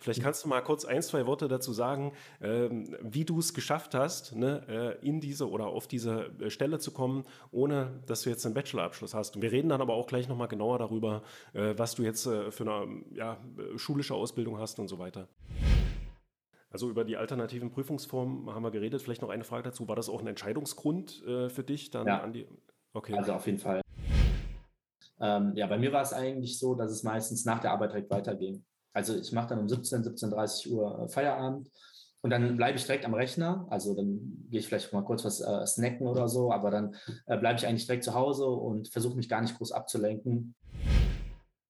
Vielleicht 0.00 0.22
kannst 0.22 0.44
du 0.44 0.48
mal 0.48 0.60
kurz 0.60 0.84
ein, 0.84 1.02
zwei 1.02 1.26
Worte 1.26 1.48
dazu 1.48 1.72
sagen, 1.72 2.12
ähm, 2.40 2.96
wie 3.02 3.24
du 3.24 3.38
es 3.38 3.54
geschafft 3.54 3.94
hast, 3.94 4.34
ne, 4.34 4.62
äh, 5.02 5.06
in 5.06 5.20
diese 5.20 5.48
oder 5.48 5.66
auf 5.66 5.86
diese 5.86 6.30
äh, 6.40 6.50
Stelle 6.50 6.78
zu 6.78 6.92
kommen, 6.92 7.24
ohne 7.50 8.00
dass 8.06 8.22
du 8.22 8.30
jetzt 8.30 8.44
einen 8.46 8.54
Bachelorabschluss 8.54 9.14
hast. 9.14 9.36
Und 9.36 9.42
wir 9.42 9.52
reden 9.52 9.68
dann 9.68 9.80
aber 9.80 9.94
auch 9.94 10.06
gleich 10.06 10.28
nochmal 10.28 10.48
genauer 10.48 10.78
darüber, 10.78 11.22
äh, 11.52 11.74
was 11.76 11.94
du 11.94 12.02
jetzt 12.02 12.26
äh, 12.26 12.50
für 12.50 12.64
eine 12.64 13.02
ja, 13.12 13.38
schulische 13.76 14.14
Ausbildung 14.14 14.58
hast 14.58 14.78
und 14.78 14.88
so 14.88 14.98
weiter. 14.98 15.28
Also 16.70 16.90
über 16.90 17.04
die 17.04 17.16
alternativen 17.16 17.70
Prüfungsformen 17.70 18.54
haben 18.54 18.62
wir 18.62 18.70
geredet. 18.70 19.00
Vielleicht 19.00 19.22
noch 19.22 19.30
eine 19.30 19.44
Frage 19.44 19.64
dazu. 19.64 19.88
War 19.88 19.96
das 19.96 20.08
auch 20.08 20.20
ein 20.20 20.26
Entscheidungsgrund 20.26 21.24
äh, 21.26 21.48
für 21.48 21.64
dich 21.64 21.90
dann 21.90 22.06
ja. 22.06 22.20
an 22.20 22.32
die? 22.32 22.46
Okay. 22.92 23.16
Also 23.16 23.32
auf 23.32 23.46
jeden 23.46 23.58
Fall. 23.58 23.80
Ähm, 25.20 25.52
ja, 25.56 25.66
bei 25.66 25.78
mir 25.78 25.92
war 25.92 26.02
es 26.02 26.12
eigentlich 26.12 26.58
so, 26.58 26.74
dass 26.74 26.92
es 26.92 27.02
meistens 27.02 27.44
nach 27.44 27.60
der 27.60 27.72
Arbeit 27.72 27.92
direkt 27.92 28.10
weiterging. 28.10 28.64
Also 28.92 29.16
ich 29.16 29.32
mache 29.32 29.48
dann 29.48 29.60
um 29.60 29.68
17, 29.68 30.02
17.30 30.02 30.70
Uhr 30.70 31.04
äh, 31.04 31.08
Feierabend 31.08 31.70
und 32.20 32.30
dann 32.30 32.56
bleibe 32.56 32.78
ich 32.78 32.84
direkt 32.84 33.04
am 33.04 33.14
Rechner. 33.14 33.66
Also 33.70 33.94
dann 33.94 34.46
gehe 34.50 34.60
ich 34.60 34.66
vielleicht 34.66 34.92
mal 34.92 35.04
kurz 35.04 35.24
was 35.24 35.40
äh, 35.40 35.66
snacken 35.66 36.06
oder 36.06 36.28
so, 36.28 36.52
aber 36.52 36.70
dann 36.70 36.94
äh, 37.26 37.36
bleibe 37.36 37.58
ich 37.58 37.66
eigentlich 37.66 37.86
direkt 37.86 38.04
zu 38.04 38.14
Hause 38.14 38.46
und 38.46 38.88
versuche 38.88 39.16
mich 39.16 39.28
gar 39.28 39.40
nicht 39.40 39.56
groß 39.56 39.72
abzulenken. 39.72 40.54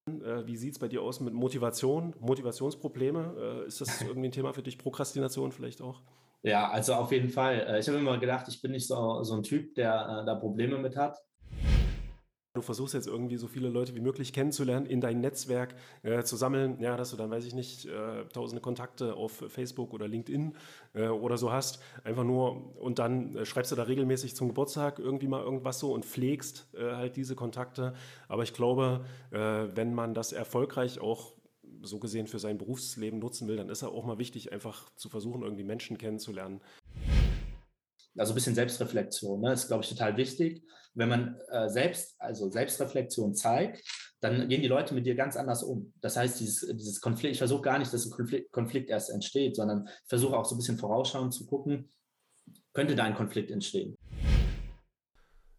Äh, 0.09 0.47
wie 0.47 0.57
sieht 0.57 0.73
es 0.73 0.79
bei 0.79 0.89
dir 0.89 1.03
aus 1.03 1.21
mit 1.21 1.35
Motivation, 1.35 2.15
Motivationsprobleme? 2.21 3.63
Äh, 3.65 3.67
ist 3.67 3.81
das 3.81 4.01
irgendwie 4.01 4.29
ein 4.29 4.33
Thema 4.33 4.55
für 4.55 4.63
dich? 4.63 4.79
Prokrastination 4.79 5.53
vielleicht 5.53 5.83
auch? 5.83 6.03
Ja, 6.43 6.71
also 6.71 6.95
auf 6.95 7.11
jeden 7.11 7.31
Fall. 7.31 7.79
Ich 7.81 7.89
habe 7.89 7.99
immer 7.99 8.17
gedacht, 8.17 8.47
ich 8.49 8.63
bin 8.63 8.71
nicht 8.71 8.87
so, 8.87 9.25
so 9.25 9.35
ein 9.35 9.43
Typ, 9.43 9.75
der 9.75 10.23
da 10.25 10.37
Probleme 10.37 10.79
mit 10.79 10.97
hat. 10.97 11.19
Du 12.59 12.63
versuchst 12.63 12.93
jetzt 12.93 13.07
irgendwie 13.07 13.37
so 13.37 13.47
viele 13.47 13.69
Leute 13.69 13.95
wie 13.95 14.01
möglich 14.01 14.33
kennenzulernen, 14.33 14.85
in 14.85 15.01
dein 15.01 15.21
Netzwerk 15.21 15.77
äh, 16.03 16.25
zu 16.25 16.35
sammeln, 16.35 16.81
ja, 16.81 16.97
dass 16.97 17.13
du 17.13 17.17
dann, 17.17 17.31
weiß 17.31 17.45
ich 17.45 17.55
nicht, 17.55 17.87
äh, 17.87 18.25
tausende 18.33 18.61
Kontakte 18.61 19.15
auf 19.15 19.45
Facebook 19.47 19.95
oder 19.95 20.09
LinkedIn 20.09 20.57
äh, 20.95 21.07
oder 21.07 21.39
so 21.39 21.53
hast. 21.53 21.79
Einfach 22.03 22.25
nur 22.25 22.77
und 22.81 22.99
dann 22.99 23.37
äh, 23.37 23.45
schreibst 23.47 23.71
du 23.71 23.77
da 23.77 23.85
regelmäßig 23.85 24.35
zum 24.35 24.49
Geburtstag 24.49 24.99
irgendwie 24.99 25.29
mal 25.29 25.41
irgendwas 25.41 25.79
so 25.79 25.93
und 25.93 26.05
pflegst 26.05 26.67
äh, 26.75 26.97
halt 26.97 27.15
diese 27.15 27.37
Kontakte. 27.37 27.95
Aber 28.27 28.43
ich 28.43 28.53
glaube, 28.55 29.05
äh, 29.31 29.39
wenn 29.39 29.95
man 29.95 30.13
das 30.13 30.33
erfolgreich 30.33 30.99
auch 30.99 31.35
so 31.83 32.01
gesehen 32.01 32.27
für 32.27 32.41
sein 32.41 32.59
Berufsleben 32.59 33.21
nutzen 33.21 33.47
will, 33.47 33.57
dann 33.57 33.69
ist 33.69 33.83
er 33.83 33.91
auch 33.91 34.05
mal 34.05 34.19
wichtig, 34.19 34.53
einfach 34.53 34.91
zu 34.97 35.09
versuchen, 35.09 35.43
irgendwie 35.43 35.63
Menschen 35.63 35.97
kennenzulernen 35.97 36.61
also 38.19 38.33
ein 38.33 38.35
bisschen 38.35 38.55
Selbstreflexion, 38.55 39.41
ne, 39.41 39.53
ist, 39.53 39.69
glaube 39.69 39.85
ich, 39.85 39.91
total 39.91 40.17
wichtig. 40.17 40.63
Wenn 40.95 41.09
man 41.09 41.41
äh, 41.51 41.69
selbst, 41.69 42.17
also 42.19 42.51
Selbstreflexion 42.51 43.35
zeigt, 43.35 43.83
dann 44.21 44.49
gehen 44.49 44.63
die 44.63 44.69
Leute 44.69 44.95
mit 44.95 45.07
dir 45.07 45.15
ganz 45.15 45.37
anders 45.37 45.63
um. 45.63 45.93
Das 46.01 46.17
heißt, 46.17 46.41
dieses, 46.41 46.67
dieses 46.77 47.01
Konflikt, 47.01 47.33
ich 47.33 47.39
versuche 47.39 47.63
gar 47.63 47.79
nicht, 47.79 47.93
dass 47.93 48.05
ein 48.05 48.11
Konflikt, 48.11 48.51
Konflikt 48.51 48.91
erst 48.91 49.11
entsteht, 49.11 49.55
sondern 49.55 49.87
ich 49.87 50.09
versuche 50.09 50.37
auch 50.37 50.45
so 50.45 50.57
ein 50.57 50.59
bisschen 50.59 50.79
vorausschauend 50.79 51.33
zu 51.33 51.47
gucken, 51.47 51.89
könnte 52.73 52.97
da 52.97 53.05
ein 53.05 53.15
Konflikt 53.15 53.51
entstehen. 53.51 53.97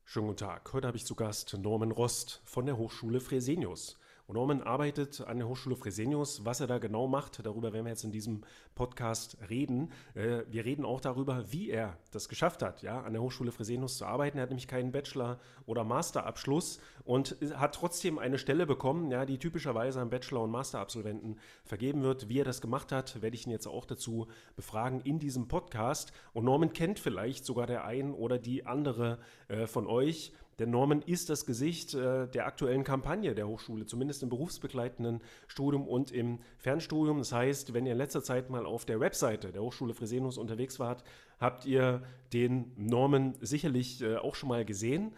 Schönen 0.04 0.28
guten 0.28 0.40
Tag. 0.40 0.73
Heute 0.73 0.88
habe 0.88 0.98
ich 0.98 1.06
zu 1.06 1.16
Gast 1.16 1.56
Norman 1.58 1.92
Rost 1.92 2.42
von 2.44 2.66
der 2.66 2.78
Hochschule 2.78 3.22
Fresenius. 3.22 3.98
Und 4.30 4.36
Norman 4.36 4.62
arbeitet 4.62 5.22
an 5.22 5.40
der 5.40 5.48
Hochschule 5.48 5.76
Fresenius. 5.76 6.46
Was 6.46 6.60
er 6.60 6.68
da 6.68 6.78
genau 6.78 7.08
macht, 7.08 7.44
darüber 7.44 7.74
werden 7.74 7.86
wir 7.86 7.90
jetzt 7.90 8.04
in 8.04 8.12
diesem 8.12 8.44
Podcast 8.76 9.38
reden. 9.50 9.92
Äh, 10.14 10.44
wir 10.52 10.66
reden 10.66 10.86
auch 10.86 11.02
darüber, 11.02 11.52
wie 11.52 11.72
er 11.72 11.98
das 12.12 12.30
geschafft 12.30 12.62
hat, 12.62 12.84
ja, 12.84 13.02
an 13.02 13.14
der 13.14 13.24
Hochschule 13.24 13.52
Fresenius 13.52 13.98
zu 13.98 14.06
arbeiten. 14.06 14.38
Er 14.38 14.44
hat 14.44 14.52
nämlich 14.52 14.68
keinen 14.68 14.92
Bachelor- 14.92 15.40
oder 15.66 15.84
Masterabschluss 15.84 16.80
und 17.06 17.38
hat 17.56 17.74
trotzdem 17.74 18.20
eine 18.20 18.38
Stelle 18.38 18.68
bekommen, 18.68 19.10
ja, 19.10 19.26
die 19.26 19.40
typischerweise 19.40 20.00
an 20.00 20.12
Bachelor- 20.12 20.44
und 20.44 20.52
Masterabsolventen 20.52 21.40
vergeben 21.64 22.04
wird. 22.04 22.30
Wie 22.30 22.40
er 22.40 22.46
das 22.46 22.62
gemacht 22.62 22.92
hat, 22.92 23.24
werde 23.24 23.36
ich 23.36 23.48
ihn 23.48 23.52
jetzt 23.52 23.66
auch 23.66 23.86
dazu 23.86 24.28
befragen 24.56 25.02
in 25.02 25.18
diesem 25.18 25.48
Podcast. 25.48 26.12
Und 26.34 26.46
Norman 26.46 26.72
kennt 26.72 27.00
vielleicht 27.00 27.48
sogar 27.48 27.66
der 27.66 27.84
ein 27.84 28.14
oder 28.14 28.38
die 28.38 28.68
andere 28.68 29.18
äh, 29.48 29.66
von 29.66 29.88
euch. 29.88 30.34
Denn 30.59 30.70
Norman 30.70 31.02
ist 31.02 31.30
das 31.30 31.45
Gesicht 31.45 31.93
äh, 31.93 32.27
der 32.27 32.45
aktuellen 32.45 32.83
Kampagne 32.83 33.33
der 33.33 33.47
Hochschule, 33.47 33.86
zumindest 33.86 34.21
im 34.23 34.30
berufsbegleitenden 34.30 35.21
Studium 35.47 35.87
und 35.87 36.11
im 36.11 36.39
Fernstudium. 36.58 37.17
Das 37.20 37.31
heißt, 37.31 37.73
wenn 37.73 37.86
ihr 37.86 37.93
in 37.93 37.97
letzter 37.97 38.21
Zeit 38.21 38.49
mal 38.49 38.65
auf 38.65 38.86
der 38.86 38.99
Webseite 38.99 39.52
der 39.52 39.61
Hochschule 39.61 39.93
Fresenius 39.93 40.37
unterwegs 40.37 40.80
wart, 40.80 41.03
habt 41.39 41.65
ihr 41.65 42.03
den 42.33 42.71
Norman 42.75 43.36
sicherlich 43.42 44.02
äh, 44.02 44.17
auch 44.17 44.36
schon 44.36 44.49
mal 44.49 44.65
gesehen. 44.65 45.14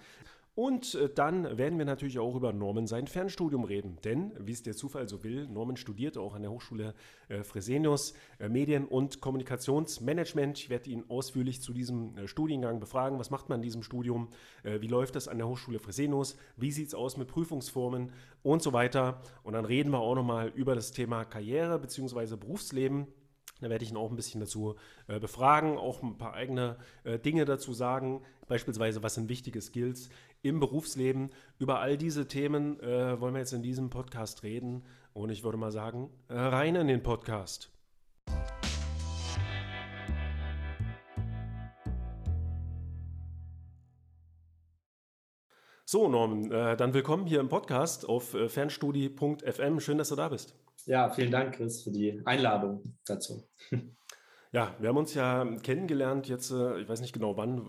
Und 0.61 0.93
äh, 0.93 1.09
dann 1.09 1.57
werden 1.57 1.79
wir 1.79 1.85
natürlich 1.85 2.19
auch 2.19 2.35
über 2.35 2.53
Norman 2.53 2.85
sein 2.85 3.07
Fernstudium 3.07 3.63
reden. 3.63 3.97
Denn, 4.03 4.31
wie 4.37 4.51
es 4.51 4.61
der 4.61 4.75
Zufall 4.75 5.09
so 5.09 5.23
will, 5.23 5.47
Norman 5.47 5.75
studiert 5.75 6.19
auch 6.19 6.35
an 6.35 6.43
der 6.43 6.51
Hochschule 6.51 6.93
äh, 7.29 7.43
Fresenius 7.43 8.13
äh, 8.37 8.47
Medien- 8.47 8.85
und 8.85 9.21
Kommunikationsmanagement. 9.21 10.59
Ich 10.59 10.69
werde 10.69 10.91
ihn 10.91 11.03
ausführlich 11.09 11.63
zu 11.63 11.73
diesem 11.73 12.27
Studiengang 12.27 12.79
befragen. 12.79 13.17
Was 13.17 13.31
macht 13.31 13.49
man 13.49 13.57
in 13.57 13.63
diesem 13.63 13.81
Studium? 13.81 14.27
Wie 14.63 14.87
läuft 14.87 15.15
das 15.15 15.27
an 15.27 15.39
der 15.39 15.47
Hochschule 15.47 15.79
Fresenius? 15.79 16.37
Wie 16.57 16.71
sieht 16.71 16.89
es 16.89 16.93
aus 16.93 17.17
mit 17.17 17.27
Prüfungsformen 17.27 18.11
und 18.43 18.61
so 18.61 18.71
weiter? 18.71 19.19
Und 19.41 19.53
dann 19.53 19.65
reden 19.65 19.89
wir 19.89 19.99
auch 19.99 20.13
nochmal 20.13 20.49
über 20.49 20.75
das 20.75 20.91
Thema 20.91 21.25
Karriere 21.25 21.79
bzw. 21.79 22.35
Berufsleben. 22.35 23.07
Da 23.61 23.69
werde 23.69 23.85
ich 23.85 23.91
ihn 23.91 23.97
auch 23.97 24.09
ein 24.09 24.15
bisschen 24.15 24.41
dazu 24.41 24.75
äh, 25.07 25.19
befragen, 25.19 25.77
auch 25.77 26.01
ein 26.01 26.17
paar 26.17 26.33
eigene 26.33 26.77
äh, 27.03 27.19
Dinge 27.19 27.45
dazu 27.45 27.73
sagen, 27.73 28.23
beispielsweise 28.47 29.03
was 29.03 29.13
sind 29.13 29.29
wichtige 29.29 29.61
Skills 29.61 30.09
im 30.41 30.59
Berufsleben. 30.59 31.29
Über 31.59 31.79
all 31.79 31.97
diese 31.97 32.27
Themen 32.27 32.79
äh, 32.79 33.19
wollen 33.19 33.33
wir 33.33 33.39
jetzt 33.39 33.53
in 33.53 33.61
diesem 33.61 33.89
Podcast 33.89 34.43
reden 34.43 34.83
und 35.13 35.29
ich 35.29 35.43
würde 35.43 35.57
mal 35.57 35.71
sagen, 35.71 36.09
äh, 36.29 36.33
rein 36.33 36.75
in 36.75 36.87
den 36.87 37.03
Podcast. 37.03 37.71
So, 45.85 46.07
Norman, 46.07 46.49
äh, 46.51 46.77
dann 46.77 46.93
willkommen 46.93 47.25
hier 47.25 47.41
im 47.41 47.49
Podcast 47.49 48.07
auf 48.07 48.33
äh, 48.33 48.47
fernstudie.fm. 48.47 49.79
Schön, 49.81 49.97
dass 49.97 50.07
du 50.09 50.15
da 50.15 50.29
bist. 50.29 50.55
Ja, 50.85 51.09
vielen 51.09 51.31
Dank, 51.31 51.55
Chris, 51.55 51.83
für 51.83 51.91
die 51.91 52.21
Einladung 52.25 52.95
dazu. 53.05 53.43
Ja, 54.53 54.75
wir 54.79 54.89
haben 54.89 54.97
uns 54.97 55.13
ja 55.13 55.45
kennengelernt 55.63 56.27
jetzt, 56.27 56.51
äh, 56.51 56.81
ich 56.81 56.89
weiß 56.89 56.99
nicht 56.99 57.13
genau 57.13 57.37
wann, 57.37 57.67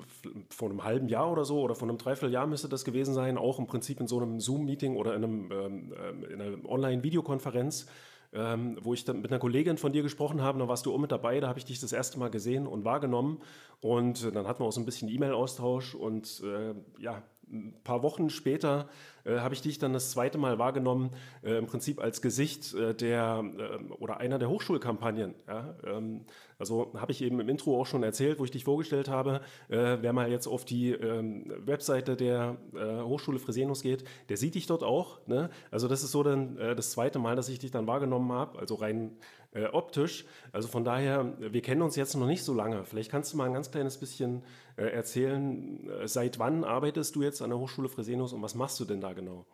vor 0.51 0.69
einem 0.69 0.83
halben 0.83 1.09
Jahr 1.09 1.31
oder 1.31 1.45
so 1.45 1.61
oder 1.61 1.77
vor 1.77 1.89
einem 1.89 1.97
Dreivierteljahr 1.97 2.49
müsste 2.49 2.69
das 2.69 2.85
gewesen 2.85 3.15
sein, 3.15 3.39
auch 3.39 3.61
im 3.61 3.69
Prinzip 3.69 4.01
in 4.01 4.09
so 4.09 4.19
einem 4.19 4.41
Zoom-Meeting 4.41 4.97
oder 4.97 5.15
in, 5.15 5.23
einem, 5.23 5.53
ähm, 5.53 5.95
ähm, 5.97 6.25
in 6.25 6.41
einer 6.41 6.69
Online-Videokonferenz, 6.69 7.87
ähm, 8.33 8.79
wo 8.83 8.95
ich 8.95 9.05
dann 9.05 9.21
mit 9.23 9.31
einer 9.31 9.39
Kollegin 9.39 9.79
von 9.79 9.93
dir 9.93 10.03
gesprochen 10.03 10.43
habe, 10.43 10.59
da 10.59 10.67
warst 10.67 10.85
du 10.85 10.93
auch 10.93 10.99
mit 10.99 11.13
dabei, 11.13 11.39
da 11.39 11.47
habe 11.47 11.61
ich 11.61 11.67
dich 11.67 11.79
das 11.79 11.93
erste 11.93 12.19
Mal 12.19 12.31
gesehen 12.31 12.67
und 12.67 12.85
wahrgenommen 12.85 13.41
und 13.81 14.35
dann 14.35 14.49
hatten 14.49 14.61
wir 14.61 14.67
auch 14.67 14.73
so 14.73 14.81
ein 14.81 14.85
bisschen 14.85 15.09
E-Mail-Austausch 15.09 15.95
und 15.95 16.43
äh, 16.45 16.75
ja, 17.01 17.23
ein 17.53 17.75
paar 17.85 18.03
Wochen 18.03 18.31
später 18.31 18.89
äh, 19.25 19.39
habe 19.39 19.55
ich 19.55 19.61
dich 19.61 19.79
dann 19.79 19.93
das 19.93 20.11
zweite 20.11 20.39
Mal 20.39 20.59
wahrgenommen, 20.59 21.11
äh, 21.43 21.59
im 21.59 21.67
Prinzip 21.67 22.01
als 22.01 22.23
Gesicht 22.23 22.75
äh, 22.75 22.95
der 22.95 23.45
oder 23.99 24.19
einer 24.19 24.39
der 24.39 24.49
Hochschulkampagnen. 24.49 25.35
Ja? 25.47 25.75
Ähm, 25.85 26.25
also 26.63 26.93
habe 26.97 27.11
ich 27.11 27.23
eben 27.23 27.41
im 27.41 27.49
Intro 27.49 27.81
auch 27.81 27.87
schon 27.87 28.05
erzählt, 28.05 28.39
wo 28.39 28.45
ich 28.45 28.53
dich 28.53 28.63
vorgestellt 28.63 29.09
habe. 29.09 29.41
Äh, 29.69 29.99
wer 30.01 30.13
mal 30.13 30.31
jetzt 30.31 30.47
auf 30.47 30.65
die 30.65 30.93
ähm, 30.93 31.53
Webseite 31.59 32.15
der 32.17 32.57
äh, 32.73 33.03
Hochschule 33.03 33.41
Fresenius 33.41 33.83
geht, 33.83 34.05
der 34.29 34.37
sieht 34.37 34.55
dich 34.55 34.69
dort 34.69 34.85
auch. 34.85 35.27
Ne? 35.27 35.51
Also 35.73 35.89
das 35.89 36.05
ist 36.05 36.13
so 36.13 36.23
dann 36.23 36.57
das 36.57 36.93
zweite 36.93 37.19
Mal, 37.19 37.35
dass 37.35 37.49
ich 37.49 37.59
dich 37.59 37.73
dann 37.73 37.89
wahrgenommen 37.89 38.31
habe, 38.31 38.59
also 38.61 38.77
rein 38.77 39.17
optisch. 39.73 40.25
Also 40.53 40.69
von 40.69 40.85
daher, 40.85 41.35
wir 41.39 41.61
kennen 41.61 41.83
uns 41.83 41.97
jetzt 41.97 42.15
noch 42.15 42.27
nicht 42.27 42.43
so 42.43 42.55
lange. 42.55 42.85
Vielleicht 42.85 43.11
kannst 43.11 43.33
du 43.33 43.37
mal 43.37 43.47
ein 43.47 43.53
ganz 43.53 43.71
kleines 43.71 43.99
bisschen 43.99 44.43
erzählen, 44.77 45.91
seit 46.05 46.39
wann 46.39 46.65
arbeitest 46.65 47.17
du 47.17 47.23
jetzt 47.23 47.43
an 47.43 47.51
der 47.51 47.59
Hochschule 47.59 47.89
Fresenius 47.89 48.33
und 48.33 48.41
was 48.41 48.55
machst 48.55 48.81
du 48.81 48.85
denn 48.85 49.01
da 49.01 49.13
genau? 49.13 49.45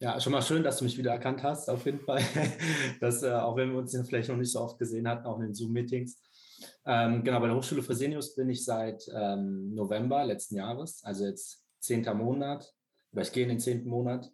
Ja, 0.00 0.20
schon 0.20 0.32
mal 0.32 0.42
schön, 0.42 0.62
dass 0.62 0.78
du 0.78 0.84
mich 0.84 0.98
wieder 0.98 1.12
erkannt 1.12 1.42
hast, 1.42 1.68
auf 1.70 1.84
jeden 1.86 2.00
Fall. 2.00 2.20
dass, 3.00 3.22
äh, 3.22 3.30
auch 3.32 3.56
wenn 3.56 3.70
wir 3.70 3.78
uns 3.78 3.96
vielleicht 4.06 4.28
noch 4.28 4.36
nicht 4.36 4.52
so 4.52 4.60
oft 4.60 4.78
gesehen 4.78 5.08
hatten, 5.08 5.26
auch 5.26 5.36
in 5.38 5.46
den 5.46 5.54
Zoom-Meetings. 5.54 6.16
Ähm, 6.84 7.22
genau, 7.22 7.40
bei 7.40 7.46
der 7.46 7.56
Hochschule 7.56 7.82
Fresenius 7.82 8.34
bin 8.34 8.48
ich 8.50 8.64
seit 8.64 9.04
ähm, 9.14 9.74
November 9.74 10.24
letzten 10.24 10.56
Jahres, 10.56 11.02
also 11.04 11.24
jetzt 11.24 11.64
zehnter 11.80 12.14
Monat, 12.14 12.72
oder 13.12 13.22
ich 13.22 13.32
gehe 13.32 13.44
in 13.44 13.50
den 13.50 13.60
zehnten 13.60 13.88
Monat. 13.88 14.30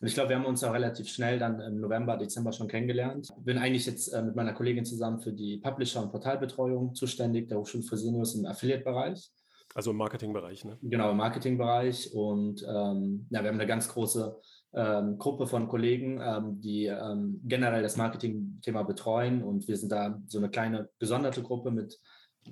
Und 0.00 0.06
ich 0.06 0.14
glaube, 0.14 0.30
wir 0.30 0.36
haben 0.36 0.46
uns 0.46 0.64
auch 0.64 0.72
relativ 0.72 1.08
schnell 1.08 1.38
dann 1.38 1.60
im 1.60 1.80
November, 1.80 2.16
Dezember 2.16 2.52
schon 2.52 2.68
kennengelernt. 2.68 3.28
Bin 3.40 3.58
eigentlich 3.58 3.84
jetzt 3.84 4.08
äh, 4.08 4.22
mit 4.22 4.34
meiner 4.34 4.54
Kollegin 4.54 4.84
zusammen 4.84 5.20
für 5.20 5.32
die 5.32 5.58
Publisher- 5.58 6.02
und 6.02 6.10
Portalbetreuung 6.10 6.94
zuständig, 6.94 7.48
der 7.48 7.58
Hochschule 7.58 7.82
Fresenius 7.82 8.34
im 8.34 8.46
Affiliate-Bereich. 8.46 9.30
Also 9.74 9.90
im 9.90 9.98
Marketingbereich, 9.98 10.64
ne? 10.64 10.78
Genau, 10.82 11.10
im 11.10 11.18
Marketingbereich. 11.18 12.14
Und 12.14 12.62
ähm, 12.62 13.26
ja, 13.30 13.42
wir 13.42 13.50
haben 13.50 13.60
eine 13.60 13.66
ganz 13.66 13.88
große 13.88 14.40
ähm, 14.72 15.18
Gruppe 15.18 15.46
von 15.46 15.68
Kollegen, 15.68 16.20
ähm, 16.22 16.60
die 16.60 16.86
ähm, 16.86 17.40
generell 17.44 17.82
das 17.82 17.96
Marketingthema 17.96 18.82
betreuen. 18.82 19.42
Und 19.42 19.66
wir 19.68 19.76
sind 19.76 19.92
da 19.92 20.20
so 20.26 20.38
eine 20.38 20.50
kleine 20.50 20.88
gesonderte 20.98 21.42
Gruppe 21.42 21.70
mit 21.70 21.98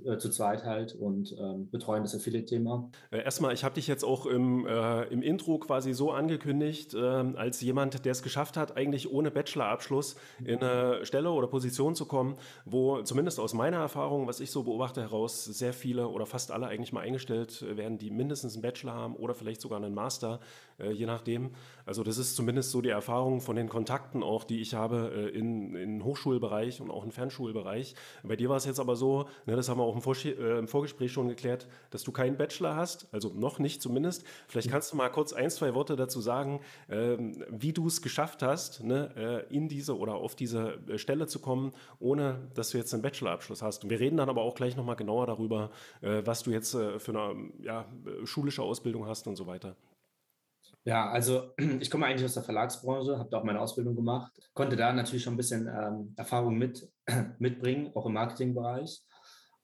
äh, 0.04 0.18
zu 0.18 0.30
zweit 0.30 0.64
halt 0.64 0.94
und 0.94 1.34
ähm, 1.38 1.70
betreuen 1.70 2.02
das 2.02 2.14
Affiliate-Thema. 2.14 2.90
Äh, 3.10 3.22
erstmal, 3.22 3.54
ich 3.54 3.64
habe 3.64 3.74
dich 3.74 3.86
jetzt 3.86 4.04
auch 4.04 4.26
im, 4.26 4.66
äh, 4.66 5.04
im 5.04 5.22
Intro 5.22 5.58
quasi 5.58 5.92
so 5.92 6.12
angekündigt, 6.12 6.94
äh, 6.94 6.98
als 6.98 7.60
jemand, 7.60 8.04
der 8.04 8.12
es 8.12 8.22
geschafft 8.22 8.56
hat, 8.56 8.76
eigentlich 8.76 9.10
ohne 9.10 9.30
Bachelorabschluss 9.30 10.16
in 10.44 10.62
eine 10.62 11.04
Stelle 11.04 11.30
oder 11.30 11.48
Position 11.48 11.94
zu 11.94 12.06
kommen, 12.06 12.36
wo 12.64 13.02
zumindest 13.02 13.40
aus 13.40 13.54
meiner 13.54 13.78
Erfahrung, 13.78 14.26
was 14.26 14.40
ich 14.40 14.50
so 14.50 14.62
beobachte 14.62 15.00
heraus, 15.00 15.44
sehr 15.44 15.72
viele 15.72 16.08
oder 16.08 16.26
fast 16.26 16.52
alle 16.52 16.66
eigentlich 16.66 16.92
mal 16.92 17.00
eingestellt 17.00 17.64
werden, 17.76 17.98
die 17.98 18.10
mindestens 18.10 18.54
einen 18.54 18.62
Bachelor 18.62 18.94
haben 18.94 19.16
oder 19.16 19.34
vielleicht 19.34 19.60
sogar 19.60 19.78
einen 19.78 19.94
Master, 19.94 20.40
äh, 20.78 20.92
je 20.92 21.06
nachdem. 21.06 21.50
Also 21.86 22.04
das 22.04 22.18
ist 22.18 22.36
zumindest 22.36 22.70
so 22.70 22.80
die 22.80 22.90
Erfahrung 22.90 23.40
von 23.40 23.56
den 23.56 23.68
Kontakten 23.68 24.22
auch, 24.22 24.44
die 24.44 24.60
ich 24.60 24.74
habe 24.74 25.10
äh, 25.14 25.36
in, 25.36 25.74
in 25.74 26.04
Hochschulbereich 26.04 26.80
und 26.80 26.90
auch 26.90 27.04
im 27.04 27.10
Fernschulbereich. 27.10 27.94
Bei 28.22 28.36
dir 28.36 28.48
war 28.48 28.56
es 28.56 28.64
jetzt 28.64 28.80
aber 28.80 28.94
so, 28.94 29.26
ne, 29.46 29.56
das 29.56 29.68
haben 29.68 29.78
wir 29.78 29.87
auch 29.88 29.94
im, 29.94 30.02
Vor 30.02 30.16
äh, 30.24 30.58
im, 30.58 30.68
Vorgespräch 30.68 31.12
schon 31.12 31.28
geklärt, 31.28 31.66
dass 31.90 32.02
du 32.02 32.12
keinen 32.12 32.36
Bachelor 32.36 32.76
hast, 32.76 33.12
also 33.12 33.32
noch 33.34 33.58
nicht 33.58 33.82
zumindest. 33.82 34.24
Vielleicht 34.46 34.70
kannst 34.70 34.92
du 34.92 34.96
mal 34.96 35.08
kurz 35.08 35.32
ein, 35.32 35.50
zwei 35.50 35.74
Worte 35.74 35.96
dazu 35.96 36.20
sagen, 36.20 36.60
ähm, 36.88 37.44
wie 37.50 37.72
du 37.72 37.86
es 37.86 38.02
geschafft 38.02 38.42
hast, 38.42 38.82
ne, 38.84 39.46
äh, 39.50 39.54
in 39.54 39.68
diese 39.68 39.96
oder 39.96 40.14
auf 40.14 40.34
diese 40.34 40.78
äh, 40.88 40.98
Stelle 40.98 41.26
zu 41.26 41.40
kommen, 41.40 41.72
ohne 41.98 42.50
dass 42.54 42.70
du 42.70 42.78
jetzt 42.78 42.92
einen 42.94 43.02
Bachelorabschluss 43.02 43.62
hast. 43.62 43.84
Und 43.84 43.90
wir 43.90 44.00
reden 44.00 44.16
dann 44.16 44.28
aber 44.28 44.42
auch 44.42 44.54
gleich 44.54 44.76
nochmal 44.76 44.96
genauer 44.96 45.26
darüber, 45.26 45.70
äh, 46.00 46.22
was 46.24 46.42
du 46.42 46.50
jetzt 46.50 46.68
für 46.68 47.08
eine 47.08 47.50
ja, 47.60 47.86
schulische 48.24 48.62
Ausbildung 48.62 49.06
hast 49.06 49.26
und 49.26 49.36
so 49.36 49.46
weiter. 49.46 49.76
Ja, 50.88 51.10
also 51.10 51.52
ich 51.80 51.90
komme 51.90 52.06
eigentlich 52.06 52.24
aus 52.24 52.34
der 52.34 52.42
Verlagsbranche, 52.42 53.18
habe 53.18 53.28
da 53.30 53.38
auch 53.38 53.44
meine 53.44 53.60
Ausbildung 53.60 53.94
gemacht, 53.94 54.32
konnte 54.54 54.74
da 54.74 54.90
natürlich 54.92 55.22
schon 55.22 55.34
ein 55.34 55.38
bisschen 55.38 55.66
ähm, 55.68 56.14
Erfahrung 56.16 56.56
mit, 56.56 56.88
mitbringen, 57.38 57.92
auch 57.94 58.06
im 58.06 58.14
Marketingbereich. 58.14 59.02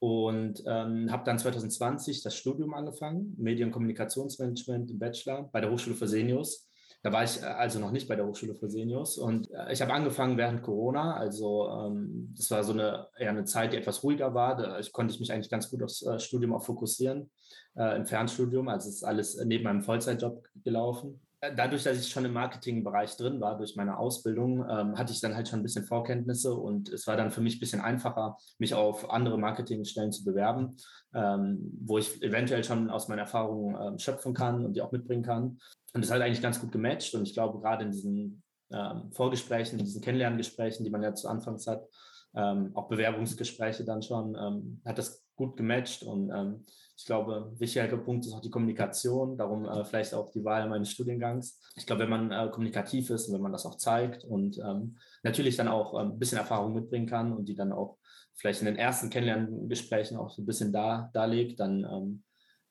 Und 0.05 0.63
ähm, 0.67 1.11
habe 1.11 1.25
dann 1.25 1.39
2020 1.39 2.23
das 2.23 2.37
Studium 2.37 2.75
angefangen, 2.75 3.35
Medien- 3.39 3.69
und 3.69 3.73
Kommunikationsmanagement 3.73 4.91
im 4.91 4.99
Bachelor 4.99 5.49
bei 5.51 5.63
der 5.63 5.71
Hochschule 5.71 5.97
Fresenius. 5.97 6.69
Da 7.03 7.11
war 7.11 7.25
ich 7.25 7.41
äh, 7.41 7.47
also 7.47 7.79
noch 7.79 7.91
nicht 7.91 8.07
bei 8.07 8.15
der 8.15 8.27
Hochschule 8.27 8.55
Fresenius 8.55 9.17
und 9.17 9.51
äh, 9.51 9.73
ich 9.73 9.81
habe 9.81 9.95
angefangen 9.95 10.37
während 10.37 10.63
Corona. 10.63 11.17
Also 11.17 11.71
ähm, 11.71 12.35
das 12.37 12.51
war 12.51 12.63
so 12.65 12.75
eine 12.75 13.09
eher 13.17 13.31
eine 13.31 13.47
Zeit, 13.47 13.73
die 13.73 13.79
etwas 13.79 14.03
ruhiger 14.03 14.35
war. 14.35 14.59
Da 14.59 14.79
ich, 14.79 14.93
konnte 14.93 15.15
ich 15.15 15.21
mich 15.21 15.33
eigentlich 15.33 15.49
ganz 15.49 15.71
gut 15.71 15.83
aufs 15.83 16.03
äh, 16.03 16.21
Studium 16.21 16.53
auch 16.53 16.67
fokussieren, 16.67 17.31
äh, 17.75 17.97
im 17.97 18.05
Fernstudium. 18.05 18.69
Also 18.69 18.91
es 18.91 18.97
ist 18.97 19.05
alles 19.05 19.43
neben 19.43 19.65
meinem 19.65 19.81
Vollzeitjob 19.81 20.47
gelaufen. 20.65 21.24
Dadurch, 21.57 21.83
dass 21.83 21.99
ich 21.99 22.09
schon 22.09 22.25
im 22.25 22.33
Marketingbereich 22.33 23.17
drin 23.17 23.41
war, 23.41 23.57
durch 23.57 23.77
meine 23.77 23.99
Ausbildung, 23.99 24.61
ähm, 24.69 24.97
hatte 24.97 25.13
ich 25.13 25.21
dann 25.21 25.35
halt 25.35 25.49
schon 25.49 25.61
ein 25.61 25.63
bisschen 25.63 25.85
Vorkenntnisse 25.85 26.55
und 26.55 26.89
es 26.89 27.07
war 27.07 27.17
dann 27.17 27.31
für 27.31 27.41
mich 27.41 27.57
ein 27.57 27.61
bisschen 27.61 27.81
einfacher, 27.81 28.37
mich 28.59 28.75
auf 28.75 29.11
andere 29.11 29.39
Marketingstellen 29.39 30.13
zu 30.13 30.25
bewerben, 30.25 30.77
ähm, 31.15 31.73
wo 31.81 31.99
ich 31.99 32.23
eventuell 32.23 32.63
schon 32.65 32.91
aus 32.91 33.09
meiner 33.09 33.23
Erfahrung 33.23 33.77
ähm, 33.81 33.99
schöpfen 33.99 34.35
kann 34.35 34.65
und 34.65 34.75
die 34.75 34.83
auch 34.83 34.93
mitbringen 34.93 35.23
kann. 35.23 35.59
Und 35.95 36.05
das 36.05 36.11
hat 36.11 36.21
eigentlich 36.21 36.43
ganz 36.43 36.61
gut 36.61 36.73
gematcht. 36.73 37.15
Und 37.15 37.27
ich 37.27 37.35
glaube, 37.35 37.61
gerade 37.61 37.85
in 37.85 37.91
diesen 37.91 38.43
ähm, 38.73 39.11
Vorgesprächen, 39.13 39.79
in 39.79 39.85
diesen 39.85 40.03
Kennenlerngesprächen, 40.03 40.85
die 40.85 40.91
man 40.91 41.03
ja 41.03 41.15
zu 41.15 41.29
Anfangs 41.29 41.67
hat, 41.67 41.85
ähm, 42.35 42.73
auch 42.75 42.89
Bewerbungsgespräche 42.89 43.85
dann 43.85 44.03
schon, 44.03 44.35
ähm, 44.35 44.81
hat 44.85 44.99
das 44.99 45.25
gut 45.37 45.57
gematcht. 45.57 46.03
Und 46.03 46.31
ähm, 46.31 46.65
ich 46.97 47.05
glaube, 47.07 47.53
wichtiger 47.59 47.97
Punkt 47.97 48.27
ist 48.27 48.33
auch 48.33 48.41
die 48.41 48.51
Kommunikation, 48.51 49.37
darum 49.37 49.67
äh, 49.67 49.85
vielleicht 49.85 50.15
auch 50.15 50.31
die 50.31 50.45
Wahl 50.45 50.69
meines 50.69 50.91
Studiengangs. 50.91 51.61
Ich 51.77 51.87
glaube, 51.87 52.03
wenn 52.03 52.11
man 52.11 52.31
äh, 52.31 52.51
kommunikativ 52.51 53.11
ist 53.11 53.29
und 53.29 53.35
wenn 53.35 53.43
man 53.43 53.53
das 53.53 53.67
auch 53.67 53.77
zeigt 53.77 54.25
und 54.25 54.59
ähm, 54.59 54.97
natürlich 55.23 55.57
dann 55.57 55.69
auch 55.69 56.01
ähm, 56.01 56.13
ein 56.13 56.19
bisschen 56.19 56.39
Erfahrung 56.39 56.73
mitbringen 56.73 57.07
kann 57.07 57.33
und 57.33 57.49
die 57.49 57.55
dann 57.55 57.73
auch 57.73 57.99
vielleicht 58.35 58.61
in 58.61 58.67
den 58.67 58.77
ersten 58.77 59.11
Kennenlerngesprächen 59.11 60.17
auch 60.17 60.31
so 60.31 60.43
ein 60.43 60.47
bisschen 60.47 60.73
da, 60.73 61.11
darlegt, 61.13 61.61
dann 61.61 62.23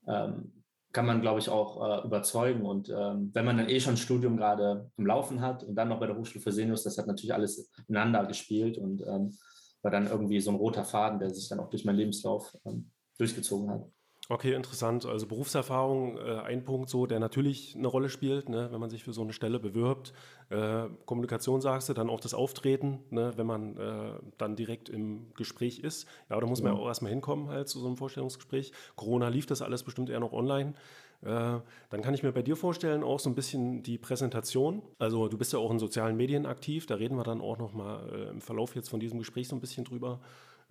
ähm, 0.07 0.63
kann 0.93 1.05
man, 1.05 1.21
glaube 1.21 1.39
ich, 1.39 1.49
auch 1.49 2.03
äh, 2.03 2.05
überzeugen. 2.05 2.65
Und 2.65 2.89
ähm, 2.89 3.31
wenn 3.33 3.45
man 3.45 3.57
dann 3.57 3.69
eh 3.69 3.79
schon 3.79 3.95
ein 3.95 3.97
Studium 3.97 4.37
gerade 4.37 4.89
im 4.95 5.05
Laufen 5.05 5.41
hat 5.41 5.63
und 5.63 5.75
dann 5.75 5.89
noch 5.89 5.99
bei 5.99 6.07
der 6.07 6.15
Hochschule 6.15 6.41
für 6.41 6.51
Seniors, 6.51 6.83
das 6.83 6.97
hat 6.97 7.07
natürlich 7.07 7.33
alles 7.33 7.71
ineinander 7.87 8.25
gespielt 8.25 8.77
und 8.77 9.01
ähm, 9.01 9.35
war 9.81 9.91
dann 9.91 10.07
irgendwie 10.07 10.39
so 10.39 10.51
ein 10.51 10.57
roter 10.57 10.85
Faden, 10.85 11.19
der 11.19 11.29
sich 11.31 11.49
dann 11.49 11.59
auch 11.59 11.69
durch 11.69 11.83
meinen 11.83 11.97
Lebenslauf 11.97 12.55
ähm, 12.65 12.91
durchgezogen 13.17 13.69
hat. 13.69 13.85
Okay, 14.29 14.53
interessant. 14.53 15.05
Also 15.05 15.27
Berufserfahrung, 15.27 16.17
äh, 16.17 16.39
ein 16.45 16.63
Punkt 16.63 16.89
so, 16.89 17.05
der 17.05 17.19
natürlich 17.19 17.75
eine 17.75 17.89
Rolle 17.89 18.07
spielt, 18.07 18.47
ne, 18.47 18.69
wenn 18.71 18.79
man 18.79 18.89
sich 18.89 19.03
für 19.03 19.11
so 19.11 19.21
eine 19.21 19.33
Stelle 19.33 19.59
bewirbt. 19.59 20.13
Äh, 20.49 20.83
Kommunikation 21.05 21.59
sagst 21.59 21.89
du, 21.89 21.93
dann 21.93 22.09
auch 22.09 22.21
das 22.21 22.33
Auftreten, 22.33 22.99
ne, 23.09 23.33
wenn 23.35 23.45
man 23.45 23.75
äh, 23.75 24.13
dann 24.37 24.55
direkt 24.55 24.87
im 24.87 25.33
Gespräch 25.35 25.79
ist. 25.79 26.07
Ja, 26.29 26.39
da 26.39 26.47
muss 26.47 26.61
man 26.61 26.73
ja 26.73 26.79
auch 26.79 26.87
erstmal 26.87 27.11
hinkommen 27.11 27.49
halt 27.49 27.67
zu 27.67 27.79
so 27.81 27.87
einem 27.87 27.97
Vorstellungsgespräch. 27.97 28.71
Corona 28.95 29.27
lief 29.27 29.45
das 29.45 29.61
alles 29.61 29.83
bestimmt 29.83 30.09
eher 30.09 30.21
noch 30.21 30.31
online. 30.31 30.73
Äh, 31.21 31.59
dann 31.89 32.01
kann 32.01 32.13
ich 32.13 32.23
mir 32.23 32.31
bei 32.31 32.43
dir 32.43 32.55
vorstellen, 32.55 33.03
auch 33.03 33.19
so 33.19 33.29
ein 33.29 33.35
bisschen 33.35 33.83
die 33.83 33.97
Präsentation. 33.97 34.83
Also 34.99 35.27
du 35.27 35.37
bist 35.37 35.51
ja 35.51 35.59
auch 35.59 35.71
in 35.71 35.79
sozialen 35.79 36.15
Medien 36.15 36.45
aktiv, 36.45 36.85
da 36.85 36.95
reden 36.95 37.17
wir 37.17 37.23
dann 37.25 37.41
auch 37.41 37.57
nochmal 37.57 38.09
äh, 38.09 38.29
im 38.29 38.39
Verlauf 38.39 38.73
jetzt 38.73 38.89
von 38.89 39.01
diesem 39.01 39.19
Gespräch 39.19 39.49
so 39.49 39.55
ein 39.55 39.61
bisschen 39.61 39.83
drüber. 39.83 40.21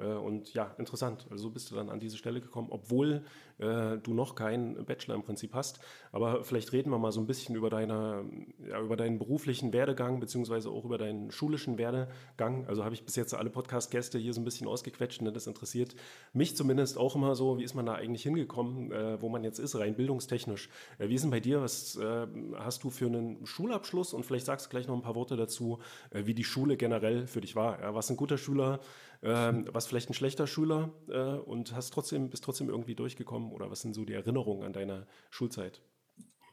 Äh, 0.03 0.07
und 0.07 0.53
ja, 0.55 0.75
interessant. 0.79 1.27
Also 1.31 1.45
so 1.45 1.51
bist 1.51 1.71
du 1.71 1.75
dann 1.75 1.89
an 1.89 2.01
diese 2.01 2.17
Stelle 2.17 2.41
gekommen, 2.41 2.69
obwohl 2.71 3.23
äh, 3.59 3.99
du 3.99 4.15
noch 4.15 4.35
keinen 4.35 4.85
Bachelor 4.85 5.15
im 5.15 5.23
Prinzip 5.23 5.55
hast. 5.55 5.81
Aber 6.11 6.45
vielleicht 6.45 6.73
reden 6.73 6.91
wir 6.91 6.99
mal 6.99 7.13
so 7.13 7.21
ein 7.21 7.27
bisschen 7.27 7.55
über, 7.55 7.71
deine, 7.71 8.25
ja, 8.69 8.81
über 8.81 8.97
deinen 8.97 9.19
beruflichen 9.19 9.73
Werdegang, 9.73 10.21
beziehungsweise 10.21 10.71
auch 10.71 10.85
über 10.85 10.99
deinen 10.99 11.31
schulischen 11.31 11.79
Werdegang. 11.79 12.67
Also 12.67 12.85
habe 12.85 12.95
ich 12.95 13.05
bis 13.05 13.17
jetzt 13.17 13.35
alle 13.35 13.51
Podcast-Gäste 13.51 14.19
hier 14.19 14.35
so 14.35 14.41
ein 14.41 14.45
bisschen 14.45 14.67
ausgequetscht. 14.67 15.23
Ne? 15.23 15.33
Das 15.33 15.47
interessiert 15.47 15.95
mich 16.33 16.57
zumindest 16.57 16.99
auch 16.99 17.15
immer 17.15 17.35
so, 17.35 17.59
wie 17.59 17.65
ist 17.65 17.75
man 17.75 17.87
da 17.87 17.95
eigentlich 17.95 18.23
hingekommen, 18.23 18.93
äh, 18.93 19.21
wo 19.21 19.29
man 19.29 19.45
jetzt 19.45 19.59
ist, 19.59 19.79
rein 19.79 19.95
bildungstechnisch. 19.95 20.69
Äh, 20.99 21.09
wie 21.09 21.15
ist 21.15 21.23
denn 21.23 21.31
bei 21.31 21.41
dir? 21.41 21.63
Was 21.63 21.97
äh, 21.97 22.27
hast 22.57 22.85
du 22.85 22.91
für 22.91 23.07
einen 23.07 23.47
Schulabschluss? 23.47 24.13
Und 24.13 24.27
vielleicht 24.27 24.47
sagst 24.47 24.67
du 24.67 24.71
gleich 24.71 24.89
noch 24.89 24.95
ein 24.95 25.03
paar 25.03 25.15
Worte 25.15 25.37
dazu, 25.37 25.79
äh, 26.11 26.27
wie 26.27 26.35
die 26.35 26.45
Schule 26.45 26.77
generell 26.77 27.27
für 27.27 27.41
dich 27.41 27.55
war. 27.57 27.81
Ja, 27.81 27.95
was 27.95 28.11
ein 28.11 28.17
guter 28.17 28.39
Schüler? 28.39 28.81
Ähm, 29.23 29.69
warst 29.73 29.89
vielleicht 29.89 30.11
ein 30.11 30.15
schlechter 30.15 30.49
Schüler 30.49 30.93
äh, 31.09 31.39
und 31.39 31.77
hast 31.77 31.93
trotzdem, 31.93 32.29
bist 32.29 32.43
trotzdem 32.43 32.69
irgendwie 32.69 32.97
durchgekommen 32.97 33.53
oder 33.53 33.71
was 33.71 33.81
sind 33.81 33.95
so 33.95 34.05
die 34.05 34.15
Erinnerungen 34.15 34.65
an 34.65 34.73
deine 34.73 35.07
Schulzeit? 35.31 35.81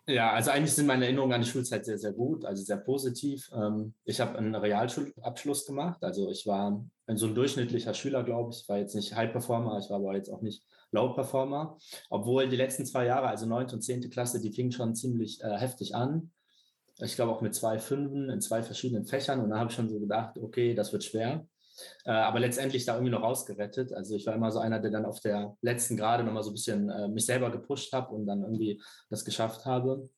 Ja, 0.10 0.32
also 0.32 0.50
eigentlich 0.50 0.74
sind 0.74 0.88
meine 0.88 1.06
Erinnerungen 1.06 1.34
an 1.34 1.42
die 1.42 1.48
Schulzeit 1.48 1.86
sehr, 1.86 2.00
sehr 2.00 2.14
gut, 2.14 2.44
also 2.44 2.64
sehr 2.64 2.78
positiv. 2.78 3.50
Ähm, 3.54 3.94
ich 4.06 4.20
habe 4.20 4.38
einen 4.38 4.56
Realschulabschluss 4.56 5.66
gemacht, 5.66 6.04
also 6.04 6.30
ich 6.32 6.48
war 6.48 6.84
so 7.08 7.28
ein 7.28 7.36
durchschnittlicher 7.36 7.94
Schüler, 7.94 8.24
glaube 8.24 8.52
ich. 8.52 8.62
Ich 8.62 8.70
war 8.70 8.78
jetzt 8.78 8.96
nicht 8.96 9.16
High 9.16 9.32
Performer, 9.32 9.78
ich 9.80 9.90
war 9.90 9.98
aber 9.98 10.16
jetzt 10.16 10.30
auch 10.30 10.42
nicht 10.42 10.64
Low 10.92 11.14
Performer, 11.14 11.78
obwohl 12.10 12.50
die 12.50 12.56
letzten 12.56 12.86
zwei 12.86 13.06
Jahre, 13.06 13.28
also 13.28 13.46
9. 13.46 13.68
und 13.74 13.82
10. 13.84 14.10
Klasse, 14.10 14.42
die 14.42 14.52
fingen 14.52 14.72
schon 14.72 14.96
ziemlich 14.96 15.44
äh, 15.44 15.58
heftig 15.58 15.94
an. 15.94 16.32
Ich 16.98 17.16
glaube 17.16 17.32
auch 17.32 17.42
mit 17.42 17.54
zwei 17.54 17.78
Fünfen 17.78 18.30
in 18.30 18.42
zwei 18.42 18.64
verschiedenen 18.64 19.06
Fächern 19.06 19.40
und 19.42 19.52
da 19.52 19.60
habe 19.60 19.70
ich 19.70 19.76
schon 19.76 19.90
so 19.90 20.00
gedacht, 20.00 20.38
okay, 20.40 20.74
das 20.74 20.92
wird 20.92 21.04
schwer. 21.04 21.48
Äh, 22.06 22.12
aber 22.12 22.40
letztendlich 22.40 22.86
da 22.86 22.94
irgendwie 22.94 23.12
noch 23.12 23.24
rausgerettet. 23.24 23.94
Also 23.94 24.16
ich 24.16 24.26
war 24.26 24.36
immer 24.36 24.52
so 24.52 24.60
einer, 24.60 24.80
der 24.80 24.92
dann 24.92 25.06
auf 25.06 25.20
der 25.20 25.56
letzten 25.62 25.98
Gerade 25.98 26.24
nochmal 26.24 26.44
so 26.44 26.52
ein 26.52 26.54
bisschen 26.54 26.90
äh, 26.90 27.08
mich 27.08 27.26
selber 27.26 27.52
gepusht 27.52 27.94
habe 27.94 28.14
und 28.14 28.26
dann 28.26 28.42
irgendwie 28.44 28.82
das 29.10 29.26
geschafft 29.26 29.66
habe. 29.66 30.10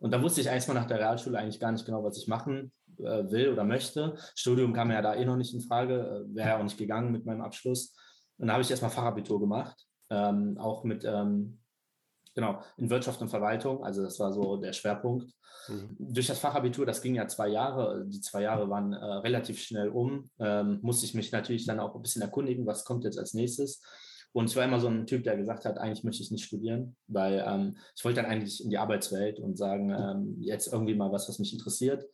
Und 0.00 0.12
da 0.12 0.22
wusste 0.22 0.40
ich 0.40 0.46
erstmal 0.46 0.76
nach 0.76 0.86
der 0.86 0.98
Realschule 0.98 1.38
eigentlich 1.38 1.60
gar 1.60 1.72
nicht 1.72 1.84
genau, 1.84 2.04
was 2.04 2.18
ich 2.18 2.28
machen 2.28 2.72
äh, 2.98 3.30
will 3.30 3.48
oder 3.48 3.64
möchte. 3.64 4.16
Studium 4.34 4.72
kam 4.72 4.90
ja 4.90 5.02
da 5.02 5.14
eh 5.14 5.24
noch 5.24 5.36
nicht 5.36 5.54
in 5.54 5.60
Frage, 5.60 6.26
äh, 6.30 6.34
wäre 6.34 6.48
ja 6.50 6.58
auch 6.58 6.62
nicht 6.62 6.78
gegangen 6.78 7.12
mit 7.12 7.26
meinem 7.26 7.42
Abschluss. 7.42 7.94
Und 8.38 8.48
da 8.48 8.54
habe 8.54 8.62
ich 8.62 8.70
erstmal 8.70 8.90
Fachabitur 8.90 9.40
gemacht, 9.40 9.76
ähm, 10.10 10.58
auch 10.58 10.84
mit 10.84 11.04
ähm, 11.04 11.60
genau, 12.34 12.60
in 12.76 12.90
Wirtschaft 12.90 13.20
und 13.20 13.28
Verwaltung. 13.28 13.84
Also 13.84 14.02
das 14.02 14.18
war 14.20 14.32
so 14.32 14.56
der 14.56 14.72
Schwerpunkt. 14.72 15.32
Mhm. 15.68 15.96
Durch 15.98 16.26
das 16.26 16.38
Fachabitur, 16.38 16.86
das 16.86 17.00
ging 17.00 17.14
ja 17.14 17.26
zwei 17.28 17.48
Jahre. 17.48 18.04
Die 18.06 18.20
zwei 18.20 18.42
Jahre 18.42 18.68
waren 18.68 18.92
äh, 18.92 19.04
relativ 19.04 19.60
schnell 19.60 19.88
um. 19.88 20.28
Ähm, 20.38 20.78
musste 20.82 21.06
ich 21.06 21.14
mich 21.14 21.32
natürlich 21.32 21.66
dann 21.66 21.80
auch 21.80 21.94
ein 21.94 22.02
bisschen 22.02 22.22
erkundigen, 22.22 22.66
was 22.66 22.84
kommt 22.84 23.04
jetzt 23.04 23.18
als 23.18 23.34
nächstes. 23.34 23.82
Und 24.32 24.50
ich 24.50 24.56
war 24.56 24.64
immer 24.64 24.80
so 24.80 24.88
ein 24.88 25.06
Typ, 25.06 25.22
der 25.22 25.36
gesagt 25.36 25.64
hat, 25.64 25.78
eigentlich 25.78 26.02
möchte 26.02 26.22
ich 26.22 26.32
nicht 26.32 26.44
studieren, 26.44 26.96
weil 27.06 27.44
ähm, 27.46 27.76
ich 27.96 28.04
wollte 28.04 28.20
dann 28.20 28.30
eigentlich 28.30 28.64
in 28.64 28.68
die 28.68 28.78
Arbeitswelt 28.78 29.38
und 29.38 29.56
sagen, 29.56 29.90
ähm, 29.90 30.36
jetzt 30.40 30.72
irgendwie 30.72 30.96
mal 30.96 31.12
was, 31.12 31.28
was 31.28 31.38
mich 31.38 31.52
interessiert. 31.52 32.04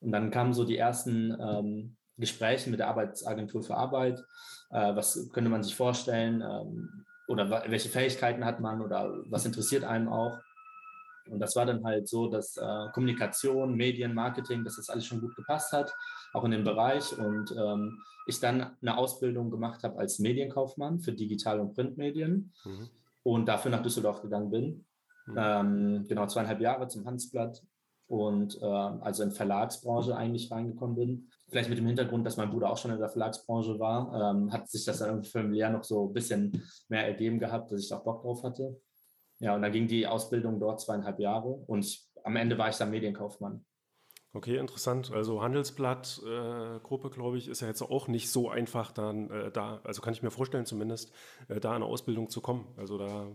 Und 0.00 0.12
dann 0.12 0.30
kamen 0.30 0.52
so 0.52 0.64
die 0.64 0.76
ersten 0.76 1.34
ähm, 1.40 1.96
Gespräche 2.18 2.68
mit 2.68 2.80
der 2.80 2.88
Arbeitsagentur 2.88 3.62
für 3.62 3.76
Arbeit. 3.76 4.22
Äh, 4.70 4.94
was 4.94 5.30
könnte 5.32 5.48
man 5.48 5.62
sich 5.62 5.74
vorstellen? 5.74 6.42
Ähm, 6.42 7.06
oder 7.28 7.50
welche 7.68 7.88
Fähigkeiten 7.88 8.44
hat 8.44 8.60
man 8.60 8.80
oder 8.80 9.22
was 9.26 9.46
interessiert 9.46 9.84
einem 9.84 10.08
auch. 10.08 10.38
Und 11.30 11.40
das 11.40 11.56
war 11.56 11.64
dann 11.64 11.84
halt 11.84 12.06
so, 12.06 12.28
dass 12.28 12.56
äh, 12.56 12.88
Kommunikation, 12.92 13.74
Medien, 13.74 14.14
Marketing, 14.14 14.62
dass 14.62 14.76
das 14.76 14.90
alles 14.90 15.06
schon 15.06 15.20
gut 15.20 15.34
gepasst 15.34 15.72
hat, 15.72 15.92
auch 16.34 16.44
in 16.44 16.50
dem 16.50 16.64
Bereich. 16.64 17.16
Und 17.16 17.50
ähm, 17.56 17.98
ich 18.26 18.40
dann 18.40 18.76
eine 18.80 18.96
Ausbildung 18.96 19.50
gemacht 19.50 19.82
habe 19.84 19.98
als 19.98 20.18
Medienkaufmann 20.18 21.00
für 21.00 21.12
Digital- 21.12 21.60
und 21.60 21.74
Printmedien 21.74 22.52
mhm. 22.64 22.88
und 23.22 23.46
dafür 23.46 23.70
nach 23.70 23.82
Düsseldorf 23.82 24.22
gegangen 24.22 24.50
bin. 24.50 24.84
Mhm. 25.26 25.34
Ähm, 25.36 26.04
genau 26.08 26.26
zweieinhalb 26.26 26.60
Jahre 26.60 26.88
zum 26.88 27.06
Hansblatt 27.06 27.62
und 28.06 28.60
äh, 28.60 28.64
also 28.64 29.22
in 29.22 29.32
Verlagsbranche 29.32 30.16
eigentlich 30.16 30.50
reingekommen 30.50 30.96
bin. 30.96 31.30
Vielleicht 31.54 31.68
mit 31.68 31.78
dem 31.78 31.86
Hintergrund, 31.86 32.26
dass 32.26 32.36
mein 32.36 32.50
Bruder 32.50 32.68
auch 32.68 32.76
schon 32.76 32.90
in 32.90 32.98
der 32.98 33.08
Verlagsbranche 33.08 33.78
war, 33.78 34.32
ähm, 34.32 34.52
hat 34.52 34.68
sich 34.68 34.84
das 34.84 34.98
dann 34.98 35.10
irgendwie 35.10 35.30
familiär 35.30 35.70
noch 35.70 35.84
so 35.84 36.08
ein 36.08 36.12
bisschen 36.12 36.64
mehr 36.88 37.06
ergeben 37.06 37.38
gehabt, 37.38 37.70
dass 37.70 37.80
ich 37.80 37.92
auch 37.94 38.02
Bock 38.02 38.22
drauf 38.22 38.42
hatte. 38.42 38.76
Ja, 39.38 39.54
und 39.54 39.62
dann 39.62 39.70
ging 39.70 39.86
die 39.86 40.04
Ausbildung 40.04 40.58
dort 40.58 40.80
zweieinhalb 40.80 41.20
Jahre 41.20 41.46
und 41.46 41.96
am 42.24 42.34
Ende 42.34 42.58
war 42.58 42.70
ich 42.70 42.76
dann 42.76 42.90
Medienkaufmann. 42.90 43.64
Okay, 44.32 44.56
interessant. 44.56 45.12
Also 45.12 45.42
Handelsblatt-Gruppe, 45.42 47.06
äh, 47.06 47.10
glaube 47.12 47.38
ich, 47.38 47.46
ist 47.46 47.60
ja 47.60 47.68
jetzt 47.68 47.82
auch 47.82 48.08
nicht 48.08 48.32
so 48.32 48.48
einfach 48.50 48.90
dann 48.90 49.30
äh, 49.30 49.52
da, 49.52 49.80
also 49.84 50.02
kann 50.02 50.12
ich 50.12 50.24
mir 50.24 50.32
vorstellen 50.32 50.66
zumindest, 50.66 51.12
äh, 51.46 51.60
da 51.60 51.68
in 51.68 51.76
eine 51.76 51.84
Ausbildung 51.84 52.30
zu 52.30 52.40
kommen. 52.40 52.66
Also 52.76 52.98
da 52.98 53.28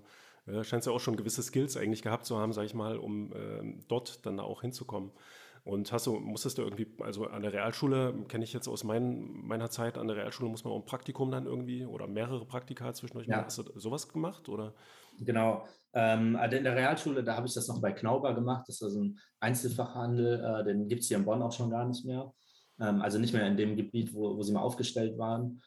äh, 0.45 0.61
scheint 0.65 0.81
es 0.81 0.87
ja 0.87 0.91
auch 0.91 0.99
schon 0.99 1.15
gewisse 1.15 1.41
Skills 1.41 1.77
eigentlich 1.77 2.01
gehabt 2.01 2.25
zu 2.25 2.37
haben, 2.37 2.51
sage 2.51 2.65
ich 2.65 2.73
mal, 2.73 2.97
um 2.97 3.31
ähm, 3.33 3.85
dort 3.87 4.25
dann 4.25 4.41
auch 4.41 4.59
hinzukommen. 4.59 5.13
Und 5.63 5.91
hast 5.91 6.07
du, 6.07 6.19
musstest 6.19 6.57
du 6.57 6.63
irgendwie, 6.63 6.87
also 6.99 7.25
an 7.25 7.41
der 7.41 7.53
Realschule, 7.53 8.25
kenne 8.27 8.43
ich 8.43 8.53
jetzt 8.53 8.67
aus 8.67 8.83
mein, 8.83 9.29
meiner 9.45 9.69
Zeit, 9.69 9.97
an 9.97 10.07
der 10.07 10.17
Realschule 10.17 10.49
muss 10.49 10.63
man 10.63 10.73
auch 10.73 10.79
ein 10.79 10.85
Praktikum 10.85 11.31
dann 11.31 11.45
irgendwie 11.45 11.85
oder 11.85 12.07
mehrere 12.07 12.45
Praktika 12.45 12.93
zwischendurch 12.93 13.27
ja. 13.27 13.37
machen. 13.37 13.45
Hast 13.45 13.57
du 13.57 13.79
sowas 13.79 14.07
gemacht 14.07 14.49
oder? 14.49 14.73
Genau. 15.19 15.65
Ähm, 15.93 16.35
also 16.35 16.57
in 16.57 16.63
der 16.63 16.75
Realschule, 16.75 17.23
da 17.23 17.35
habe 17.35 17.47
ich 17.47 17.53
das 17.53 17.67
noch 17.67 17.81
bei 17.81 17.91
Knauber 17.91 18.33
gemacht. 18.33 18.65
Das 18.67 18.75
ist 18.75 18.83
also 18.83 19.01
ein 19.01 19.19
Einzelfachhandel, 19.39 20.43
äh, 20.43 20.63
den 20.63 20.87
gibt 20.87 21.01
es 21.01 21.07
hier 21.07 21.17
in 21.17 21.25
Bonn 21.25 21.41
auch 21.41 21.51
schon 21.51 21.69
gar 21.69 21.85
nicht 21.85 22.05
mehr. 22.05 22.31
Ähm, 22.79 23.01
also 23.01 23.19
nicht 23.19 23.33
mehr 23.33 23.45
in 23.47 23.57
dem 23.57 23.75
Gebiet, 23.75 24.13
wo, 24.13 24.37
wo 24.37 24.41
sie 24.43 24.53
mal 24.53 24.61
aufgestellt 24.61 25.17
waren. 25.17 25.61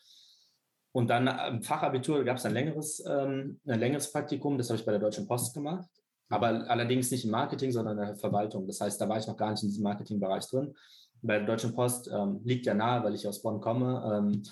Und 0.93 1.09
dann 1.09 1.27
im 1.55 1.63
Fachabitur 1.63 2.23
gab 2.23 2.37
es 2.37 2.45
ein 2.45 2.53
längeres, 2.53 3.03
ähm, 3.07 3.61
ein 3.67 3.81
längeres 3.81 4.13
Praktikum, 4.13 4.59
das 4.59 4.69
habe 4.69 4.79
ich 4.79 4.85
bei 4.85 4.93
der 4.93 5.01
Deutschen 5.01 5.27
Post 5.27 5.55
gemacht, 5.55 5.89
aber 6.33 6.71
allerdings 6.71 7.11
nicht 7.11 7.25
im 7.25 7.31
Marketing, 7.31 7.71
sondern 7.73 7.99
in 7.99 8.07
der 8.07 8.17
Verwaltung. 8.17 8.67
Das 8.67 8.81
heißt, 8.81 9.01
da 9.01 9.09
war 9.09 9.19
ich 9.19 9.27
noch 9.27 9.37
gar 9.37 9.51
nicht 9.51 9.63
in 9.63 9.69
diesem 9.69 9.85
Marketingbereich 9.85 10.49
drin. 10.49 10.75
Bei 11.21 11.39
der 11.39 11.47
Deutschen 11.47 11.75
Post 11.75 12.11
ähm, 12.13 12.41
liegt 12.45 12.67
ja 12.67 12.75
nahe, 12.75 13.05
weil 13.05 13.15
ich 13.15 13.27
aus 13.29 13.43
Bonn 13.43 13.61
komme. 13.61 14.03
Ähm, 14.05 14.43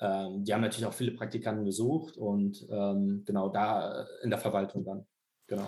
ähm, 0.00 0.44
die 0.44 0.52
haben 0.52 0.60
natürlich 0.60 0.86
auch 0.86 0.94
viele 0.94 1.12
Praktikanten 1.12 1.64
gesucht 1.64 2.16
und 2.16 2.66
ähm, 2.70 3.22
genau 3.24 3.48
da 3.48 4.06
in 4.22 4.30
der 4.30 4.38
Verwaltung 4.38 4.84
dann. 4.84 5.06
Genau. 5.46 5.66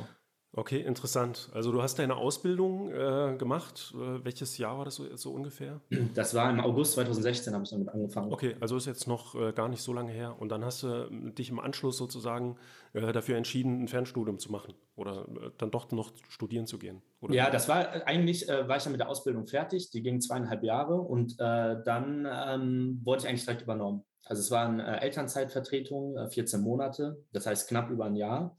Okay, 0.54 0.80
interessant. 0.80 1.48
Also 1.54 1.72
du 1.72 1.80
hast 1.80 1.98
deine 1.98 2.16
Ausbildung 2.16 2.90
äh, 2.90 3.36
gemacht. 3.38 3.94
Äh, 3.94 4.22
welches 4.22 4.58
Jahr 4.58 4.76
war 4.76 4.84
das 4.84 4.96
so, 4.96 5.16
so, 5.16 5.32
ungefähr? 5.32 5.80
Das 6.14 6.34
war 6.34 6.50
im 6.50 6.60
August 6.60 6.92
2016, 6.92 7.54
habe 7.54 7.64
ich 7.64 7.70
damit 7.70 7.88
angefangen. 7.88 8.30
Okay, 8.30 8.56
also 8.60 8.76
ist 8.76 8.84
jetzt 8.84 9.08
noch 9.08 9.34
äh, 9.34 9.52
gar 9.52 9.68
nicht 9.68 9.80
so 9.80 9.94
lange 9.94 10.12
her. 10.12 10.36
Und 10.38 10.50
dann 10.50 10.62
hast 10.62 10.82
du 10.82 10.88
äh, 10.88 11.32
dich 11.32 11.48
im 11.48 11.58
Anschluss 11.58 11.96
sozusagen 11.96 12.58
äh, 12.92 13.12
dafür 13.12 13.38
entschieden, 13.38 13.84
ein 13.84 13.88
Fernstudium 13.88 14.38
zu 14.38 14.52
machen 14.52 14.74
oder 14.94 15.26
äh, 15.42 15.50
dann 15.56 15.70
doch 15.70 15.90
noch 15.90 16.12
studieren 16.28 16.66
zu 16.66 16.78
gehen. 16.78 17.00
Oder? 17.22 17.34
Ja, 17.34 17.48
das 17.48 17.68
war 17.68 18.06
eigentlich, 18.06 18.46
war 18.48 18.76
ich 18.76 18.82
dann 18.82 18.92
mit 18.92 19.00
der 19.00 19.08
Ausbildung 19.08 19.46
fertig. 19.46 19.90
Die 19.90 20.02
ging 20.02 20.20
zweieinhalb 20.20 20.62
Jahre 20.64 20.96
und 20.96 21.38
dann 21.40 22.26
ähm, 22.28 23.00
wurde 23.04 23.22
ich 23.22 23.28
eigentlich 23.28 23.44
direkt 23.44 23.62
übernommen. 23.62 24.04
Also 24.24 24.40
es 24.40 24.50
war 24.50 24.68
eine 24.68 25.00
Elternzeitvertretung, 25.00 26.16
14 26.30 26.60
Monate, 26.60 27.24
das 27.32 27.46
heißt 27.46 27.68
knapp 27.68 27.90
über 27.90 28.06
ein 28.06 28.16
Jahr. 28.16 28.56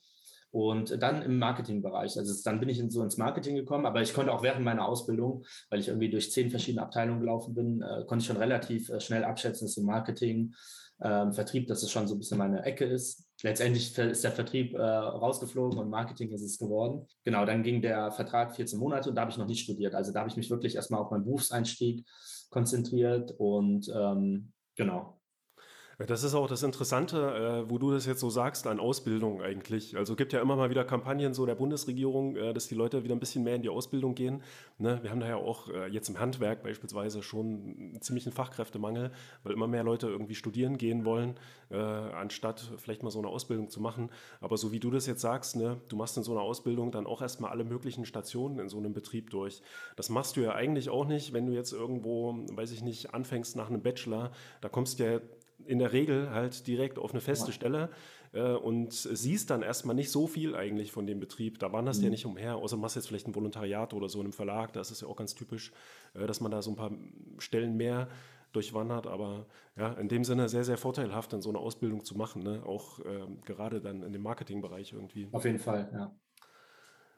Und 0.53 1.01
dann 1.01 1.23
im 1.23 1.39
Marketingbereich. 1.39 2.15
Also 2.15 2.31
dann 2.45 2.59
bin 2.59 2.69
ich 2.69 2.77
in, 2.77 2.91
so 2.91 3.01
ins 3.01 3.17
Marketing 3.17 3.55
gekommen, 3.55 3.87
aber 3.87 4.03
ich 4.03 4.13
konnte 4.13 4.31
auch 4.31 4.43
während 4.43 4.63
meiner 4.63 4.87
Ausbildung, 4.87 5.43
weil 5.71 5.79
ich 5.79 5.87
irgendwie 5.87 6.11
durch 6.11 6.31
zehn 6.31 6.51
verschiedene 6.51 6.83
Abteilungen 6.83 7.21
gelaufen 7.21 7.55
bin, 7.55 7.81
äh, 7.81 8.05
konnte 8.05 8.21
ich 8.21 8.27
schon 8.27 8.37
relativ 8.37 8.87
äh, 8.89 8.99
schnell 8.99 9.23
abschätzen, 9.23 9.65
dass 9.65 9.73
so 9.73 9.81
Marketing, 9.81 10.53
äh, 10.99 11.31
Vertrieb, 11.31 11.65
dass 11.65 11.81
es 11.81 11.89
schon 11.89 12.07
so 12.07 12.13
ein 12.13 12.19
bisschen 12.19 12.37
meine 12.37 12.63
Ecke 12.63 12.85
ist. 12.85 13.27
Letztendlich 13.41 13.97
ist 13.97 14.23
der 14.23 14.31
Vertrieb 14.31 14.75
äh, 14.75 14.79
rausgeflogen 14.79 15.79
und 15.79 15.89
Marketing 15.89 16.29
ist 16.29 16.43
es 16.43 16.59
geworden. 16.59 17.07
Genau, 17.23 17.47
dann 17.47 17.63
ging 17.63 17.81
der 17.81 18.11
Vertrag 18.11 18.55
14 18.55 18.77
Monate 18.77 19.09
und 19.09 19.15
da 19.15 19.21
habe 19.21 19.31
ich 19.31 19.39
noch 19.39 19.47
nicht 19.47 19.63
studiert. 19.63 19.95
Also 19.95 20.13
da 20.13 20.19
habe 20.19 20.29
ich 20.29 20.37
mich 20.37 20.51
wirklich 20.51 20.75
erstmal 20.75 21.01
auf 21.01 21.09
meinen 21.09 21.23
Berufseinstieg 21.23 22.05
konzentriert 22.51 23.33
und 23.39 23.91
ähm, 23.91 24.53
genau, 24.75 25.19
das 25.99 26.23
ist 26.23 26.33
auch 26.33 26.47
das 26.47 26.63
Interessante, 26.63 27.65
äh, 27.65 27.69
wo 27.69 27.77
du 27.77 27.91
das 27.91 28.05
jetzt 28.05 28.19
so 28.19 28.29
sagst, 28.29 28.65
an 28.65 28.79
Ausbildung 28.79 29.41
eigentlich. 29.41 29.95
Also 29.95 30.15
gibt 30.15 30.33
ja 30.33 30.41
immer 30.41 30.55
mal 30.55 30.69
wieder 30.69 30.83
Kampagnen 30.83 31.33
so 31.33 31.45
der 31.45 31.55
Bundesregierung, 31.55 32.35
äh, 32.35 32.53
dass 32.53 32.67
die 32.67 32.75
Leute 32.75 33.03
wieder 33.03 33.15
ein 33.15 33.19
bisschen 33.19 33.43
mehr 33.43 33.55
in 33.55 33.61
die 33.61 33.69
Ausbildung 33.69 34.15
gehen. 34.15 34.41
Ne? 34.79 34.99
Wir 35.03 35.11
haben 35.11 35.19
da 35.19 35.27
ja 35.27 35.35
auch 35.35 35.69
äh, 35.69 35.87
jetzt 35.87 36.09
im 36.09 36.19
Handwerk 36.19 36.63
beispielsweise 36.63 37.21
schon 37.21 37.75
einen 37.77 38.01
ziemlichen 38.01 38.31
Fachkräftemangel, 38.31 39.11
weil 39.43 39.53
immer 39.53 39.67
mehr 39.67 39.83
Leute 39.83 40.07
irgendwie 40.07 40.35
studieren 40.35 40.77
gehen 40.77 41.05
wollen, 41.05 41.35
anstatt 41.69 42.71
vielleicht 42.77 43.01
mal 43.01 43.09
so 43.09 43.17
eine 43.17 43.29
Ausbildung 43.29 43.69
zu 43.69 43.81
machen. 43.81 44.11
Aber 44.41 44.57
so 44.57 44.71
wie 44.71 44.79
du 44.79 44.91
das 44.91 45.07
jetzt 45.07 45.21
sagst, 45.21 45.55
ne? 45.55 45.81
du 45.87 45.95
machst 45.95 46.15
in 46.17 46.23
so 46.23 46.31
einer 46.31 46.41
Ausbildung 46.41 46.91
dann 46.91 47.07
auch 47.07 47.21
erstmal 47.21 47.49
alle 47.49 47.63
möglichen 47.63 48.05
Stationen 48.05 48.59
in 48.59 48.69
so 48.69 48.77
einem 48.77 48.93
Betrieb 48.93 49.31
durch. 49.31 49.61
Das 49.95 50.09
machst 50.09 50.37
du 50.37 50.41
ja 50.41 50.53
eigentlich 50.53 50.89
auch 50.89 51.05
nicht, 51.05 51.33
wenn 51.33 51.47
du 51.47 51.53
jetzt 51.53 51.73
irgendwo, 51.73 52.35
weiß 52.51 52.71
ich 52.71 52.83
nicht, 52.83 53.13
anfängst 53.15 53.55
nach 53.55 53.69
einem 53.69 53.81
Bachelor. 53.81 54.31
Da 54.61 54.69
kommst 54.69 54.99
du 54.99 55.03
ja 55.03 55.19
in 55.65 55.79
der 55.79 55.93
Regel 55.93 56.31
halt 56.31 56.67
direkt 56.67 56.97
auf 56.99 57.11
eine 57.11 57.21
feste 57.21 57.47
ja. 57.47 57.53
Stelle 57.53 57.89
äh, 58.33 58.53
und 58.53 58.91
siehst 58.93 59.49
dann 59.49 59.61
erstmal 59.61 59.95
nicht 59.95 60.11
so 60.11 60.27
viel 60.27 60.55
eigentlich 60.55 60.91
von 60.91 61.05
dem 61.05 61.19
Betrieb. 61.19 61.59
Da 61.59 61.71
wanderst 61.71 61.99
du 61.99 62.01
mhm. 62.01 62.05
ja 62.05 62.11
nicht 62.11 62.25
umher, 62.25 62.55
außer 62.57 62.77
machst 62.77 62.95
jetzt 62.95 63.07
vielleicht 63.07 63.27
ein 63.27 63.35
Volontariat 63.35 63.93
oder 63.93 64.09
so 64.09 64.19
in 64.19 64.25
einem 64.25 64.33
Verlag. 64.33 64.73
Da 64.73 64.81
ist 64.81 64.91
es 64.91 65.01
ja 65.01 65.07
auch 65.07 65.15
ganz 65.15 65.35
typisch, 65.35 65.71
äh, 66.13 66.25
dass 66.27 66.41
man 66.41 66.51
da 66.51 66.61
so 66.61 66.71
ein 66.71 66.75
paar 66.75 66.91
Stellen 67.37 67.77
mehr 67.77 68.07
durchwandert. 68.51 69.07
Aber 69.07 69.45
ja, 69.75 69.93
in 69.93 70.07
dem 70.07 70.23
Sinne 70.23 70.49
sehr, 70.49 70.63
sehr 70.63 70.77
vorteilhaft, 70.77 71.33
dann 71.33 71.41
so 71.41 71.49
eine 71.49 71.59
Ausbildung 71.59 72.03
zu 72.05 72.15
machen. 72.15 72.43
Ne? 72.43 72.63
Auch 72.65 72.99
äh, 72.99 73.27
gerade 73.45 73.81
dann 73.81 74.03
in 74.03 74.13
dem 74.13 74.21
Marketingbereich 74.21 74.93
irgendwie. 74.93 75.27
Auf 75.31 75.45
jeden 75.45 75.59
Fall, 75.59 75.89
ja. 75.93 76.15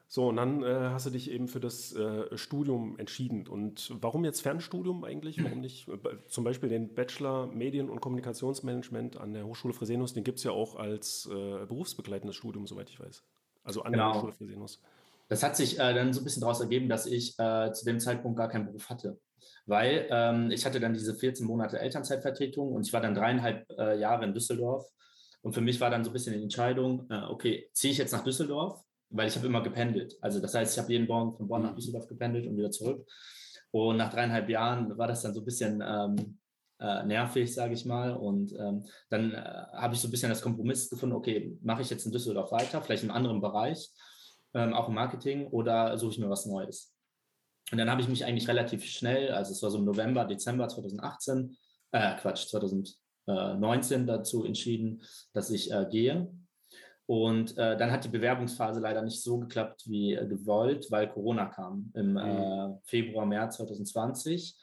So, 0.07 0.29
und 0.29 0.35
dann 0.35 0.63
äh, 0.63 0.89
hast 0.91 1.07
du 1.07 1.09
dich 1.09 1.31
eben 1.31 1.47
für 1.47 1.59
das 1.59 1.93
äh, 1.95 2.37
Studium 2.37 2.97
entschieden. 2.99 3.47
Und 3.47 3.91
warum 4.01 4.23
jetzt 4.23 4.41
Fernstudium 4.41 5.03
eigentlich? 5.03 5.43
Warum 5.43 5.61
nicht 5.61 5.87
äh, 5.87 5.97
zum 6.27 6.43
Beispiel 6.43 6.69
den 6.69 6.93
Bachelor 6.93 7.47
Medien- 7.47 7.89
und 7.89 8.01
Kommunikationsmanagement 8.01 9.17
an 9.17 9.33
der 9.33 9.45
Hochschule 9.45 9.73
Fresenius? 9.73 10.13
Den 10.13 10.23
gibt 10.23 10.37
es 10.37 10.43
ja 10.43 10.51
auch 10.51 10.75
als 10.75 11.27
äh, 11.31 11.65
berufsbegleitendes 11.65 12.35
Studium, 12.35 12.67
soweit 12.67 12.89
ich 12.89 12.99
weiß. 12.99 13.23
Also 13.63 13.81
an 13.81 13.93
genau. 13.93 14.11
der 14.11 14.15
Hochschule 14.15 14.33
Fresenius. 14.33 14.79
Das 15.27 15.41
hat 15.41 15.55
sich 15.55 15.79
äh, 15.79 15.93
dann 15.93 16.13
so 16.13 16.21
ein 16.21 16.23
bisschen 16.23 16.41
daraus 16.41 16.59
ergeben, 16.59 16.87
dass 16.87 17.07
ich 17.07 17.37
äh, 17.39 17.71
zu 17.73 17.83
dem 17.83 17.99
Zeitpunkt 17.99 18.37
gar 18.37 18.47
keinen 18.47 18.67
Beruf 18.67 18.89
hatte. 18.89 19.19
Weil 19.65 20.07
ähm, 20.11 20.51
ich 20.51 20.67
hatte 20.67 20.79
dann 20.79 20.93
diese 20.93 21.15
14 21.15 21.47
Monate 21.47 21.79
Elternzeitvertretung 21.79 22.73
und 22.73 22.85
ich 22.85 22.93
war 22.93 23.01
dann 23.01 23.15
dreieinhalb 23.15 23.67
Jahre 23.97 24.23
in 24.25 24.33
Düsseldorf. 24.33 24.87
Und 25.41 25.53
für 25.53 25.61
mich 25.61 25.81
war 25.81 25.89
dann 25.89 26.03
so 26.03 26.11
ein 26.11 26.13
bisschen 26.13 26.35
die 26.35 26.43
Entscheidung, 26.43 27.07
okay, 27.29 27.69
ziehe 27.73 27.91
ich 27.91 27.97
jetzt 27.97 28.11
nach 28.11 28.23
Düsseldorf 28.23 28.84
weil 29.09 29.27
ich 29.27 29.35
habe 29.35 29.47
immer 29.47 29.61
gependelt. 29.61 30.17
Also 30.21 30.39
das 30.39 30.53
heißt, 30.53 30.73
ich 30.73 30.81
habe 30.81 30.91
jeden 30.91 31.07
Morgen 31.07 31.35
von 31.35 31.47
Bonn 31.47 31.63
nach 31.63 31.71
mhm. 31.71 31.75
Düsseldorf 31.75 32.07
gependelt 32.07 32.47
und 32.47 32.57
wieder 32.57 32.71
zurück. 32.71 33.07
Und 33.71 33.97
nach 33.97 34.11
dreieinhalb 34.11 34.49
Jahren 34.49 34.97
war 34.97 35.07
das 35.07 35.21
dann 35.21 35.33
so 35.33 35.41
ein 35.41 35.45
bisschen 35.45 35.83
ähm, 35.85 36.39
äh, 36.79 37.03
nervig, 37.03 37.53
sage 37.53 37.73
ich 37.73 37.85
mal. 37.85 38.13
Und 38.13 38.53
ähm, 38.53 38.85
dann 39.09 39.33
äh, 39.33 39.65
habe 39.73 39.93
ich 39.93 40.01
so 40.01 40.07
ein 40.07 40.11
bisschen 40.11 40.29
das 40.29 40.41
Kompromiss 40.41 40.89
gefunden, 40.89 41.15
okay, 41.15 41.57
mache 41.61 41.81
ich 41.81 41.89
jetzt 41.89 42.05
in 42.05 42.11
Düsseldorf 42.11 42.51
weiter, 42.51 42.81
vielleicht 42.81 43.03
in 43.03 43.09
einem 43.09 43.17
anderen 43.17 43.41
Bereich, 43.41 43.89
ähm, 44.53 44.73
auch 44.73 44.87
im 44.87 44.95
Marketing, 44.95 45.47
oder 45.47 45.97
suche 45.97 46.11
ich 46.11 46.19
mir 46.19 46.29
was 46.29 46.45
Neues. 46.45 46.93
Und 47.71 47.77
dann 47.77 47.89
habe 47.89 48.01
ich 48.01 48.07
mich 48.07 48.23
eigentlich 48.25 48.47
relativ 48.47 48.85
schnell, 48.85 49.31
also 49.31 49.51
es 49.51 49.61
war 49.63 49.71
so 49.71 49.79
im 49.79 49.85
November, 49.85 50.25
Dezember 50.25 50.67
2018, 50.67 51.57
äh, 51.91 52.15
Quatsch, 52.17 52.47
2019 52.47 54.05
dazu 54.05 54.45
entschieden, 54.45 55.01
dass 55.33 55.49
ich 55.49 55.71
äh, 55.71 55.85
gehe 55.89 56.31
und 57.07 57.57
äh, 57.57 57.77
dann 57.77 57.91
hat 57.91 58.03
die 58.03 58.09
Bewerbungsphase 58.09 58.79
leider 58.79 59.01
nicht 59.01 59.21
so 59.21 59.39
geklappt 59.39 59.83
wie 59.85 60.13
äh, 60.13 60.27
gewollt, 60.27 60.87
weil 60.89 61.07
Corona 61.07 61.45
kam 61.45 61.91
im 61.93 62.11
mhm. 62.13 62.17
äh, 62.17 62.69
Februar, 62.85 63.25
März 63.25 63.57
2020. 63.57 64.55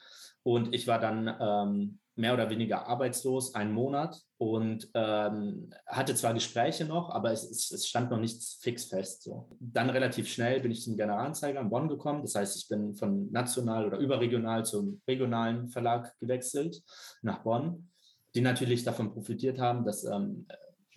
Und 0.42 0.74
ich 0.74 0.88
war 0.88 0.98
dann 0.98 1.36
ähm, 1.40 1.98
mehr 2.16 2.34
oder 2.34 2.50
weniger 2.50 2.86
arbeitslos, 2.88 3.54
einen 3.54 3.72
Monat 3.72 4.20
und 4.38 4.90
ähm, 4.94 5.70
hatte 5.86 6.16
zwar 6.16 6.34
Gespräche 6.34 6.84
noch, 6.84 7.10
aber 7.10 7.30
es, 7.30 7.48
es, 7.48 7.70
es, 7.70 7.86
stand 7.86 8.10
noch 8.10 8.18
nichts 8.18 8.58
fix 8.60 8.86
fest. 8.86 9.22
So. 9.22 9.48
Dann 9.60 9.88
relativ 9.88 10.28
schnell 10.28 10.60
bin 10.60 10.72
ich 10.72 10.82
zum 10.82 10.96
Generalanzeiger 10.96 11.60
in 11.60 11.70
Bonn 11.70 11.88
gekommen. 11.88 12.22
Das 12.22 12.34
heißt, 12.34 12.56
ich 12.56 12.68
bin 12.68 12.94
von 12.94 13.30
national 13.30 13.86
oder 13.86 13.98
überregional 13.98 14.64
zum 14.64 15.00
regionalen 15.06 15.68
Verlag 15.68 16.12
gewechselt 16.18 16.82
nach 17.22 17.44
Bonn, 17.44 17.88
die 18.34 18.40
natürlich 18.40 18.82
davon 18.82 19.12
profitiert 19.12 19.60
haben, 19.60 19.84
dass 19.84 20.04
ähm, 20.04 20.46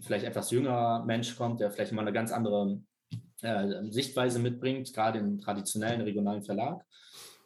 vielleicht 0.02 0.26
etwas 0.26 0.52
jüngerer 0.52 1.04
Mensch 1.06 1.36
kommt, 1.36 1.60
der 1.60 1.72
vielleicht 1.72 1.92
mal 1.92 2.02
eine 2.02 2.14
ganz 2.14 2.32
andere 2.32 2.80
äh, 3.42 3.92
Sichtweise 3.92 4.40
mitbringt, 4.40 4.94
gerade 4.94 5.20
im 5.20 5.40
traditionellen 5.40 6.02
regionalen 6.02 6.44
Verlag. 6.44 6.84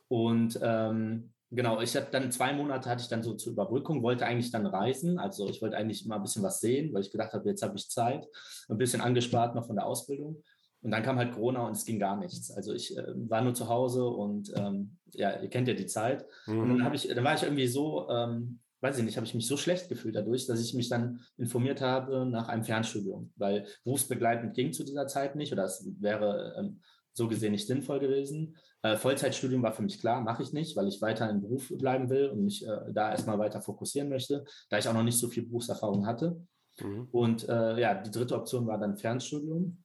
Und 0.07 0.59
ähm, 0.61 1.31
genau, 1.51 1.81
ich 1.81 1.95
habe 1.95 2.07
dann 2.11 2.31
zwei 2.31 2.53
Monate 2.53 2.89
hatte 2.89 3.01
ich 3.01 3.09
dann 3.09 3.23
so 3.23 3.33
zur 3.33 3.53
Überbrückung, 3.53 4.01
wollte 4.01 4.25
eigentlich 4.25 4.51
dann 4.51 4.65
reisen. 4.65 5.19
Also 5.19 5.47
ich 5.49 5.61
wollte 5.61 5.77
eigentlich 5.77 6.05
mal 6.05 6.15
ein 6.15 6.23
bisschen 6.23 6.43
was 6.43 6.59
sehen, 6.59 6.93
weil 6.93 7.01
ich 7.01 7.11
gedacht 7.11 7.33
habe, 7.33 7.47
jetzt 7.47 7.61
habe 7.61 7.75
ich 7.75 7.89
Zeit, 7.89 8.27
ein 8.69 8.77
bisschen 8.77 9.01
angespart 9.01 9.55
noch 9.55 9.67
von 9.67 9.75
der 9.75 9.85
Ausbildung. 9.85 10.43
Und 10.81 10.91
dann 10.91 11.03
kam 11.03 11.17
halt 11.17 11.33
Corona 11.33 11.67
und 11.67 11.73
es 11.73 11.83
ging 11.83 11.99
gar 11.99 12.15
nichts. 12.15 12.51
Also 12.51 12.73
ich 12.73 12.97
äh, 12.97 13.03
war 13.29 13.41
nur 13.41 13.53
zu 13.53 13.67
Hause 13.67 14.05
und 14.07 14.51
ähm, 14.55 14.97
ja, 15.11 15.37
ihr 15.39 15.49
kennt 15.49 15.67
ja 15.67 15.73
die 15.73 15.87
Zeit. 15.87 16.25
Mhm. 16.47 16.59
Und 16.59 16.79
dann, 16.79 16.93
ich, 16.93 17.07
dann 17.07 17.23
war 17.23 17.35
ich 17.35 17.43
irgendwie 17.43 17.67
so 17.67 18.09
ähm, 18.09 18.59
weiß 18.81 18.97
ich 18.97 19.03
nicht, 19.03 19.17
habe 19.17 19.25
ich 19.25 19.35
mich 19.35 19.47
so 19.47 19.57
schlecht 19.57 19.89
gefühlt 19.89 20.15
dadurch, 20.15 20.47
dass 20.47 20.61
ich 20.61 20.73
mich 20.73 20.89
dann 20.89 21.21
informiert 21.37 21.81
habe 21.81 22.25
nach 22.25 22.47
einem 22.47 22.63
Fernstudium, 22.63 23.31
weil 23.35 23.67
berufsbegleitend 23.83 24.53
ging 24.53 24.73
zu 24.73 24.83
dieser 24.83 25.07
Zeit 25.07 25.35
nicht 25.35 25.51
oder 25.51 25.65
es 25.65 25.87
wäre 25.99 26.55
ähm, 26.57 26.81
so 27.13 27.27
gesehen 27.27 27.51
nicht 27.51 27.67
sinnvoll 27.67 27.99
gewesen. 27.99 28.57
Äh, 28.81 28.95
Vollzeitstudium 28.95 29.61
war 29.61 29.73
für 29.73 29.81
mich 29.81 29.99
klar, 29.99 30.21
mache 30.21 30.43
ich 30.43 30.53
nicht, 30.53 30.75
weil 30.77 30.87
ich 30.87 31.01
weiter 31.01 31.29
im 31.29 31.41
Beruf 31.41 31.71
bleiben 31.77 32.09
will 32.09 32.29
und 32.29 32.45
mich 32.45 32.65
äh, 32.65 32.93
da 32.93 33.11
erstmal 33.11 33.37
weiter 33.37 33.61
fokussieren 33.61 34.09
möchte, 34.09 34.45
da 34.69 34.77
ich 34.77 34.87
auch 34.87 34.93
noch 34.93 35.03
nicht 35.03 35.19
so 35.19 35.27
viel 35.27 35.45
Berufserfahrung 35.45 36.05
hatte. 36.05 36.41
Mhm. 36.79 37.07
Und 37.11 37.49
äh, 37.49 37.79
ja, 37.79 37.95
die 37.95 38.11
dritte 38.11 38.35
Option 38.35 38.67
war 38.67 38.79
dann 38.79 38.97
Fernstudium. 38.97 39.83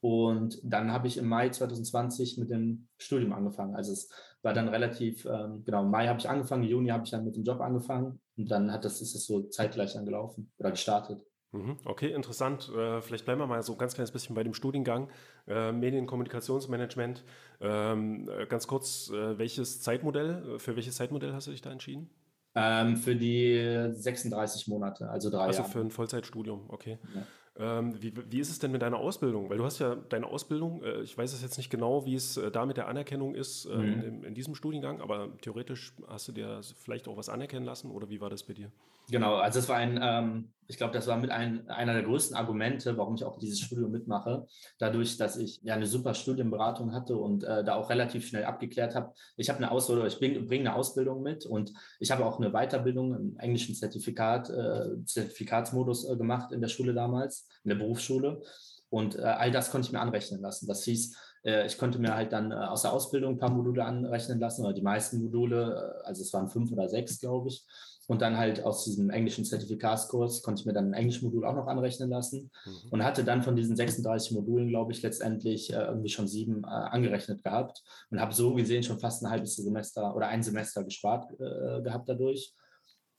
Und 0.00 0.60
dann 0.62 0.92
habe 0.92 1.08
ich 1.08 1.16
im 1.16 1.26
Mai 1.26 1.48
2020 1.48 2.38
mit 2.38 2.50
dem 2.50 2.86
Studium 2.98 3.32
angefangen. 3.32 3.74
Also 3.74 3.92
es 3.92 4.08
war 4.48 4.54
dann 4.54 4.68
relativ, 4.68 5.26
ähm, 5.26 5.62
genau, 5.66 5.84
Mai 5.84 6.08
habe 6.08 6.18
ich 6.18 6.28
angefangen, 6.28 6.62
Juni 6.62 6.88
habe 6.88 7.04
ich 7.04 7.10
dann 7.10 7.22
mit 7.22 7.36
dem 7.36 7.44
Job 7.44 7.60
angefangen 7.60 8.18
und 8.38 8.50
dann 8.50 8.72
hat 8.72 8.82
das, 8.82 9.02
ist 9.02 9.14
es 9.14 9.26
so 9.26 9.42
zeitgleich 9.42 9.94
angelaufen 9.98 10.50
oder 10.56 10.70
gestartet. 10.70 11.20
Mhm. 11.52 11.76
Okay, 11.84 12.12
interessant. 12.12 12.72
Äh, 12.74 13.02
vielleicht 13.02 13.26
bleiben 13.26 13.42
wir 13.42 13.46
mal 13.46 13.62
so 13.62 13.72
ein 13.72 13.78
ganz 13.78 13.92
kleines 13.92 14.10
bisschen 14.10 14.34
bei 14.34 14.42
dem 14.44 14.54
Studiengang 14.54 15.10
äh, 15.46 15.70
Medienkommunikationsmanagement. 15.70 17.24
Ähm, 17.60 18.30
äh, 18.30 18.46
ganz 18.46 18.66
kurz, 18.66 19.10
welches 19.10 19.82
Zeitmodell, 19.82 20.58
für 20.58 20.76
welches 20.76 20.96
Zeitmodell 20.96 21.34
hast 21.34 21.46
du 21.46 21.50
dich 21.50 21.60
da 21.60 21.70
entschieden? 21.70 22.08
Ähm, 22.54 22.96
für 22.96 23.16
die 23.16 23.90
36 23.92 24.66
Monate, 24.68 25.10
also 25.10 25.28
drei 25.28 25.40
also 25.40 25.58
Jahre. 25.58 25.64
Also 25.64 25.78
für 25.78 25.84
ein 25.84 25.90
Vollzeitstudium, 25.90 26.64
okay. 26.68 26.98
Ja. 27.14 27.22
Ähm, 27.58 28.00
wie, 28.00 28.12
wie, 28.30 28.38
ist 28.38 28.50
es 28.50 28.60
denn 28.60 28.70
mit 28.70 28.82
deiner 28.82 28.98
Ausbildung? 28.98 29.50
Weil 29.50 29.58
du 29.58 29.64
hast 29.64 29.80
ja 29.80 29.96
deine 29.96 30.26
Ausbildung, 30.26 30.82
äh, 30.84 31.00
ich 31.02 31.18
weiß 31.18 31.32
es 31.32 31.42
jetzt 31.42 31.56
nicht 31.56 31.70
genau, 31.70 32.06
wie 32.06 32.14
es 32.14 32.36
äh, 32.36 32.52
da 32.52 32.64
mit 32.64 32.76
der 32.76 32.86
Anerkennung 32.86 33.34
ist 33.34 33.64
äh, 33.64 33.76
mhm. 33.76 34.02
in, 34.02 34.24
in, 34.24 34.34
diesem 34.34 34.54
Studiengang, 34.54 35.00
aber 35.00 35.36
theoretisch 35.40 35.92
hast 36.06 36.28
du 36.28 36.32
dir 36.32 36.60
vielleicht 36.76 37.08
auch 37.08 37.16
was 37.16 37.28
anerkennen 37.28 37.66
lassen 37.66 37.90
oder 37.90 38.10
wie 38.10 38.20
war 38.20 38.30
das 38.30 38.44
bei 38.44 38.54
dir? 38.54 38.70
Genau, 39.10 39.36
also 39.36 39.58
es 39.58 39.68
war 39.70 39.76
ein, 39.76 39.98
ähm, 40.02 40.48
ich 40.66 40.76
glaube, 40.76 40.92
das 40.92 41.06
war 41.06 41.16
mit 41.16 41.30
ein, 41.30 41.66
einer 41.70 41.94
der 41.94 42.02
größten 42.02 42.36
Argumente, 42.36 42.98
warum 42.98 43.14
ich 43.14 43.24
auch 43.24 43.38
dieses 43.38 43.58
Studium 43.58 43.90
mitmache. 43.90 44.46
Dadurch, 44.78 45.16
dass 45.16 45.38
ich 45.38 45.60
ja 45.62 45.74
eine 45.74 45.86
super 45.86 46.12
Studienberatung 46.12 46.92
hatte 46.92 47.16
und 47.16 47.42
äh, 47.42 47.64
da 47.64 47.76
auch 47.76 47.88
relativ 47.88 48.26
schnell 48.26 48.44
abgeklärt 48.44 48.94
habe. 48.94 49.14
Ich 49.38 49.48
habe 49.48 49.58
eine 49.58 49.70
Ausbildung, 49.70 50.06
ich 50.06 50.18
bringe 50.18 50.40
bring 50.40 50.60
eine 50.60 50.74
Ausbildung 50.74 51.22
mit 51.22 51.46
und 51.46 51.72
ich 52.00 52.10
habe 52.10 52.26
auch 52.26 52.38
eine 52.38 52.50
Weiterbildung 52.50 53.14
im 53.14 53.38
englischen 53.38 53.74
Zertifikat, 53.74 54.50
äh, 54.50 55.02
Zertifikatsmodus 55.06 56.10
äh, 56.10 56.16
gemacht 56.16 56.52
in 56.52 56.60
der 56.60 56.68
Schule 56.68 56.92
damals, 56.92 57.47
in 57.64 57.70
der 57.70 57.76
Berufsschule. 57.76 58.42
Und 58.90 59.16
äh, 59.16 59.22
all 59.22 59.50
das 59.50 59.70
konnte 59.70 59.86
ich 59.86 59.92
mir 59.92 60.00
anrechnen 60.00 60.40
lassen. 60.40 60.66
Das 60.66 60.84
hieß, 60.84 61.16
äh, 61.44 61.66
ich 61.66 61.78
konnte 61.78 61.98
mir 61.98 62.14
halt 62.14 62.32
dann 62.32 62.52
äh, 62.52 62.54
aus 62.54 62.82
der 62.82 62.92
Ausbildung 62.92 63.34
ein 63.34 63.38
paar 63.38 63.50
Module 63.50 63.84
anrechnen 63.84 64.40
lassen, 64.40 64.64
oder 64.64 64.72
die 64.72 64.82
meisten 64.82 65.22
Module, 65.22 66.00
also 66.04 66.22
es 66.22 66.32
waren 66.32 66.48
fünf 66.48 66.72
oder 66.72 66.88
sechs, 66.88 67.18
glaube 67.18 67.48
ich. 67.48 67.66
Und 68.06 68.22
dann 68.22 68.38
halt 68.38 68.64
aus 68.64 68.84
diesem 68.84 69.10
englischen 69.10 69.44
Zertifikatskurs 69.44 70.42
konnte 70.42 70.60
ich 70.60 70.66
mir 70.66 70.72
dann 70.72 70.86
ein 70.86 70.94
Englischmodul 70.94 71.44
auch 71.44 71.54
noch 71.54 71.66
anrechnen 71.66 72.08
lassen 72.08 72.50
mhm. 72.64 72.88
und 72.90 73.04
hatte 73.04 73.22
dann 73.22 73.42
von 73.42 73.54
diesen 73.54 73.76
36 73.76 74.32
Modulen, 74.32 74.68
glaube 74.68 74.92
ich, 74.92 75.02
letztendlich 75.02 75.70
äh, 75.70 75.76
irgendwie 75.76 76.08
schon 76.08 76.26
sieben 76.26 76.64
äh, 76.64 76.68
angerechnet 76.68 77.44
gehabt 77.44 77.82
und 78.10 78.18
habe 78.18 78.32
so 78.32 78.54
gesehen 78.54 78.82
schon 78.82 78.98
fast 78.98 79.22
ein 79.22 79.28
halbes 79.28 79.56
Semester 79.56 80.16
oder 80.16 80.28
ein 80.28 80.42
Semester 80.42 80.84
gespart 80.84 81.30
äh, 81.38 81.82
gehabt 81.82 82.08
dadurch. 82.08 82.54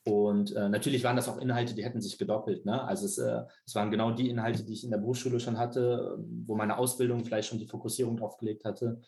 Und 0.06 0.56
äh, 0.56 0.70
natürlich 0.70 1.03
waren 1.03 1.15
das 1.15 1.27
auch 1.27 1.38
Inhalte, 1.38 1.75
die 1.75 1.84
hätten 1.84 2.01
sich 2.01 2.18
gedoppelt. 2.18 2.65
Ne? 2.65 2.82
Also 2.84 3.06
es, 3.06 3.18
äh, 3.18 3.44
es, 3.65 3.75
waren 3.75 3.91
genau 3.91 4.12
die 4.12 4.29
Inhalte, 4.29 4.63
die 4.63 4.74
ich 4.74 4.84
in 4.84 4.91
der 4.91 4.98
Berufsschule 4.98 5.39
schon 5.39 5.58
hatte, 5.58 6.18
wo 6.46 6.56
meine 6.56 6.77
Ausbildung 6.77 7.24
vielleicht 7.24 7.50
schon 7.50 7.60
die 7.60 7.68
Fokussierung 7.68 8.18
drauf 8.18 8.38
gelegt 8.38 8.65
hatte. 8.65 9.01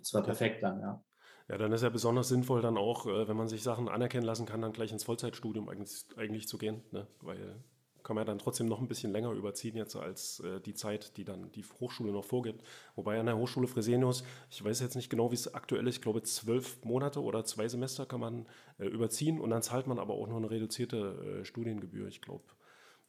Es 0.00 0.12
war 0.14 0.22
perfekt 0.22 0.62
dann, 0.62 0.80
ja. 0.80 1.02
Ja, 1.48 1.58
dann 1.58 1.72
ist 1.72 1.82
ja 1.82 1.90
besonders 1.90 2.28
sinnvoll 2.28 2.60
dann 2.60 2.76
auch, 2.76 3.06
äh, 3.06 3.28
wenn 3.28 3.36
man 3.36 3.48
sich 3.48 3.62
Sachen 3.62 3.88
anerkennen 3.88 4.26
lassen 4.26 4.46
kann, 4.46 4.60
dann 4.60 4.72
gleich 4.72 4.92
ins 4.92 5.04
Vollzeitstudium 5.04 5.68
eigentlich, 5.68 6.04
eigentlich 6.16 6.48
zu 6.48 6.58
gehen, 6.58 6.82
ne? 6.90 7.06
weil 7.20 7.56
kann 8.06 8.14
man 8.14 8.22
ja 8.22 8.26
dann 8.26 8.38
trotzdem 8.38 8.68
noch 8.68 8.80
ein 8.80 8.86
bisschen 8.86 9.10
länger 9.10 9.32
überziehen 9.32 9.76
jetzt 9.76 9.96
als 9.96 10.38
äh, 10.38 10.60
die 10.60 10.74
Zeit, 10.74 11.16
die 11.16 11.24
dann 11.24 11.50
die 11.50 11.64
Hochschule 11.80 12.12
noch 12.12 12.24
vorgibt. 12.24 12.62
Wobei 12.94 13.18
an 13.18 13.26
der 13.26 13.36
Hochschule 13.36 13.66
Fresenius, 13.66 14.22
ich 14.48 14.64
weiß 14.64 14.78
jetzt 14.78 14.94
nicht 14.94 15.10
genau, 15.10 15.32
wie 15.32 15.34
es 15.34 15.52
aktuell 15.52 15.88
ist, 15.88 15.96
ich 15.96 16.02
glaube 16.02 16.22
zwölf 16.22 16.84
Monate 16.84 17.20
oder 17.20 17.44
zwei 17.44 17.66
Semester 17.66 18.06
kann 18.06 18.20
man 18.20 18.46
äh, 18.78 18.86
überziehen 18.86 19.40
und 19.40 19.50
dann 19.50 19.60
zahlt 19.60 19.88
man 19.88 19.98
aber 19.98 20.14
auch 20.14 20.28
noch 20.28 20.36
eine 20.36 20.48
reduzierte 20.48 21.40
äh, 21.40 21.44
Studiengebühr. 21.44 22.06
Ich 22.06 22.22
glaube, 22.22 22.44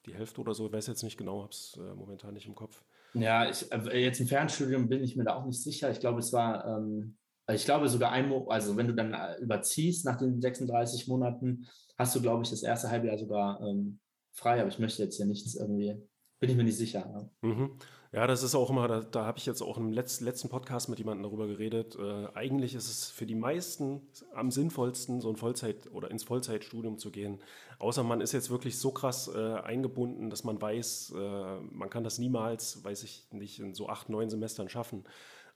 die 0.07 0.15
Hälfte 0.15 0.41
oder 0.41 0.55
so, 0.55 0.65
ich 0.65 0.73
weiß 0.73 0.87
jetzt 0.87 1.03
nicht 1.03 1.17
genau, 1.17 1.43
habe 1.43 1.51
es 1.51 1.77
äh, 1.79 1.93
momentan 1.93 2.33
nicht 2.33 2.47
im 2.47 2.55
Kopf. 2.55 2.83
Ja, 3.13 3.47
ich, 3.47 3.71
äh, 3.71 4.03
jetzt 4.03 4.19
im 4.19 4.25
Fernstudium 4.25 4.89
bin 4.89 5.03
ich 5.03 5.15
mir 5.15 5.25
da 5.25 5.35
auch 5.35 5.45
nicht 5.45 5.61
sicher. 5.61 5.91
Ich 5.91 5.99
glaube, 5.99 6.21
es 6.21 6.33
war 6.33 6.65
ähm 6.65 7.17
ich 7.49 7.63
glaube 7.63 7.87
sogar 7.87 8.11
ein, 8.11 8.29
also 8.49 8.75
wenn 8.75 8.87
du 8.87 8.93
dann 8.93 9.13
äh, 9.13 9.37
überziehst 9.37 10.05
nach 10.05 10.17
den 10.17 10.41
36 10.41 11.07
Monaten, 11.07 11.65
hast 11.97 12.13
du, 12.13 12.21
glaube 12.21 12.43
ich, 12.43 12.49
das 12.49 12.61
erste 12.61 12.89
Halbjahr 12.89 13.17
sogar 13.17 13.61
ähm, 13.61 13.99
frei. 14.38 14.60
Aber 14.62 14.70
ich 14.70 14.79
möchte 14.79 15.03
jetzt 15.03 15.17
hier 15.17 15.25
nichts 15.25 15.56
irgendwie, 15.56 15.95
bin 16.39 16.50
ich 16.50 16.56
mir 16.56 16.63
nicht 16.63 16.78
sicher. 16.78 17.30
Ja, 17.41 17.47
mhm. 17.50 17.71
ja 18.12 18.28
das 18.28 18.43
ist 18.43 18.56
auch 18.56 18.69
immer, 18.69 18.88
da, 18.88 19.02
da 19.02 19.26
habe 19.26 19.39
ich 19.39 19.45
jetzt 19.45 19.62
auch 19.62 19.78
im 19.78 19.91
Letz-, 19.91 20.23
letzten 20.23 20.50
Podcast 20.50 20.89
mit 20.89 21.00
jemandem 21.00 21.23
darüber 21.23 21.47
geredet. 21.47 21.95
Äh, 21.95 22.28
eigentlich 22.36 22.76
ist 22.76 22.89
es 22.89 23.10
für 23.10 23.26
die 23.26 23.36
meisten 23.36 24.02
am 24.34 24.52
sinnvollsten, 24.52 25.19
so 25.19 25.30
ein 25.30 25.36
Vollzeit- 25.36 25.91
oder 25.91 26.12
ins 26.12 26.23
Vollzeitstudium 26.23 26.97
zu 26.97 27.12
gehen. 27.12 27.39
Außer 27.80 28.04
man 28.04 28.21
ist 28.21 28.32
jetzt 28.32 28.50
wirklich 28.50 28.78
so 28.78 28.91
krass 28.91 29.28
äh, 29.34 29.56
eingebunden, 29.56 30.30
dass 30.30 30.43
man 30.43 30.62
weiß, 30.62 31.13
äh, 31.17 31.60
man 31.71 31.89
kann 31.89 32.04
das 32.04 32.19
niemals, 32.19 32.84
weiß 32.84 33.04
ich 33.04 33.28
nicht, 33.32 33.60
in 33.60 33.73
so 33.73 33.89
acht, 33.89 34.10
neun 34.10 34.30
Semestern 34.30 34.69
schaffen. 34.69 35.04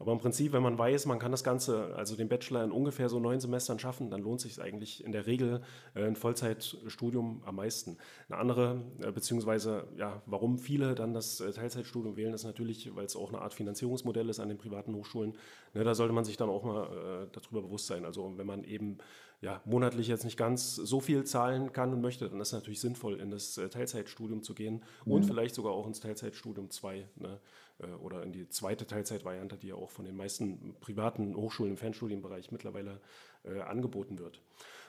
Aber 0.02 0.14
im 0.14 0.18
Prinzip, 0.18 0.52
wenn 0.52 0.64
man 0.64 0.80
weiß, 0.80 1.06
man 1.06 1.20
kann 1.20 1.30
das 1.30 1.44
Ganze, 1.44 1.94
also 1.96 2.16
den 2.16 2.28
Bachelor 2.28 2.64
in 2.64 2.72
ungefähr 2.72 3.08
so 3.08 3.20
neun 3.20 3.40
Semestern 3.40 3.78
schaffen, 3.78 4.10
dann 4.10 4.24
lohnt 4.24 4.42
sich 4.42 4.60
eigentlich 4.60 5.04
in 5.04 5.12
der 5.12 5.28
Regel 5.28 5.62
äh, 5.94 6.04
ein 6.06 6.16
Vollzeitstudium 6.16 7.44
am 7.46 7.56
meisten. 7.58 7.98
Eine 8.28 8.40
andere, 8.40 8.82
äh, 9.00 9.12
beziehungsweise 9.12 9.88
ja, 9.98 10.24
warum 10.26 10.58
viele 10.58 10.96
dann 10.96 11.14
das 11.14 11.40
äh, 11.40 11.52
Teilzeitstudium 11.52 12.18
wählen, 12.18 12.34
ist 12.34 12.46
natürlich, 12.46 12.96
weil 12.96 13.06
es 13.06 13.16
auch 13.16 13.30
eine 13.30 13.44
Art 13.44 13.54
Finanzierungsmodell 13.54 14.28
ist 14.30 14.40
an 14.40 14.50
den 14.50 14.58
privaten 14.58 14.96
Hochschulen. 14.96 15.36
Ne, 15.76 15.84
da 15.84 15.94
sollte 15.94 16.14
man 16.14 16.26
sich 16.26 16.36
dann 16.36 16.50
auch 16.50 16.64
mal 16.64 17.28
darüber 17.32 17.62
bewusst 17.62 17.86
sein. 17.86 18.04
Also 18.04 18.34
wenn 18.38 18.48
man 18.48 18.64
eben 18.64 18.98
ja, 19.40 19.62
monatlich 19.66 20.08
jetzt 20.08 20.26
nicht 20.26 20.38
ganz 20.38 20.76
so 20.76 21.00
viel 21.00 21.24
zahlen 21.26 21.74
kann 21.74 21.94
und 21.94 22.02
möchte, 22.02 22.28
dann 22.28 22.42
ist 22.42 22.50
es 22.50 22.54
natürlich 22.54 22.82
sinnvoll, 22.82 23.20
in 23.20 23.30
das 23.30 23.54
Teilzeitstudium 23.54 24.42
zu 24.42 24.56
gehen 24.56 24.84
mhm. 25.06 25.12
und 25.12 25.26
vielleicht 25.26 25.56
sogar 25.56 25.74
auch 25.74 25.86
ins 25.86 26.00
Teilzeitstudium 26.00 26.72
2. 26.72 27.08
Ne? 27.18 27.40
Äh, 27.82 27.94
oder 28.04 28.24
in 28.24 28.32
die 28.32 28.48
zweite 28.50 28.86
Teilzeitvariante, 28.86 29.58
die 29.58 29.68
ja 29.68 29.76
auch 29.76 29.90
von 29.90 30.06
den 30.06 30.16
meisten 30.16 30.76
privaten 30.80 31.36
Hochschulen 31.36 31.72
im 31.72 31.78
Fernstudienbereich 31.78 32.52
mittlerweile 32.52 33.00
äh, 33.44 33.60
angeboten 33.62 34.20
wird. 34.20 34.42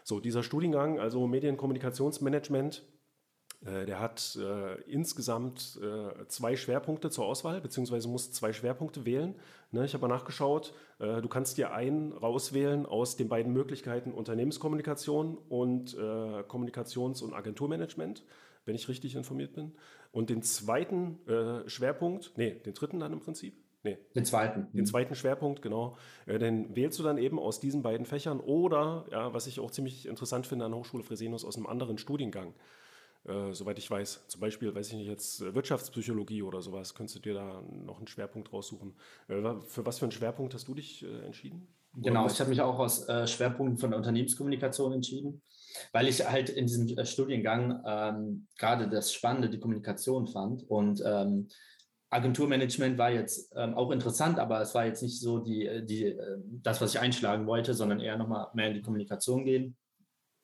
So, 0.04 0.20
dieser 0.20 0.42
Studiengang, 0.42 0.98
also 0.98 1.26
Medienkommunikationsmanagement, 1.26 2.82
äh, 3.64 3.86
der 3.86 4.00
hat 4.00 4.36
äh, 4.40 4.80
insgesamt 4.82 5.78
äh, 5.80 6.26
zwei 6.26 6.56
Schwerpunkte 6.56 7.10
zur 7.10 7.26
Auswahl, 7.26 7.60
beziehungsweise 7.60 8.08
musst 8.08 8.34
zwei 8.34 8.52
Schwerpunkte 8.52 9.04
wählen. 9.04 9.36
Ne, 9.70 9.84
ich 9.84 9.94
habe 9.94 10.06
mal 10.06 10.14
nachgeschaut, 10.14 10.74
äh, 10.98 11.22
du 11.22 11.28
kannst 11.28 11.58
dir 11.58 11.72
einen 11.72 12.12
rauswählen 12.12 12.84
aus 12.84 13.16
den 13.16 13.28
beiden 13.28 13.52
Möglichkeiten 13.52 14.12
Unternehmenskommunikation 14.12 15.38
und 15.48 15.96
Kommunikations- 15.96 17.22
und 17.22 17.32
Agenturmanagement 17.32 18.24
wenn 18.64 18.74
ich 18.74 18.88
richtig 18.88 19.14
informiert 19.14 19.54
bin. 19.54 19.72
Und 20.12 20.30
den 20.30 20.42
zweiten 20.42 21.26
äh, 21.26 21.68
Schwerpunkt, 21.68 22.32
nee, 22.36 22.54
den 22.54 22.74
dritten 22.74 23.00
dann 23.00 23.12
im 23.12 23.20
Prinzip. 23.20 23.56
Nee. 23.82 23.98
Den 24.14 24.24
zweiten. 24.24 24.68
Den 24.72 24.86
zweiten 24.86 25.14
Schwerpunkt, 25.16 25.60
genau. 25.60 25.96
Äh, 26.26 26.38
den 26.38 26.76
wählst 26.76 26.98
du 26.98 27.02
dann 27.02 27.18
eben 27.18 27.38
aus 27.38 27.58
diesen 27.58 27.82
beiden 27.82 28.06
Fächern 28.06 28.38
oder, 28.38 29.06
ja, 29.10 29.34
was 29.34 29.46
ich 29.46 29.58
auch 29.58 29.70
ziemlich 29.70 30.06
interessant 30.06 30.46
finde 30.46 30.66
an 30.66 30.74
Hochschule 30.74 31.02
Fresenius, 31.02 31.44
aus 31.44 31.56
einem 31.56 31.66
anderen 31.66 31.98
Studiengang. 31.98 32.54
Äh, 33.24 33.52
soweit 33.52 33.78
ich 33.78 33.90
weiß. 33.90 34.26
Zum 34.28 34.40
Beispiel, 34.40 34.74
weiß 34.74 34.88
ich 34.88 34.94
nicht, 34.94 35.08
jetzt 35.08 35.40
äh, 35.40 35.54
Wirtschaftspsychologie 35.54 36.42
oder 36.42 36.60
sowas, 36.60 36.94
könntest 36.94 37.16
du 37.16 37.20
dir 37.20 37.34
da 37.34 37.62
noch 37.62 37.98
einen 37.98 38.08
Schwerpunkt 38.08 38.52
raussuchen. 38.52 38.94
Äh, 39.28 39.42
für 39.66 39.86
was 39.86 39.98
für 39.98 40.04
einen 40.04 40.12
Schwerpunkt 40.12 40.54
hast 40.54 40.68
du 40.68 40.74
dich 40.74 41.04
äh, 41.04 41.24
entschieden? 41.24 41.66
Genau, 41.94 42.26
ich 42.26 42.40
habe 42.40 42.50
mich 42.50 42.60
auch 42.60 42.78
aus 42.78 43.06
äh, 43.08 43.26
Schwerpunkten 43.26 43.78
von 43.78 43.90
der 43.90 43.98
Unternehmenskommunikation 43.98 44.92
entschieden, 44.92 45.42
weil 45.92 46.08
ich 46.08 46.26
halt 46.26 46.48
in 46.48 46.66
diesem 46.66 46.88
äh, 46.96 47.04
Studiengang 47.04 47.82
ähm, 47.86 48.46
gerade 48.58 48.88
das 48.88 49.12
Spannende, 49.12 49.50
die 49.50 49.60
Kommunikation 49.60 50.26
fand. 50.26 50.68
Und 50.68 51.02
ähm, 51.04 51.48
Agenturmanagement 52.08 52.96
war 52.96 53.10
jetzt 53.10 53.52
ähm, 53.56 53.74
auch 53.74 53.90
interessant, 53.90 54.38
aber 54.38 54.62
es 54.62 54.74
war 54.74 54.86
jetzt 54.86 55.02
nicht 55.02 55.20
so 55.20 55.38
die, 55.38 55.66
äh, 55.66 55.84
die, 55.84 56.06
äh, 56.06 56.38
das, 56.62 56.80
was 56.80 56.94
ich 56.94 57.00
einschlagen 57.00 57.46
wollte, 57.46 57.74
sondern 57.74 58.00
eher 58.00 58.16
nochmal 58.16 58.48
mehr 58.54 58.68
in 58.68 58.74
die 58.74 58.82
Kommunikation 58.82 59.44
gehen 59.44 59.76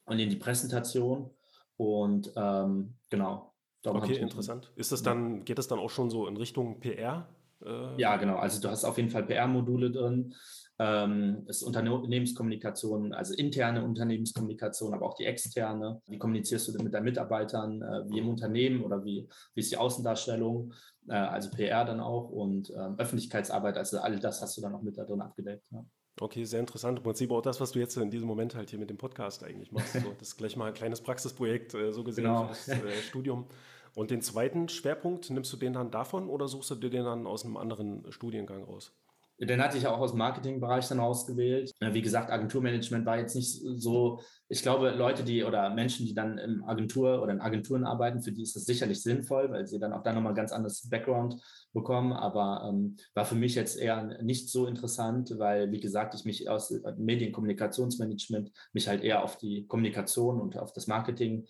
und 0.04 0.18
in 0.18 0.28
die 0.28 0.36
Präsentation. 0.36 1.30
Und 1.78 2.30
ähm, 2.36 2.94
genau. 3.08 3.54
Okay, 3.84 4.16
interessant. 4.16 4.70
Ist 4.76 4.92
das 4.92 5.02
dann, 5.02 5.44
geht 5.44 5.56
das 5.56 5.68
dann 5.68 5.78
auch 5.78 5.90
schon 5.90 6.10
so 6.10 6.26
in 6.26 6.36
Richtung 6.36 6.80
PR? 6.80 7.26
Äh? 7.64 8.00
Ja, 8.00 8.16
genau. 8.16 8.36
Also 8.36 8.60
du 8.60 8.68
hast 8.68 8.84
auf 8.84 8.98
jeden 8.98 9.08
Fall 9.08 9.24
PR-Module 9.24 9.90
drin 9.90 10.34
ähm, 10.78 11.44
ist 11.46 11.62
Unternehmenskommunikation, 11.62 13.12
also 13.12 13.34
interne 13.34 13.84
Unternehmenskommunikation, 13.84 14.94
aber 14.94 15.06
auch 15.06 15.14
die 15.14 15.24
externe. 15.24 16.00
Wie 16.06 16.18
kommunizierst 16.18 16.68
du 16.68 16.72
denn 16.72 16.84
mit 16.84 16.94
deinen 16.94 17.04
Mitarbeitern, 17.04 17.82
äh, 17.82 18.08
wie 18.08 18.18
im 18.18 18.28
Unternehmen 18.28 18.82
oder 18.84 19.04
wie, 19.04 19.28
wie 19.54 19.60
ist 19.60 19.72
die 19.72 19.76
Außendarstellung, 19.76 20.72
äh, 21.08 21.14
also 21.14 21.50
PR 21.50 21.84
dann 21.84 22.00
auch 22.00 22.30
und 22.30 22.70
ähm, 22.70 22.94
Öffentlichkeitsarbeit, 22.96 23.76
also 23.76 23.98
all 23.98 24.18
das 24.20 24.40
hast 24.40 24.56
du 24.56 24.60
dann 24.60 24.74
auch 24.74 24.82
mit 24.82 24.96
da 24.96 25.04
drin 25.04 25.20
abgedeckt. 25.20 25.66
Ja. 25.72 25.84
Okay, 26.20 26.44
sehr 26.44 26.60
interessant. 26.60 26.98
Im 26.98 27.04
Prinzip 27.04 27.30
auch 27.30 27.42
das, 27.42 27.60
was 27.60 27.72
du 27.72 27.78
jetzt 27.78 27.96
in 27.96 28.10
diesem 28.10 28.26
Moment 28.26 28.54
halt 28.54 28.70
hier 28.70 28.78
mit 28.78 28.90
dem 28.90 28.98
Podcast 28.98 29.44
eigentlich 29.44 29.72
machst. 29.72 29.92
So, 29.94 30.12
das 30.18 30.28
ist 30.28 30.36
gleich 30.36 30.56
mal 30.56 30.66
ein 30.66 30.74
kleines 30.74 31.00
Praxisprojekt, 31.00 31.74
äh, 31.74 31.92
so 31.92 32.04
gesehen, 32.04 32.24
genau. 32.24 32.48
für 32.48 32.48
das 32.48 32.68
äh, 32.68 33.02
Studium. 33.02 33.46
Und 33.94 34.10
den 34.10 34.20
zweiten 34.22 34.68
Schwerpunkt, 34.68 35.30
nimmst 35.30 35.52
du 35.52 35.56
den 35.56 35.72
dann 35.72 35.90
davon 35.90 36.28
oder 36.28 36.46
suchst 36.46 36.70
du 36.70 36.74
dir 36.76 36.90
den 36.90 37.04
dann 37.04 37.26
aus 37.26 37.44
einem 37.44 37.56
anderen 37.56 38.10
Studiengang 38.12 38.62
raus? 38.62 38.92
Den 39.40 39.62
hatte 39.62 39.78
ich 39.78 39.86
auch 39.86 39.98
aus 39.98 40.10
dem 40.10 40.18
Marketingbereich 40.18 40.88
dann 40.88 40.98
rausgewählt. 40.98 41.72
Wie 41.80 42.02
gesagt, 42.02 42.30
Agenturmanagement 42.30 43.06
war 43.06 43.18
jetzt 43.18 43.36
nicht 43.36 43.62
so, 43.76 44.20
ich 44.48 44.62
glaube, 44.62 44.90
Leute, 44.90 45.22
die 45.22 45.44
oder 45.44 45.70
Menschen, 45.70 46.06
die 46.06 46.14
dann 46.14 46.38
im 46.38 46.64
Agentur 46.64 47.22
oder 47.22 47.32
in 47.32 47.40
Agenturen 47.40 47.84
arbeiten, 47.84 48.20
für 48.20 48.32
die 48.32 48.42
ist 48.42 48.56
das 48.56 48.64
sicherlich 48.64 49.00
sinnvoll, 49.00 49.50
weil 49.50 49.66
sie 49.66 49.78
dann 49.78 49.92
auch 49.92 50.02
da 50.02 50.12
nochmal 50.12 50.34
ganz 50.34 50.50
anderes 50.50 50.88
Background 50.90 51.40
bekommen. 51.72 52.12
Aber 52.12 52.68
ähm, 52.68 52.96
war 53.14 53.24
für 53.24 53.36
mich 53.36 53.54
jetzt 53.54 53.78
eher 53.78 54.02
nicht 54.22 54.50
so 54.50 54.66
interessant, 54.66 55.32
weil, 55.38 55.70
wie 55.70 55.80
gesagt, 55.80 56.14
ich 56.14 56.24
mich 56.24 56.48
aus 56.48 56.74
Medienkommunikationsmanagement 56.96 58.50
mich 58.72 58.88
halt 58.88 59.04
eher 59.04 59.22
auf 59.22 59.36
die 59.36 59.66
Kommunikation 59.68 60.40
und 60.40 60.58
auf 60.58 60.72
das 60.72 60.88
Marketing 60.88 61.46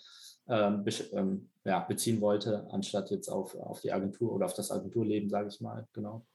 ähm, 0.49 0.85
ähm, 1.13 1.51
ja, 1.65 1.81
beziehen 1.81 2.21
wollte, 2.21 2.67
anstatt 2.71 3.11
jetzt 3.11 3.29
auf, 3.29 3.55
auf 3.55 3.81
die 3.81 3.93
Agentur 3.93 4.33
oder 4.33 4.47
auf 4.47 4.55
das 4.55 4.71
Agenturleben, 4.71 5.29
sage 5.31 5.49
ich 5.49 5.61
mal. 5.61 5.87
Genau. 5.93 6.27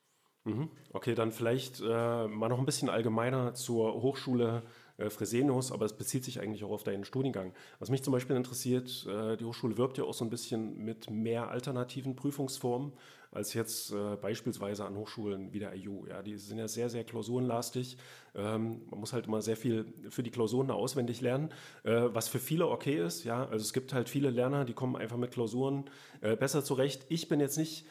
Mhm. 0.45 0.69
Okay, 0.91 1.15
dann 1.15 1.32
vielleicht 1.32 1.79
äh, 1.79 2.27
mal 2.27 2.49
noch 2.49 2.60
ein 2.60 2.65
bisschen 2.65 2.89
allgemeiner 2.89 3.53
zur 3.53 4.01
Hochschule 4.01 4.63
äh, 4.97 5.10
Fresenius, 5.10 5.71
aber 5.71 5.86
es 5.86 5.93
bezieht 5.93 6.25
sich 6.25 6.41
eigentlich 6.41 6.65
auch 6.65 6.71
auf 6.71 6.84
deinen 6.84 7.06
Studiengang. 7.06 7.53
Was 7.79 7.89
mich 7.89 8.03
zum 8.03 8.12
Beispiel 8.12 8.36
interessiert, 8.36 9.08
äh, 9.08 9.38
die 9.38 9.45
Hochschule 9.45 9.77
wirbt 9.77 9.97
ja 9.97 10.03
auch 10.03 10.13
so 10.13 10.25
ein 10.25 10.29
bisschen 10.29 10.84
mit 10.84 11.10
mehr 11.10 11.49
alternativen 11.49 12.15
Prüfungsformen 12.17 12.91
als 13.32 13.53
jetzt 13.53 13.91
äh, 13.91 14.15
beispielsweise 14.21 14.86
an 14.86 14.95
Hochschulen 14.95 15.53
wie 15.53 15.60
der 15.60 15.73
IU. 15.75 16.06
Ja, 16.08 16.21
die 16.21 16.38
sind 16.38 16.60
ja 16.60 16.67
sehr, 16.67 16.89
sehr 16.89 17.03
klausurenlastig. 17.03 17.97
Ähm, 18.36 18.82
man 18.91 18.99
muss 18.99 19.13
halt 19.13 19.25
immer 19.27 19.41
sehr 19.41 19.58
viel 19.58 19.86
für 20.10 20.23
die 20.23 20.29
Klausuren 20.29 20.69
auswendig 20.69 21.21
lernen, 21.21 21.49
äh, 21.84 22.10
was 22.12 22.27
für 22.27 22.39
viele 22.39 22.67
okay 22.67 23.03
ist. 23.03 23.23
Ja, 23.23 23.45
also 23.45 23.63
es 23.63 23.73
gibt 23.73 23.93
halt 23.93 24.10
viele 24.10 24.29
Lerner, 24.29 24.65
die 24.65 24.73
kommen 24.73 24.95
einfach 24.95 25.17
mit 25.17 25.32
Klausuren 25.32 25.86
äh, 26.21 26.36
besser 26.36 26.63
zurecht. 26.63 27.06
Ich 27.10 27.27
bin 27.27 27.39
jetzt 27.39 27.58
nicht 27.58 27.86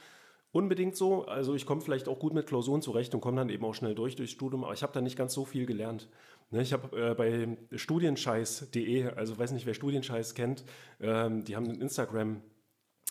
unbedingt 0.53 0.97
so. 0.97 1.25
Also 1.25 1.55
ich 1.55 1.67
komme 1.67 1.81
vielleicht 1.81 2.09
auch 2.09 2.19
gut 2.19 2.35
mit 2.35 2.47
Klausuren 2.47 2.83
zurecht 2.83 3.15
und 3.15 3.21
komme 3.21 3.39
dann 3.39 3.49
eben 3.49 3.65
auch 3.65 3.75
schnell 3.75 3.95
durch 3.95 4.15
durchs 4.17 4.33
Studium, 4.33 4.65
aber 4.65 4.75
ich 4.75 4.83
habe 4.83 4.93
da 4.93 5.01
nicht 5.01 5.17
ganz 5.17 5.35
so 5.35 5.45
viel 5.45 5.67
gelernt. 5.67 6.09
Ne, 6.51 6.61
ich 6.61 6.75
habe 6.75 6.97
äh, 6.97 7.15
bei 7.15 7.57
studienscheiß.de, 7.75 9.09
also 9.09 9.39
weiß 9.39 9.53
nicht, 9.53 9.65
wer 9.65 9.75
Studienscheiß 9.75 10.35
kennt, 10.35 10.65
ähm, 11.01 11.45
die 11.45 11.57
haben 11.57 11.67
einen 11.67 11.81
Instagram 11.81 12.43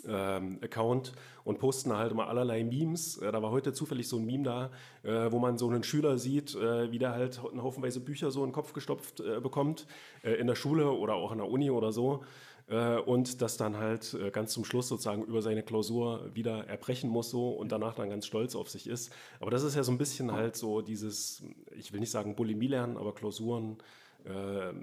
ähm, 0.07 0.59
Account 0.63 1.13
und 1.43 1.57
posten 1.57 1.91
halt 1.91 2.11
immer 2.11 2.27
allerlei 2.27 2.63
Memes. 2.63 3.17
Äh, 3.17 3.31
da 3.31 3.41
war 3.41 3.49
heute 3.49 3.73
zufällig 3.73 4.07
so 4.07 4.17
ein 4.17 4.25
Meme 4.25 4.43
da, 4.43 4.71
äh, 5.01 5.31
wo 5.31 5.39
man 5.39 5.57
so 5.57 5.67
einen 5.67 5.83
Schüler 5.83 6.19
sieht, 6.19 6.53
wie 6.55 6.99
der 6.99 7.13
halt 7.13 7.41
Haufenweise 7.41 7.99
Bücher 7.99 8.29
so 8.29 8.41
in 8.43 8.49
den 8.49 8.53
Kopf 8.53 8.73
gestopft 8.73 9.23
bekommt, 9.41 9.87
in 10.21 10.45
der 10.47 10.55
Schule 10.55 10.91
oder 10.91 11.15
auch 11.15 11.31
in 11.31 11.39
der 11.39 11.49
Uni 11.49 11.71
oder 11.71 11.91
so. 11.91 12.23
Äh, 12.71 12.99
und 12.99 13.41
das 13.41 13.57
dann 13.57 13.77
halt 13.77 14.13
äh, 14.13 14.31
ganz 14.31 14.53
zum 14.53 14.63
Schluss 14.63 14.87
sozusagen 14.87 15.23
über 15.23 15.41
seine 15.41 15.61
Klausur 15.61 16.29
wieder 16.33 16.67
erbrechen 16.67 17.09
muss 17.09 17.29
so 17.29 17.49
und 17.49 17.71
danach 17.71 17.95
dann 17.95 18.09
ganz 18.09 18.25
stolz 18.25 18.55
auf 18.55 18.69
sich 18.69 18.87
ist. 18.87 19.11
Aber 19.41 19.51
das 19.51 19.63
ist 19.63 19.75
ja 19.75 19.83
so 19.83 19.91
ein 19.91 19.97
bisschen 19.97 20.31
halt 20.31 20.55
so 20.55 20.81
dieses, 20.81 21.43
ich 21.77 21.91
will 21.91 21.99
nicht 21.99 22.11
sagen 22.11 22.35
Bulimie 22.35 22.67
lernen, 22.67 22.97
aber 22.97 23.13
Klausuren 23.13 23.77
äh, 24.25 24.73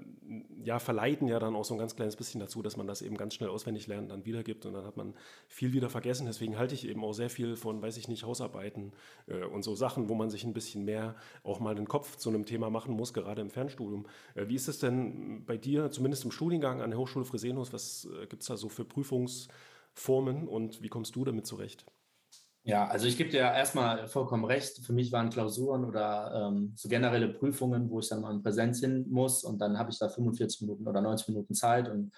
ja, 0.63 0.79
verleiten 0.79 1.27
ja 1.27 1.39
dann 1.39 1.55
auch 1.55 1.65
so 1.65 1.73
ein 1.73 1.77
ganz 1.77 1.95
kleines 1.95 2.15
bisschen 2.15 2.39
dazu, 2.39 2.61
dass 2.61 2.77
man 2.77 2.87
das 2.87 3.01
eben 3.01 3.17
ganz 3.17 3.33
schnell 3.33 3.49
auswendig 3.49 3.87
lernt, 3.87 4.11
dann 4.11 4.25
wiedergibt 4.25 4.65
und 4.65 4.73
dann 4.73 4.85
hat 4.85 4.97
man 4.97 5.13
viel 5.47 5.73
wieder 5.73 5.89
vergessen. 5.89 6.25
Deswegen 6.25 6.57
halte 6.57 6.75
ich 6.75 6.87
eben 6.87 7.03
auch 7.03 7.13
sehr 7.13 7.29
viel 7.29 7.55
von, 7.55 7.81
weiß 7.81 7.97
ich 7.97 8.07
nicht, 8.07 8.23
Hausarbeiten 8.23 8.91
äh, 9.27 9.43
und 9.45 9.63
so 9.63 9.75
Sachen, 9.75 10.09
wo 10.09 10.15
man 10.15 10.29
sich 10.29 10.43
ein 10.43 10.53
bisschen 10.53 10.85
mehr 10.85 11.15
auch 11.43 11.59
mal 11.59 11.75
den 11.75 11.87
Kopf 11.87 12.17
zu 12.17 12.29
einem 12.29 12.45
Thema 12.45 12.69
machen 12.69 12.93
muss, 12.93 13.13
gerade 13.13 13.41
im 13.41 13.49
Fernstudium. 13.49 14.05
Äh, 14.35 14.47
wie 14.47 14.55
ist 14.55 14.67
es 14.67 14.79
denn 14.79 15.45
bei 15.45 15.57
dir, 15.57 15.91
zumindest 15.91 16.25
im 16.25 16.31
Studiengang 16.31 16.81
an 16.81 16.91
der 16.91 16.99
Hochschule 16.99 17.25
Fresenius, 17.25 17.73
was 17.73 18.07
äh, 18.21 18.27
gibt 18.27 18.41
es 18.41 18.47
da 18.47 18.57
so 18.57 18.69
für 18.69 18.85
Prüfungsformen 18.85 20.47
und 20.47 20.81
wie 20.81 20.89
kommst 20.89 21.15
du 21.15 21.23
damit 21.23 21.45
zurecht? 21.45 21.85
Ja, 22.69 22.87
also 22.87 23.07
ich 23.07 23.17
gebe 23.17 23.31
dir 23.31 23.39
erstmal 23.39 24.07
vollkommen 24.07 24.45
recht. 24.45 24.85
Für 24.85 24.93
mich 24.93 25.11
waren 25.11 25.31
Klausuren 25.31 25.85
oder 25.85 26.49
ähm, 26.51 26.73
so 26.75 26.87
generelle 26.87 27.29
Prüfungen, 27.29 27.89
wo 27.89 27.99
ich 27.99 28.09
dann 28.09 28.21
mal 28.21 28.31
in 28.31 28.43
Präsenz 28.43 28.79
hin 28.79 29.07
muss 29.09 29.43
und 29.43 29.59
dann 29.59 29.79
habe 29.79 29.89
ich 29.89 29.97
da 29.97 30.07
45 30.07 30.61
Minuten 30.61 30.87
oder 30.87 31.01
90 31.01 31.29
Minuten 31.29 31.55
Zeit 31.55 31.89
und 31.89 32.11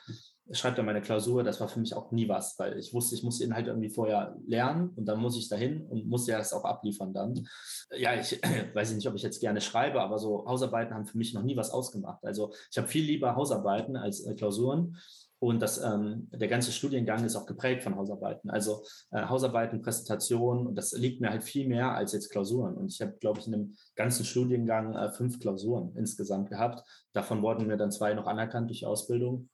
schreibe 0.52 0.76
dann 0.76 0.88
meine 0.88 1.02
Klausur. 1.02 1.44
Das 1.44 1.62
war 1.62 1.70
für 1.70 1.80
mich 1.80 1.94
auch 1.94 2.12
nie 2.12 2.28
was, 2.28 2.60
weil 2.60 2.78
ich 2.78 2.94
wusste, 2.94 3.16
ich 3.16 3.24
muss 3.24 3.40
den 3.40 3.54
halt 3.54 3.68
irgendwie 3.68 3.90
vorher 3.90 4.36
lernen 4.46 4.90
und 4.98 5.06
dann 5.06 5.22
muss 5.22 5.38
ich 5.38 5.48
dahin 5.48 5.86
und 5.88 6.10
muss 6.10 6.28
ja 6.28 6.38
das 6.38 6.52
auch 6.52 6.66
abliefern 6.66 7.14
dann. 7.14 7.48
Ja, 7.96 8.14
ich 8.16 8.38
weiß 8.74 8.94
nicht, 8.94 9.08
ob 9.08 9.16
ich 9.16 9.24
jetzt 9.24 9.40
gerne 9.40 9.62
schreibe, 9.62 10.02
aber 10.02 10.20
so 10.20 10.46
Hausarbeiten 10.46 10.94
haben 10.94 11.06
für 11.06 11.18
mich 11.18 11.34
noch 11.34 11.44
nie 11.44 11.56
was 11.56 11.72
ausgemacht. 11.72 12.26
Also 12.26 12.52
ich 12.70 12.78
habe 12.78 12.90
viel 12.90 13.06
lieber 13.06 13.36
Hausarbeiten 13.36 13.96
als 13.96 14.26
äh, 14.26 14.36
Klausuren. 14.36 14.98
Und 15.42 15.60
das, 15.60 15.84
ähm, 15.84 16.30
der 16.32 16.48
ganze 16.48 16.72
Studiengang 16.72 17.26
ist 17.26 17.36
auch 17.36 17.48
geprägt 17.48 17.82
von 17.82 17.96
Hausarbeiten. 17.96 18.52
Also 18.52 18.84
äh, 19.10 19.26
Hausarbeiten, 19.26 19.82
Präsentationen, 19.82 20.68
und 20.68 20.76
das 20.76 20.92
liegt 20.92 21.20
mir 21.20 21.32
halt 21.32 21.44
viel 21.44 21.68
mehr 21.68 21.96
als 21.96 22.14
jetzt 22.14 22.30
Klausuren. 22.30 22.76
Und 22.76 22.94
ich 22.94 23.02
habe, 23.02 23.14
glaube 23.20 23.40
ich, 23.40 23.48
in 23.48 23.54
dem 23.54 23.76
ganzen 23.96 24.24
Studiengang 24.24 24.94
äh, 24.94 25.12
fünf 25.12 25.40
Klausuren 25.40 25.96
insgesamt 25.96 26.50
gehabt. 26.50 26.88
Davon 27.14 27.42
wurden 27.42 27.66
mir 27.66 27.78
dann 27.78 27.92
zwei 27.92 28.14
noch 28.14 28.28
anerkannt 28.28 28.70
durch 28.70 28.86
Ausbildung. 28.86 29.50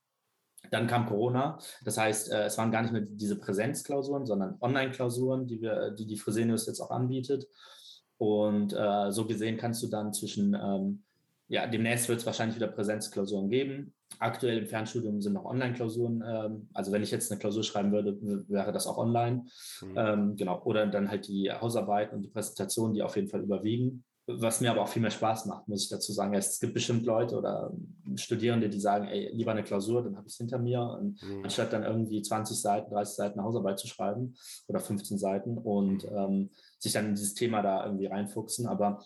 Dann 0.71 0.87
kam 0.87 1.05
Corona. 1.05 1.57
Das 1.85 1.97
heißt, 1.97 2.33
äh, 2.33 2.43
es 2.47 2.57
waren 2.57 2.71
gar 2.71 2.81
nicht 2.81 2.91
mehr 2.91 3.03
diese 3.07 3.39
Präsenzklausuren, 3.39 4.25
sondern 4.25 4.57
Online-Klausuren, 4.59 5.47
die 5.47 5.61
wir, 5.61 5.91
die 5.91 6.05
die 6.05 6.17
Fresenius 6.17 6.65
jetzt 6.65 6.81
auch 6.81 6.91
anbietet. 6.91 7.47
Und 8.17 8.73
äh, 8.73 9.09
so 9.11 9.25
gesehen 9.25 9.55
kannst 9.55 9.81
du 9.83 9.87
dann 9.87 10.11
zwischen 10.11 10.53
ähm, 10.53 11.03
ja, 11.49 11.65
demnächst 11.65 12.09
wird 12.09 12.19
es 12.19 12.25
wahrscheinlich 12.25 12.57
wieder 12.57 12.67
Präsenzklausuren 12.67 13.49
geben. 13.49 13.93
Aktuell 14.19 14.57
im 14.57 14.67
Fernstudium 14.67 15.21
sind 15.21 15.33
noch 15.33 15.45
Online-Klausuren. 15.45 16.23
Ähm, 16.25 16.69
also 16.73 16.91
wenn 16.91 17.03
ich 17.03 17.11
jetzt 17.11 17.31
eine 17.31 17.39
Klausur 17.39 17.63
schreiben 17.63 17.91
würde, 17.91 18.17
wäre 18.49 18.71
das 18.71 18.87
auch 18.87 18.97
online. 18.97 19.45
Mhm. 19.81 19.93
Ähm, 19.95 20.35
genau. 20.35 20.61
Oder 20.63 20.87
dann 20.87 21.09
halt 21.09 21.27
die 21.27 21.51
Hausarbeit 21.51 22.11
und 22.13 22.21
die 22.21 22.29
Präsentation, 22.29 22.93
die 22.93 23.01
auf 23.01 23.15
jeden 23.15 23.29
Fall 23.29 23.41
überwiegen. 23.41 24.03
Was 24.29 24.59
mir 24.59 24.71
aber 24.71 24.81
auch 24.81 24.89
viel 24.89 25.01
mehr 25.01 25.11
Spaß 25.11 25.45
macht, 25.45 25.69
muss 25.69 25.83
ich 25.83 25.89
dazu 25.89 26.11
sagen. 26.11 26.33
Es 26.33 26.59
gibt 26.59 26.73
bestimmt 26.73 27.05
Leute 27.05 27.37
oder 27.37 27.71
Studierende, 28.15 28.67
die 28.67 28.79
sagen, 28.81 29.07
ey, 29.07 29.29
lieber 29.33 29.51
eine 29.51 29.63
Klausur, 29.63 30.03
dann 30.03 30.17
habe 30.17 30.27
ich 30.27 30.33
es 30.33 30.37
hinter 30.37 30.59
mir, 30.59 30.81
und, 30.81 31.23
mhm. 31.23 31.45
anstatt 31.45 31.71
dann 31.71 31.83
irgendwie 31.83 32.21
20 32.21 32.59
Seiten, 32.59 32.91
30 32.91 33.15
Seiten 33.15 33.41
Hausarbeit 33.41 33.79
zu 33.79 33.87
schreiben 33.87 34.35
oder 34.67 34.81
15 34.81 35.17
Seiten 35.17 35.57
und 35.57 36.03
mhm. 36.03 36.17
ähm, 36.17 36.49
sich 36.77 36.91
dann 36.91 37.05
in 37.05 37.15
dieses 37.15 37.35
Thema 37.35 37.61
da 37.61 37.85
irgendwie 37.85 38.07
reinfuchsen. 38.07 38.67
Aber 38.67 38.99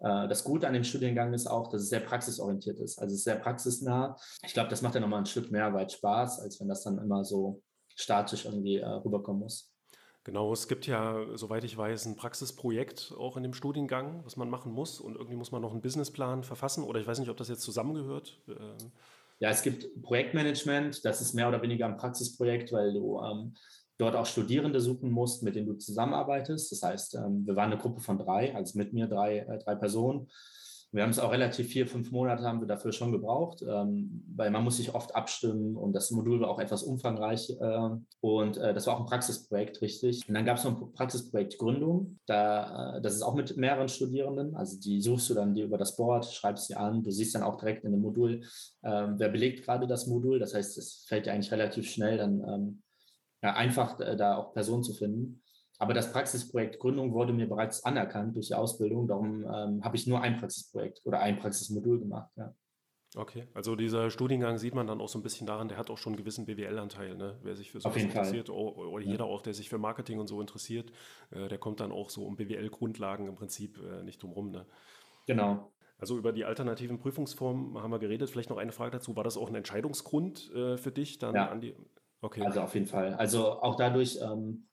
das 0.00 0.44
Gute 0.44 0.66
an 0.66 0.74
dem 0.74 0.84
Studiengang 0.84 1.32
ist 1.32 1.46
auch, 1.46 1.68
dass 1.68 1.82
es 1.82 1.88
sehr 1.88 2.00
praxisorientiert 2.00 2.78
ist. 2.78 2.98
Also 2.98 3.12
es 3.12 3.18
ist 3.18 3.24
sehr 3.24 3.36
praxisnah. 3.36 4.16
Ich 4.44 4.52
glaube, 4.52 4.70
das 4.70 4.82
macht 4.82 4.94
ja 4.94 5.00
nochmal 5.00 5.20
ein 5.20 5.26
Stück 5.26 5.50
mehr 5.50 5.72
weit 5.74 5.92
Spaß, 5.92 6.40
als 6.40 6.60
wenn 6.60 6.68
das 6.68 6.84
dann 6.84 6.98
immer 6.98 7.24
so 7.24 7.62
statisch 7.96 8.44
irgendwie 8.44 8.76
äh, 8.76 8.86
rüberkommen 8.86 9.42
muss. 9.42 9.72
Genau, 10.24 10.52
es 10.52 10.68
gibt 10.68 10.86
ja, 10.86 11.24
soweit 11.36 11.64
ich 11.64 11.76
weiß, 11.76 12.06
ein 12.06 12.16
Praxisprojekt 12.16 13.14
auch 13.18 13.36
in 13.36 13.42
dem 13.42 13.54
Studiengang, 13.54 14.24
was 14.24 14.36
man 14.36 14.50
machen 14.50 14.72
muss. 14.72 15.00
Und 15.00 15.16
irgendwie 15.16 15.36
muss 15.36 15.52
man 15.52 15.62
noch 15.62 15.72
einen 15.72 15.80
Businessplan 15.80 16.44
verfassen. 16.44 16.84
Oder 16.84 17.00
ich 17.00 17.06
weiß 17.06 17.18
nicht, 17.18 17.30
ob 17.30 17.38
das 17.38 17.48
jetzt 17.48 17.62
zusammengehört. 17.62 18.38
Ähm, 18.46 18.92
ja, 19.40 19.50
es 19.50 19.62
gibt 19.62 20.02
Projektmanagement, 20.02 21.04
das 21.04 21.20
ist 21.20 21.32
mehr 21.32 21.48
oder 21.48 21.62
weniger 21.62 21.86
ein 21.86 21.96
Praxisprojekt, 21.96 22.72
weil 22.72 22.92
du 22.92 23.20
ähm, 23.20 23.54
dort 23.98 24.14
auch 24.14 24.26
Studierende 24.26 24.80
suchen 24.80 25.10
musst, 25.10 25.42
mit 25.42 25.56
denen 25.56 25.66
du 25.66 25.74
zusammenarbeitest. 25.74 26.72
Das 26.72 26.82
heißt, 26.82 27.14
ähm, 27.16 27.46
wir 27.46 27.56
waren 27.56 27.72
eine 27.72 27.80
Gruppe 27.80 28.00
von 28.00 28.18
drei, 28.18 28.54
also 28.54 28.78
mit 28.78 28.92
mir 28.92 29.08
drei, 29.08 29.38
äh, 29.38 29.58
drei 29.58 29.74
Personen. 29.74 30.28
Wir 30.90 31.02
haben 31.02 31.10
es 31.10 31.18
auch 31.18 31.32
relativ 31.32 31.68
vier, 31.68 31.86
fünf 31.86 32.12
Monate 32.12 32.44
haben 32.44 32.60
wir 32.60 32.66
dafür 32.66 32.92
schon 32.92 33.12
gebraucht, 33.12 33.60
ähm, 33.60 34.24
weil 34.34 34.50
man 34.50 34.64
muss 34.64 34.78
sich 34.78 34.94
oft 34.94 35.14
abstimmen 35.14 35.76
und 35.76 35.92
das 35.92 36.10
Modul 36.10 36.40
war 36.40 36.48
auch 36.48 36.60
etwas 36.60 36.82
umfangreich 36.82 37.50
äh, 37.60 37.90
und 38.20 38.56
äh, 38.56 38.72
das 38.72 38.86
war 38.86 38.94
auch 38.94 39.00
ein 39.00 39.06
Praxisprojekt, 39.06 39.82
richtig. 39.82 40.26
Und 40.26 40.32
dann 40.32 40.46
gab 40.46 40.56
es 40.56 40.64
noch 40.64 40.80
ein 40.80 40.92
Praxisprojekt 40.94 41.58
Gründung, 41.58 42.18
da, 42.24 43.00
das 43.00 43.14
ist 43.14 43.22
auch 43.22 43.34
mit 43.34 43.54
mehreren 43.58 43.88
Studierenden, 43.88 44.56
also 44.56 44.80
die 44.80 45.02
suchst 45.02 45.28
du 45.28 45.34
dann 45.34 45.54
dir 45.54 45.66
über 45.66 45.76
das 45.76 45.94
Board, 45.94 46.24
schreibst 46.24 46.68
sie 46.68 46.74
an, 46.74 47.02
du 47.02 47.10
siehst 47.10 47.34
dann 47.34 47.42
auch 47.42 47.58
direkt 47.58 47.84
in 47.84 47.92
dem 47.92 48.00
Modul, 48.00 48.40
ähm, 48.82 49.16
wer 49.18 49.28
belegt 49.28 49.66
gerade 49.66 49.86
das 49.86 50.06
Modul, 50.06 50.38
das 50.38 50.54
heißt, 50.54 50.78
es 50.78 51.04
fällt 51.06 51.26
dir 51.26 51.34
eigentlich 51.34 51.52
relativ 51.52 51.90
schnell 51.90 52.16
dann 52.16 52.80
ja, 53.42 53.54
einfach 53.54 53.98
äh, 54.00 54.16
da 54.16 54.36
auch 54.36 54.52
Personen 54.52 54.82
zu 54.82 54.94
finden. 54.94 55.42
Aber 55.78 55.94
das 55.94 56.12
Praxisprojekt 56.12 56.80
Gründung 56.80 57.12
wurde 57.12 57.32
mir 57.32 57.48
bereits 57.48 57.84
anerkannt 57.84 58.34
durch 58.34 58.48
die 58.48 58.54
Ausbildung. 58.54 59.06
Darum 59.06 59.44
ähm, 59.44 59.84
habe 59.84 59.96
ich 59.96 60.06
nur 60.06 60.20
ein 60.20 60.38
Praxisprojekt 60.38 61.00
oder 61.04 61.20
ein 61.20 61.38
Praxismodul 61.38 62.00
gemacht. 62.00 62.30
Ja. 62.36 62.52
Okay, 63.16 63.46
also 63.54 63.74
dieser 63.74 64.10
Studiengang 64.10 64.58
sieht 64.58 64.74
man 64.74 64.86
dann 64.86 65.00
auch 65.00 65.08
so 65.08 65.18
ein 65.18 65.22
bisschen 65.22 65.46
daran, 65.46 65.68
der 65.68 65.78
hat 65.78 65.88
auch 65.88 65.96
schon 65.96 66.12
einen 66.12 66.18
gewissen 66.18 66.44
BWL-Anteil, 66.44 67.16
ne? 67.16 67.38
wer 67.42 67.56
sich 67.56 67.70
für 67.70 67.80
sowas 67.80 67.96
interessiert 67.96 68.48
Fall. 68.48 68.56
oder 68.56 69.02
jeder 69.02 69.24
ja. 69.24 69.30
auch, 69.30 69.40
der 69.40 69.54
sich 69.54 69.70
für 69.70 69.78
Marketing 69.78 70.18
und 70.18 70.26
so 70.26 70.42
interessiert, 70.42 70.92
äh, 71.30 71.48
der 71.48 71.56
kommt 71.56 71.80
dann 71.80 71.90
auch 71.90 72.10
so 72.10 72.26
um 72.26 72.36
BWL-Grundlagen 72.36 73.26
im 73.26 73.34
Prinzip 73.34 73.78
äh, 73.82 74.02
nicht 74.02 74.22
drum 74.22 74.32
rum. 74.32 74.50
Ne? 74.50 74.66
Genau. 75.26 75.72
Also 75.98 76.18
über 76.18 76.32
die 76.32 76.44
alternativen 76.44 76.98
Prüfungsformen 76.98 77.82
haben 77.82 77.90
wir 77.90 77.98
geredet. 77.98 78.28
Vielleicht 78.30 78.50
noch 78.50 78.58
eine 78.58 78.72
Frage 78.72 78.90
dazu. 78.90 79.16
War 79.16 79.24
das 79.24 79.36
auch 79.36 79.48
ein 79.48 79.54
Entscheidungsgrund 79.54 80.52
äh, 80.54 80.76
für 80.76 80.92
dich, 80.92 81.18
dann 81.18 81.34
ja. 81.34 81.48
an 81.48 81.60
die 81.60 81.74
Okay. 82.20 82.42
Also 82.44 82.60
auf 82.60 82.74
jeden 82.74 82.86
Fall. 82.86 83.14
Also 83.14 83.60
auch 83.60 83.76
dadurch, 83.76 84.18
ähm, 84.20 84.68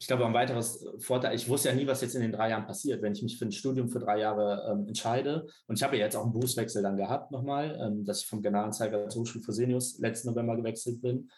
ich 0.00 0.06
glaube, 0.06 0.26
ein 0.26 0.34
weiteres 0.34 0.86
Vorteil, 0.98 1.34
ich 1.34 1.48
wusste 1.48 1.68
ja 1.70 1.74
nie, 1.74 1.86
was 1.86 2.00
jetzt 2.00 2.14
in 2.14 2.22
den 2.22 2.32
drei 2.32 2.50
Jahren 2.50 2.66
passiert, 2.66 3.02
wenn 3.02 3.12
ich 3.12 3.22
mich 3.22 3.38
für 3.38 3.46
ein 3.46 3.52
Studium 3.52 3.88
für 3.88 3.98
drei 3.98 4.20
Jahre 4.20 4.68
ähm, 4.70 4.86
entscheide. 4.86 5.46
Und 5.66 5.76
ich 5.76 5.82
habe 5.82 5.96
ja 5.96 6.04
jetzt 6.04 6.16
auch 6.16 6.22
einen 6.22 6.32
Berufswechsel 6.32 6.82
dann 6.82 6.96
gehabt 6.96 7.30
nochmal, 7.30 7.78
ähm, 7.80 8.04
dass 8.04 8.22
ich 8.22 8.28
vom 8.28 8.42
Generalanzeiger 8.42 9.08
zur 9.08 9.22
Hochschule 9.22 9.44
Fresenius 9.44 9.98
letzten 9.98 10.28
November 10.28 10.56
gewechselt 10.56 11.02
bin. 11.02 11.30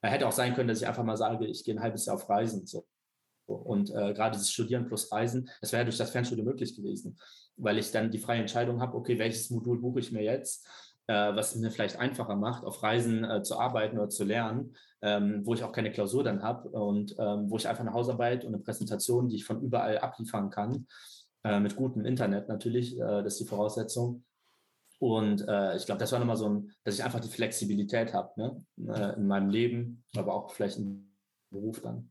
Er 0.00 0.10
hätte 0.10 0.28
auch 0.28 0.32
sein 0.32 0.54
können, 0.54 0.68
dass 0.68 0.80
ich 0.80 0.86
einfach 0.86 1.04
mal 1.04 1.16
sage, 1.16 1.46
ich 1.46 1.64
gehe 1.64 1.74
ein 1.74 1.82
halbes 1.82 2.06
Jahr 2.06 2.16
auf 2.16 2.28
Reisen. 2.28 2.66
So. 2.66 2.86
Und 3.46 3.90
äh, 3.90 4.12
gerade 4.12 4.36
das 4.36 4.50
Studieren 4.50 4.86
plus 4.86 5.10
Reisen, 5.10 5.48
das 5.60 5.72
wäre 5.72 5.84
durch 5.84 5.96
das 5.96 6.10
Fernstudium 6.10 6.46
möglich 6.46 6.76
gewesen, 6.76 7.18
weil 7.56 7.78
ich 7.78 7.90
dann 7.90 8.10
die 8.10 8.18
freie 8.18 8.40
Entscheidung 8.40 8.80
habe, 8.80 8.96
okay, 8.96 9.18
welches 9.18 9.50
Modul 9.50 9.80
buche 9.80 10.00
ich 10.00 10.12
mir 10.12 10.22
jetzt, 10.22 10.68
was 11.12 11.54
es 11.54 11.60
mir 11.60 11.70
vielleicht 11.70 11.98
einfacher 11.98 12.36
macht, 12.36 12.64
auf 12.64 12.82
Reisen 12.82 13.24
äh, 13.24 13.42
zu 13.42 13.58
arbeiten 13.58 13.98
oder 13.98 14.10
zu 14.10 14.24
lernen, 14.24 14.74
ähm, 15.00 15.40
wo 15.44 15.54
ich 15.54 15.64
auch 15.64 15.72
keine 15.72 15.90
Klausur 15.90 16.22
dann 16.22 16.42
habe 16.42 16.68
und 16.68 17.14
ähm, 17.18 17.50
wo 17.50 17.56
ich 17.56 17.66
einfach 17.66 17.82
eine 17.82 17.94
Hausarbeit 17.94 18.44
und 18.44 18.54
eine 18.54 18.62
Präsentation, 18.62 19.28
die 19.28 19.36
ich 19.36 19.44
von 19.44 19.62
überall 19.62 19.98
abliefern 19.98 20.50
kann, 20.50 20.86
äh, 21.44 21.60
mit 21.60 21.76
gutem 21.76 22.04
Internet 22.04 22.48
natürlich, 22.48 22.98
äh, 22.98 23.22
das 23.22 23.34
ist 23.34 23.40
die 23.40 23.46
Voraussetzung. 23.46 24.24
Und 24.98 25.46
äh, 25.46 25.76
ich 25.76 25.86
glaube, 25.86 26.00
das 26.00 26.10
war 26.12 26.18
nochmal 26.18 26.36
so 26.36 26.48
ein, 26.48 26.72
dass 26.84 26.96
ich 26.96 27.04
einfach 27.04 27.20
die 27.20 27.28
Flexibilität 27.28 28.12
habe 28.12 28.32
ne? 28.36 28.64
Äh, 28.88 29.16
in 29.16 29.26
meinem 29.26 29.48
Leben, 29.48 30.04
aber 30.16 30.34
auch 30.34 30.50
vielleicht 30.50 30.78
im 30.78 31.14
Beruf 31.50 31.80
dann. 31.80 32.10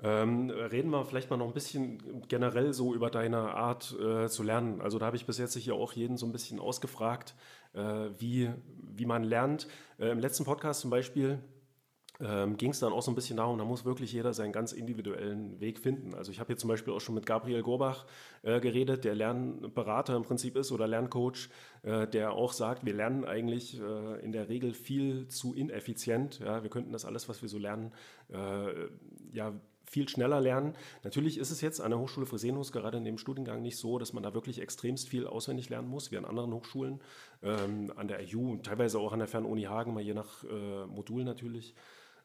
Ähm, 0.00 0.50
reden 0.50 0.90
wir 0.90 1.04
vielleicht 1.04 1.28
mal 1.28 1.36
noch 1.36 1.48
ein 1.48 1.54
bisschen 1.54 2.22
generell 2.28 2.72
so 2.72 2.94
über 2.94 3.10
deine 3.10 3.54
Art 3.54 3.96
äh, 3.98 4.28
zu 4.28 4.44
lernen. 4.44 4.80
Also 4.80 4.98
da 4.98 5.06
habe 5.06 5.16
ich 5.16 5.26
bis 5.26 5.38
jetzt 5.38 5.56
hier 5.56 5.74
auch 5.74 5.92
jeden 5.92 6.16
so 6.16 6.26
ein 6.26 6.32
bisschen 6.32 6.60
ausgefragt, 6.60 7.34
äh, 7.74 7.80
wie, 8.16 8.50
wie 8.94 9.06
man 9.06 9.24
lernt. 9.24 9.66
Äh, 9.98 10.10
Im 10.10 10.20
letzten 10.20 10.44
Podcast 10.44 10.82
zum 10.82 10.90
Beispiel 10.90 11.40
ähm, 12.20 12.56
ging 12.56 12.70
es 12.70 12.80
dann 12.80 12.92
auch 12.92 13.02
so 13.02 13.10
ein 13.10 13.14
bisschen 13.14 13.36
darum, 13.36 13.58
da 13.58 13.64
muss 13.64 13.84
wirklich 13.84 14.12
jeder 14.12 14.34
seinen 14.34 14.52
ganz 14.52 14.72
individuellen 14.72 15.60
Weg 15.60 15.78
finden. 15.78 16.14
Also 16.14 16.32
ich 16.32 16.40
habe 16.40 16.48
hier 16.48 16.56
zum 16.56 16.68
Beispiel 16.68 16.92
auch 16.92 17.00
schon 17.00 17.14
mit 17.14 17.26
Gabriel 17.26 17.62
Gorbach 17.62 18.06
äh, 18.42 18.60
geredet, 18.60 19.04
der 19.04 19.14
Lernberater 19.14 20.16
im 20.16 20.22
Prinzip 20.22 20.56
ist 20.56 20.72
oder 20.72 20.88
Lerncoach, 20.88 21.48
äh, 21.82 22.08
der 22.08 22.32
auch 22.32 22.52
sagt, 22.52 22.84
wir 22.84 22.94
lernen 22.94 23.24
eigentlich 23.24 23.80
äh, 23.80 24.20
in 24.24 24.32
der 24.32 24.48
Regel 24.48 24.74
viel 24.74 25.28
zu 25.28 25.54
ineffizient. 25.54 26.40
Ja? 26.40 26.62
Wir 26.62 26.70
könnten 26.70 26.92
das 26.92 27.04
alles, 27.04 27.28
was 27.28 27.40
wir 27.42 27.48
so 27.48 27.58
lernen, 27.58 27.92
äh, 28.32 28.88
ja 29.32 29.52
viel 29.90 30.08
schneller 30.08 30.40
lernen. 30.40 30.74
Natürlich 31.04 31.38
ist 31.38 31.50
es 31.50 31.60
jetzt 31.60 31.80
an 31.80 31.90
der 31.90 31.98
Hochschule 31.98 32.26
Fresenius 32.26 32.72
gerade 32.72 32.98
in 32.98 33.04
dem 33.04 33.18
Studiengang 33.18 33.62
nicht 33.62 33.76
so, 33.76 33.98
dass 33.98 34.12
man 34.12 34.22
da 34.22 34.34
wirklich 34.34 34.60
extremst 34.60 35.08
viel 35.08 35.26
auswendig 35.26 35.68
lernen 35.68 35.88
muss, 35.88 36.10
wie 36.10 36.18
an 36.18 36.24
anderen 36.24 36.52
Hochschulen, 36.52 37.00
ähm, 37.42 37.92
an 37.96 38.08
der 38.08 38.20
IU 38.22 38.56
teilweise 38.56 38.98
auch 38.98 39.12
an 39.12 39.18
der 39.18 39.28
Fernuni 39.28 39.62
Hagen, 39.62 39.94
mal 39.94 40.02
je 40.02 40.14
nach 40.14 40.44
äh, 40.44 40.86
Modul 40.86 41.24
natürlich. 41.24 41.74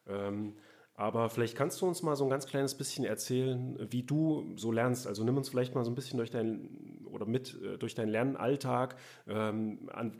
Ähm, 0.06 0.54
aber 0.96 1.28
vielleicht 1.28 1.56
kannst 1.56 1.80
du 1.80 1.86
uns 1.86 2.02
mal 2.02 2.14
so 2.14 2.24
ein 2.24 2.30
ganz 2.30 2.46
kleines 2.46 2.76
bisschen 2.76 3.04
erzählen, 3.04 3.76
wie 3.90 4.04
du 4.04 4.52
so 4.56 4.70
lernst. 4.70 5.08
Also 5.08 5.24
nimm 5.24 5.36
uns 5.36 5.48
vielleicht 5.48 5.74
mal 5.74 5.84
so 5.84 5.90
ein 5.90 5.96
bisschen 5.96 6.18
durch 6.18 6.30
dein 6.30 7.03
oder 7.14 7.26
mit 7.26 7.60
äh, 7.62 7.78
durch 7.78 7.94
deinen 7.94 8.08
Lernalltag. 8.08 8.96
Ähm, 9.26 9.88
an 9.92 10.12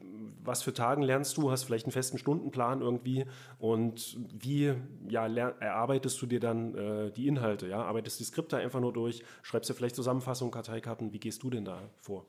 was 0.42 0.62
für 0.62 0.72
Tagen 0.72 1.02
lernst 1.02 1.36
du? 1.36 1.50
Hast 1.50 1.64
vielleicht 1.64 1.86
einen 1.86 1.92
festen 1.92 2.18
Stundenplan 2.18 2.80
irgendwie? 2.80 3.24
Und 3.58 4.16
wie 4.32 4.74
ja, 5.08 5.26
erarbeitest 5.26 6.20
du 6.22 6.26
dir 6.26 6.40
dann 6.40 6.74
äh, 6.74 7.12
die 7.12 7.26
Inhalte? 7.26 7.66
Ja? 7.68 7.82
Arbeitest 7.82 8.20
die 8.20 8.24
Skripte 8.24 8.56
einfach 8.56 8.80
nur 8.80 8.92
durch? 8.92 9.22
Schreibst 9.42 9.70
du 9.70 9.74
vielleicht 9.74 9.96
Zusammenfassungen, 9.96 10.52
Karteikarten? 10.52 11.12
Wie 11.12 11.20
gehst 11.20 11.42
du 11.42 11.50
denn 11.50 11.64
da 11.64 11.80
vor? 12.00 12.26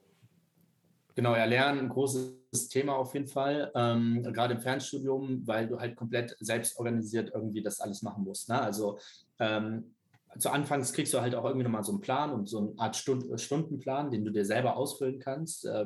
Genau, 1.15 1.33
ja, 1.33 1.45
Lernen, 1.45 1.79
ein 1.79 1.89
großes 1.89 2.67
Thema 2.67 2.97
auf 2.97 3.13
jeden 3.13 3.27
Fall, 3.27 3.71
ähm, 3.73 4.21
gerade 4.33 4.55
im 4.55 4.59
Fernstudium, 4.59 5.47
weil 5.47 5.65
du 5.65 5.79
halt 5.79 5.95
komplett 5.95 6.35
selbst 6.41 6.77
organisiert 6.77 7.31
irgendwie 7.33 7.63
das 7.63 7.79
alles 7.79 8.01
machen 8.01 8.25
musst. 8.25 8.49
Ne? 8.49 8.59
Also 8.61 8.99
ähm, 9.39 9.94
zu 10.37 10.49
Anfangs 10.49 10.93
kriegst 10.93 11.13
du 11.13 11.21
halt 11.21 11.35
auch 11.35 11.45
irgendwie 11.45 11.63
nochmal 11.63 11.83
so 11.83 11.91
einen 11.91 12.01
Plan 12.01 12.31
und 12.31 12.47
so 12.47 12.59
eine 12.59 12.79
Art 12.79 12.95
Stund 12.95 13.39
Stundenplan, 13.39 14.11
den 14.11 14.25
du 14.25 14.31
dir 14.31 14.45
selber 14.45 14.77
ausfüllen 14.77 15.19
kannst, 15.19 15.65
äh, 15.65 15.85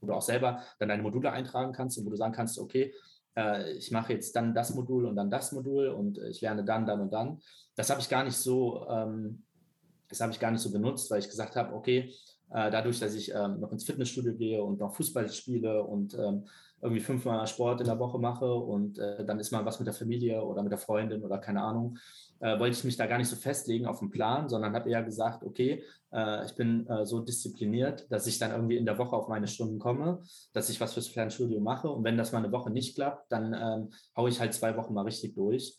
wo 0.00 0.06
du 0.06 0.12
auch 0.12 0.22
selber 0.22 0.62
dann 0.78 0.88
deine 0.88 1.02
Module 1.02 1.32
eintragen 1.32 1.72
kannst 1.72 1.98
und 1.98 2.06
wo 2.06 2.10
du 2.10 2.16
sagen 2.16 2.34
kannst, 2.34 2.58
okay, 2.58 2.92
äh, 3.36 3.72
ich 3.72 3.90
mache 3.90 4.12
jetzt 4.12 4.34
dann 4.36 4.54
das 4.54 4.74
Modul 4.74 5.06
und 5.06 5.16
dann 5.16 5.30
das 5.30 5.52
Modul 5.52 5.88
und 5.88 6.18
ich 6.18 6.40
lerne 6.40 6.64
dann, 6.64 6.86
dann 6.86 7.00
und 7.00 7.12
dann. 7.12 7.40
Das 7.74 7.90
habe 7.90 8.00
ich 8.00 8.08
gar 8.08 8.24
nicht 8.24 8.36
so, 8.36 8.86
ähm, 8.88 9.42
das 10.08 10.20
habe 10.20 10.32
ich 10.32 10.40
gar 10.40 10.50
nicht 10.50 10.60
so 10.60 10.70
benutzt, 10.70 11.10
weil 11.10 11.20
ich 11.20 11.28
gesagt 11.28 11.56
habe, 11.56 11.74
okay, 11.74 12.12
äh, 12.50 12.70
dadurch, 12.70 13.00
dass 13.00 13.14
ich 13.14 13.32
ähm, 13.34 13.60
noch 13.60 13.72
ins 13.72 13.84
Fitnessstudio 13.84 14.34
gehe 14.34 14.62
und 14.62 14.78
noch 14.78 14.94
Fußball 14.94 15.28
spiele 15.30 15.82
und 15.82 16.14
ähm, 16.14 16.46
irgendwie 16.80 17.00
fünfmal 17.00 17.46
Sport 17.46 17.80
in 17.80 17.86
der 17.86 17.98
Woche 17.98 18.18
mache 18.18 18.52
und 18.52 18.98
äh, 18.98 19.24
dann 19.24 19.38
ist 19.38 19.50
mal 19.50 19.64
was 19.64 19.78
mit 19.78 19.86
der 19.86 19.94
Familie 19.94 20.44
oder 20.44 20.62
mit 20.62 20.70
der 20.70 20.78
Freundin 20.78 21.24
oder 21.24 21.38
keine 21.38 21.62
Ahnung, 21.62 21.98
äh, 22.40 22.58
wollte 22.58 22.76
ich 22.76 22.84
mich 22.84 22.96
da 22.96 23.06
gar 23.06 23.18
nicht 23.18 23.28
so 23.28 23.36
festlegen 23.36 23.86
auf 23.86 24.00
den 24.00 24.10
Plan, 24.10 24.48
sondern 24.48 24.74
habe 24.74 24.90
eher 24.90 25.02
gesagt, 25.02 25.42
okay, 25.42 25.82
äh, 26.12 26.44
ich 26.44 26.54
bin 26.54 26.86
äh, 26.86 27.06
so 27.06 27.20
diszipliniert, 27.20 28.10
dass 28.10 28.26
ich 28.26 28.38
dann 28.38 28.50
irgendwie 28.50 28.76
in 28.76 28.84
der 28.84 28.98
Woche 28.98 29.16
auf 29.16 29.28
meine 29.28 29.48
Stunden 29.48 29.78
komme, 29.78 30.22
dass 30.52 30.68
ich 30.68 30.80
was 30.80 30.94
fürs 30.94 31.08
Fernstudio 31.08 31.60
mache 31.60 31.88
und 31.88 32.04
wenn 32.04 32.18
das 32.18 32.32
mal 32.32 32.38
eine 32.38 32.52
Woche 32.52 32.70
nicht 32.70 32.94
klappt, 32.94 33.32
dann 33.32 33.54
ähm, 33.54 33.90
haue 34.16 34.28
ich 34.28 34.38
halt 34.38 34.52
zwei 34.52 34.76
Wochen 34.76 34.92
mal 34.92 35.02
richtig 35.02 35.34
durch. 35.34 35.78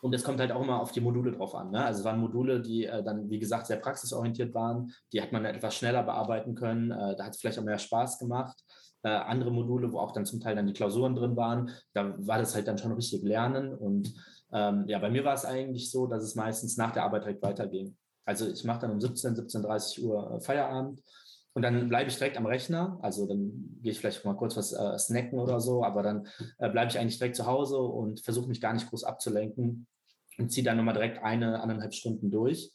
Und 0.00 0.14
es 0.14 0.24
kommt 0.24 0.40
halt 0.40 0.52
auch 0.52 0.62
immer 0.62 0.80
auf 0.80 0.92
die 0.92 1.00
Module 1.00 1.32
drauf 1.32 1.54
an. 1.54 1.70
Ne? 1.70 1.84
Also 1.84 2.00
es 2.00 2.04
waren 2.04 2.20
Module, 2.20 2.60
die 2.60 2.86
äh, 2.86 3.02
dann, 3.02 3.28
wie 3.28 3.38
gesagt, 3.38 3.66
sehr 3.66 3.76
praxisorientiert 3.76 4.54
waren. 4.54 4.92
Die 5.12 5.20
hat 5.20 5.32
man 5.32 5.44
etwas 5.44 5.74
schneller 5.74 6.02
bearbeiten 6.02 6.54
können. 6.54 6.90
Äh, 6.90 7.16
da 7.16 7.24
hat 7.24 7.34
es 7.34 7.40
vielleicht 7.40 7.58
auch 7.58 7.64
mehr 7.64 7.78
Spaß 7.78 8.18
gemacht. 8.18 8.58
Äh, 9.02 9.08
andere 9.08 9.50
Module, 9.50 9.92
wo 9.92 9.98
auch 9.98 10.12
dann 10.12 10.26
zum 10.26 10.40
Teil 10.40 10.56
dann 10.56 10.66
die 10.66 10.72
Klausuren 10.72 11.14
drin 11.14 11.36
waren, 11.36 11.70
da 11.94 12.14
war 12.18 12.38
das 12.38 12.54
halt 12.54 12.68
dann 12.68 12.78
schon 12.78 12.92
richtig 12.92 13.22
Lernen. 13.22 13.74
Und 13.74 14.12
ähm, 14.52 14.84
ja, 14.88 14.98
bei 14.98 15.10
mir 15.10 15.24
war 15.24 15.34
es 15.34 15.44
eigentlich 15.44 15.90
so, 15.90 16.06
dass 16.06 16.22
es 16.22 16.34
meistens 16.34 16.76
nach 16.76 16.92
der 16.92 17.04
Arbeit 17.04 17.24
direkt 17.24 17.42
weiterging. 17.42 17.96
Also 18.24 18.46
ich 18.46 18.64
mache 18.64 18.80
dann 18.80 18.92
um 18.92 19.00
17, 19.00 19.34
17.30 19.34 20.02
Uhr 20.02 20.34
äh, 20.34 20.40
Feierabend 20.40 21.00
und 21.52 21.62
dann 21.62 21.88
bleibe 21.88 22.08
ich 22.08 22.16
direkt 22.16 22.36
am 22.36 22.46
Rechner. 22.46 22.98
Also 23.02 23.26
dann 23.26 23.78
gehe 23.82 23.92
ich 23.92 23.98
vielleicht 23.98 24.24
mal 24.24 24.36
kurz 24.36 24.56
was 24.56 24.72
äh, 24.72 24.98
snacken 24.98 25.38
oder 25.38 25.60
so, 25.60 25.84
aber 25.84 26.02
dann 26.02 26.28
äh, 26.58 26.70
bleibe 26.70 26.90
ich 26.90 26.98
eigentlich 26.98 27.18
direkt 27.18 27.36
zu 27.36 27.46
Hause 27.46 27.78
und 27.78 28.20
versuche 28.20 28.48
mich 28.48 28.60
gar 28.60 28.72
nicht 28.72 28.88
groß 28.88 29.04
abzulenken 29.04 29.86
und 30.38 30.50
ziehe 30.50 30.64
dann 30.64 30.76
nochmal 30.76 30.94
direkt 30.94 31.22
eine, 31.22 31.60
anderthalb 31.60 31.94
Stunden 31.94 32.30
durch 32.30 32.70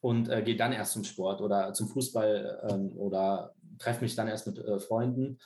und 0.00 0.28
äh, 0.28 0.42
gehe 0.42 0.56
dann 0.56 0.72
erst 0.72 0.92
zum 0.92 1.04
Sport 1.04 1.40
oder 1.40 1.72
zum 1.74 1.88
Fußball 1.88 2.68
ähm, 2.70 2.92
oder 2.96 3.54
treffe 3.78 4.02
mich 4.02 4.14
dann 4.16 4.28
erst 4.28 4.46
mit 4.46 4.58
äh, 4.58 4.78
Freunden. 4.78 5.38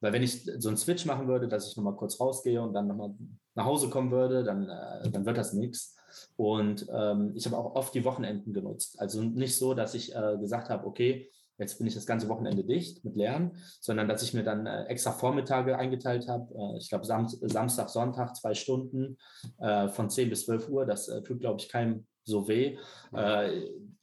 Weil 0.00 0.12
wenn 0.12 0.22
ich 0.22 0.44
so 0.58 0.68
einen 0.68 0.76
Switch 0.76 1.06
machen 1.06 1.28
würde, 1.28 1.48
dass 1.48 1.68
ich 1.68 1.76
nochmal 1.76 1.96
kurz 1.96 2.20
rausgehe 2.20 2.60
und 2.62 2.72
dann 2.72 2.86
nochmal 2.86 3.14
nach 3.54 3.64
Hause 3.64 3.88
kommen 3.88 4.10
würde, 4.10 4.44
dann, 4.44 4.68
äh, 4.68 5.10
dann 5.10 5.24
wird 5.24 5.38
das 5.38 5.54
nichts. 5.54 5.96
Und 6.36 6.86
ähm, 6.92 7.32
ich 7.34 7.46
habe 7.46 7.56
auch 7.56 7.74
oft 7.74 7.94
die 7.94 8.04
Wochenenden 8.04 8.52
genutzt. 8.52 9.00
Also 9.00 9.22
nicht 9.22 9.56
so, 9.56 9.74
dass 9.74 9.94
ich 9.94 10.14
äh, 10.14 10.36
gesagt 10.38 10.68
habe, 10.68 10.86
okay, 10.86 11.30
jetzt 11.58 11.78
bin 11.78 11.86
ich 11.86 11.94
das 11.94 12.06
ganze 12.06 12.28
Wochenende 12.28 12.64
dicht 12.64 13.04
mit 13.04 13.16
Lernen, 13.16 13.56
sondern 13.80 14.08
dass 14.08 14.22
ich 14.22 14.32
mir 14.32 14.44
dann 14.44 14.66
äh, 14.66 14.84
extra 14.84 15.12
Vormittage 15.12 15.76
eingeteilt 15.76 16.28
habe. 16.28 16.54
Äh, 16.54 16.78
ich 16.78 16.88
glaube, 16.88 17.04
Sam 17.04 17.28
Samstag, 17.28 17.90
Sonntag 17.90 18.36
zwei 18.36 18.54
Stunden 18.54 19.18
äh, 19.58 19.88
von 19.88 20.08
10 20.08 20.30
bis 20.30 20.46
12 20.46 20.68
Uhr. 20.68 20.86
Das 20.86 21.06
tut, 21.24 21.40
glaube 21.40 21.60
ich, 21.60 21.68
keinem 21.68 22.06
so 22.24 22.46
weh. 22.46 22.76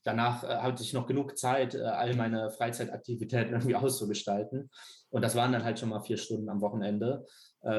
Danach 0.03 0.43
hatte 0.43 0.83
ich 0.83 0.93
noch 0.93 1.05
genug 1.05 1.37
Zeit, 1.37 1.75
all 1.75 2.15
meine 2.15 2.49
Freizeitaktivitäten 2.49 3.53
irgendwie 3.53 3.75
auszugestalten. 3.75 4.69
Und 5.09 5.21
das 5.23 5.35
waren 5.35 5.51
dann 5.51 5.63
halt 5.63 5.79
schon 5.79 5.89
mal 5.89 6.01
vier 6.01 6.17
Stunden 6.17 6.49
am 6.49 6.61
Wochenende, 6.61 7.25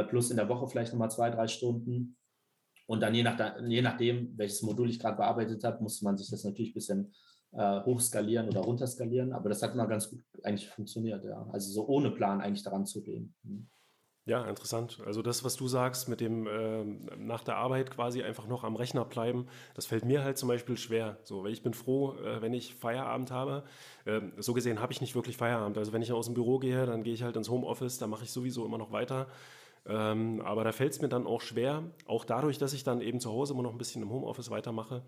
plus 0.08 0.30
in 0.30 0.36
der 0.36 0.48
Woche 0.48 0.68
vielleicht 0.68 0.92
nochmal 0.92 1.10
zwei, 1.10 1.30
drei 1.30 1.48
Stunden. 1.48 2.16
Und 2.86 3.00
dann 3.00 3.14
je, 3.14 3.24
nach, 3.24 3.60
je 3.66 3.82
nachdem, 3.82 4.38
welches 4.38 4.62
Modul 4.62 4.88
ich 4.88 5.00
gerade 5.00 5.16
bearbeitet 5.16 5.64
habe, 5.64 5.82
musste 5.82 6.04
man 6.04 6.16
sich 6.16 6.30
das 6.30 6.44
natürlich 6.44 6.70
ein 6.70 6.74
bisschen 6.74 7.12
äh, 7.52 7.80
hochskalieren 7.82 8.48
oder 8.48 8.61
runterskalieren. 8.61 9.32
Aber 9.32 9.48
das 9.48 9.62
hat 9.62 9.74
mal 9.74 9.87
ganz 9.87 10.11
gut 10.11 10.20
eigentlich 10.42 10.68
funktioniert, 10.68 11.24
ja. 11.24 11.46
Also 11.52 11.72
so 11.72 11.87
ohne 11.87 12.11
Plan 12.11 12.40
eigentlich 12.40 12.62
daran 12.62 12.87
zu 12.87 13.02
gehen. 13.02 13.35
Mhm. 13.42 13.68
Ja, 14.28 14.44
interessant. 14.48 15.00
Also 15.06 15.22
das, 15.22 15.44
was 15.44 15.54
du 15.54 15.68
sagst, 15.68 16.09
mit 16.09 16.20
dem 16.20 16.48
äh, 16.48 16.82
nach 17.16 17.44
der 17.44 17.59
Arbeit 17.59 17.92
quasi 17.92 18.24
einfach 18.24 18.48
noch 18.48 18.64
am 18.64 18.74
Rechner 18.74 19.04
bleiben, 19.04 19.46
das 19.74 19.87
fällt 19.87 20.04
mir 20.04 20.24
halt 20.24 20.37
zum 20.37 20.48
Beispiel 20.48 20.76
schwer. 20.76 21.18
So, 21.22 21.44
weil 21.44 21.52
ich 21.52 21.62
bin 21.62 21.74
froh, 21.74 22.14
äh, 22.14 22.42
wenn 22.42 22.52
ich 22.52 22.74
Feierabend 22.74 23.30
habe. 23.30 23.62
Äh, 24.04 24.22
so 24.38 24.52
gesehen 24.52 24.80
habe 24.80 24.92
ich 24.92 25.00
nicht 25.00 25.14
wirklich 25.14 25.37
Feierabend. 25.37 25.78
Also 25.78 25.92
wenn 25.92 26.02
ich 26.02 26.12
aus 26.12 26.26
dem 26.26 26.35
Büro 26.35 26.59
gehe, 26.59 26.87
dann 26.87 27.04
gehe 27.04 27.14
ich 27.14 27.22
halt 27.22 27.37
ins 27.37 27.48
Homeoffice, 27.48 27.98
da 27.98 28.09
mache 28.09 28.24
ich 28.24 28.32
sowieso 28.32 28.66
immer 28.66 28.78
noch 28.78 28.90
weiter. 28.90 29.28
Ähm, 29.87 30.42
aber 30.44 30.64
da 30.64 30.72
fällt 30.72 30.92
es 30.92 31.00
mir 31.00 31.09
dann 31.09 31.24
auch 31.24 31.40
schwer, 31.40 31.85
auch 32.06 32.24
dadurch, 32.24 32.59
dass 32.59 32.72
ich 32.72 32.82
dann 32.82 33.00
eben 33.00 33.20
zu 33.20 33.30
Hause 33.30 33.52
immer 33.54 33.62
noch 33.62 33.70
ein 33.70 33.78
bisschen 33.78 34.02
im 34.02 34.11
Homeoffice 34.11 34.50
weitermache, 34.50 35.04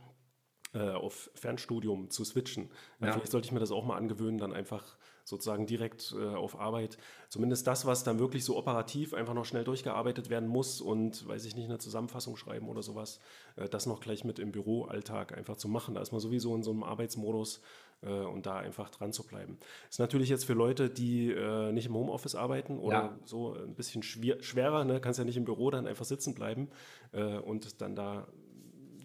äh, 0.75 0.91
auf 0.91 1.31
Fernstudium 1.35 2.11
zu 2.11 2.25
switchen. 2.25 2.71
Ja. 3.01 3.13
Vielleicht 3.13 3.33
sollte 3.33 3.47
ich 3.47 3.53
mir 3.53 3.61
das 3.61 3.71
auch 3.71 3.85
mal 3.85 3.97
angewöhnen, 3.97 4.39
dann 4.39 4.53
einfach 4.53 4.97
sozusagen 5.29 5.67
direkt 5.67 6.15
äh, 6.19 6.35
auf 6.35 6.59
Arbeit. 6.59 6.97
Zumindest 7.29 7.67
das, 7.67 7.87
was 7.87 8.03
dann 8.03 8.19
wirklich 8.19 8.45
so 8.45 8.57
operativ 8.57 9.15
einfach 9.15 9.35
noch 9.35 9.45
schnell 9.45 9.65
durchgearbeitet 9.65 10.31
werden 10.31 10.49
muss 10.49 10.81
und, 10.81 11.27
weiß 11.29 11.45
ich 11.45 11.55
nicht, 11.55 11.67
eine 11.67 11.79
Zusammenfassung 11.79 12.37
schreiben 12.37 12.69
oder 12.69 12.83
sowas, 12.83 13.21
äh, 13.57 13.69
das 13.69 13.87
noch 13.87 14.01
gleich 14.01 14.25
mit 14.25 14.39
im 14.39 14.53
Büroalltag 14.53 15.37
einfach 15.37 15.57
zu 15.57 15.69
machen. 15.69 15.95
Da 15.95 16.01
ist 16.01 16.13
man 16.13 16.21
sowieso 16.21 16.55
in 16.55 16.63
so 16.63 16.71
einem 16.71 16.83
Arbeitsmodus 16.83 17.61
äh, 18.03 18.11
und 18.11 18.47
da 18.47 18.57
einfach 18.57 18.89
dran 18.91 19.13
zu 19.13 19.27
bleiben. 19.27 19.59
Ist 19.91 19.99
natürlich 19.99 20.29
jetzt 20.31 20.45
für 20.45 20.55
Leute, 20.55 20.89
die 20.89 21.31
äh, 21.31 21.73
nicht 21.73 21.87
im 21.87 21.95
Homeoffice 21.95 22.35
arbeiten 22.35 22.79
oder 22.79 22.97
ja. 22.97 23.19
so 23.25 23.55
ein 23.55 23.75
bisschen 23.75 24.03
schwer, 24.03 24.43
schwerer, 24.43 24.85
ne? 24.85 25.01
kannst 25.01 25.19
ja 25.19 25.25
nicht 25.25 25.37
im 25.37 25.45
Büro 25.45 25.71
dann 25.71 25.87
einfach 25.87 26.07
sitzen 26.07 26.35
bleiben 26.35 26.71
äh, 27.13 27.39
und 27.39 27.81
dann 27.83 27.95
da 27.95 28.29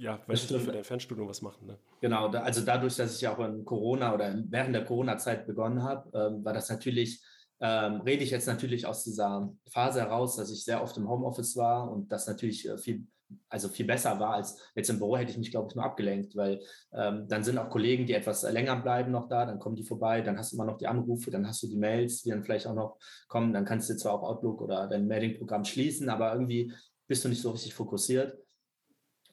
ja, 0.03 0.19
weil 0.27 0.35
ich 0.35 0.45
für 0.45 0.71
dein 0.71 0.83
Fernstudium 0.83 1.29
was 1.29 1.41
machen. 1.41 1.65
Ne? 1.65 1.77
Genau, 2.01 2.27
da, 2.27 2.41
also 2.41 2.61
dadurch, 2.61 2.97
dass 2.97 3.15
ich 3.15 3.21
ja 3.21 3.33
auch 3.33 3.39
in 3.39 3.63
Corona 3.63 4.13
oder 4.13 4.35
während 4.49 4.75
der 4.75 4.83
Corona-Zeit 4.83 5.47
begonnen 5.47 5.81
habe, 5.81 6.11
ähm, 6.13 6.43
war 6.43 6.51
das 6.51 6.69
natürlich, 6.69 7.23
ähm, 7.61 8.01
rede 8.01 8.23
ich 8.23 8.31
jetzt 8.31 8.47
natürlich 8.47 8.85
aus 8.85 9.05
dieser 9.05 9.49
Phase 9.71 10.01
heraus, 10.01 10.35
dass 10.35 10.51
ich 10.51 10.65
sehr 10.65 10.83
oft 10.83 10.97
im 10.97 11.07
Homeoffice 11.07 11.55
war 11.55 11.89
und 11.89 12.11
das 12.11 12.27
natürlich 12.27 12.67
äh, 12.67 12.77
viel 12.77 13.07
also 13.49 13.67
viel 13.67 13.87
besser 13.87 14.19
war 14.19 14.35
als 14.35 14.59
jetzt 14.75 14.91
im 14.91 14.99
Büro 14.99 15.17
hätte 15.17 15.31
ich 15.31 15.37
mich, 15.39 15.49
glaube 15.49 15.67
ich, 15.67 15.75
nur 15.75 15.83
abgelenkt, 15.83 16.35
weil 16.35 16.61
ähm, 16.93 17.27
dann 17.27 17.43
sind 17.43 17.57
auch 17.57 17.69
Kollegen, 17.69 18.05
die 18.05 18.13
etwas 18.13 18.43
länger 18.43 18.75
bleiben 18.75 19.11
noch 19.11 19.27
da, 19.27 19.45
dann 19.45 19.57
kommen 19.57 19.75
die 19.75 19.83
vorbei, 19.83 20.21
dann 20.21 20.37
hast 20.37 20.51
du 20.51 20.57
immer 20.57 20.65
noch 20.65 20.77
die 20.77 20.85
Anrufe, 20.85 21.31
dann 21.31 21.47
hast 21.47 21.63
du 21.63 21.67
die 21.67 21.77
Mails, 21.77 22.21
die 22.21 22.29
dann 22.29 22.43
vielleicht 22.43 22.67
auch 22.67 22.75
noch 22.75 22.99
kommen, 23.27 23.51
dann 23.51 23.65
kannst 23.65 23.89
du 23.89 23.95
zwar 23.95 24.13
auch 24.13 24.21
Outlook 24.21 24.61
oder 24.61 24.87
dein 24.87 25.07
Mailing-Programm 25.07 25.65
schließen, 25.65 26.09
aber 26.09 26.33
irgendwie 26.33 26.71
bist 27.07 27.25
du 27.25 27.29
nicht 27.29 27.41
so 27.41 27.49
richtig 27.49 27.73
fokussiert. 27.73 28.37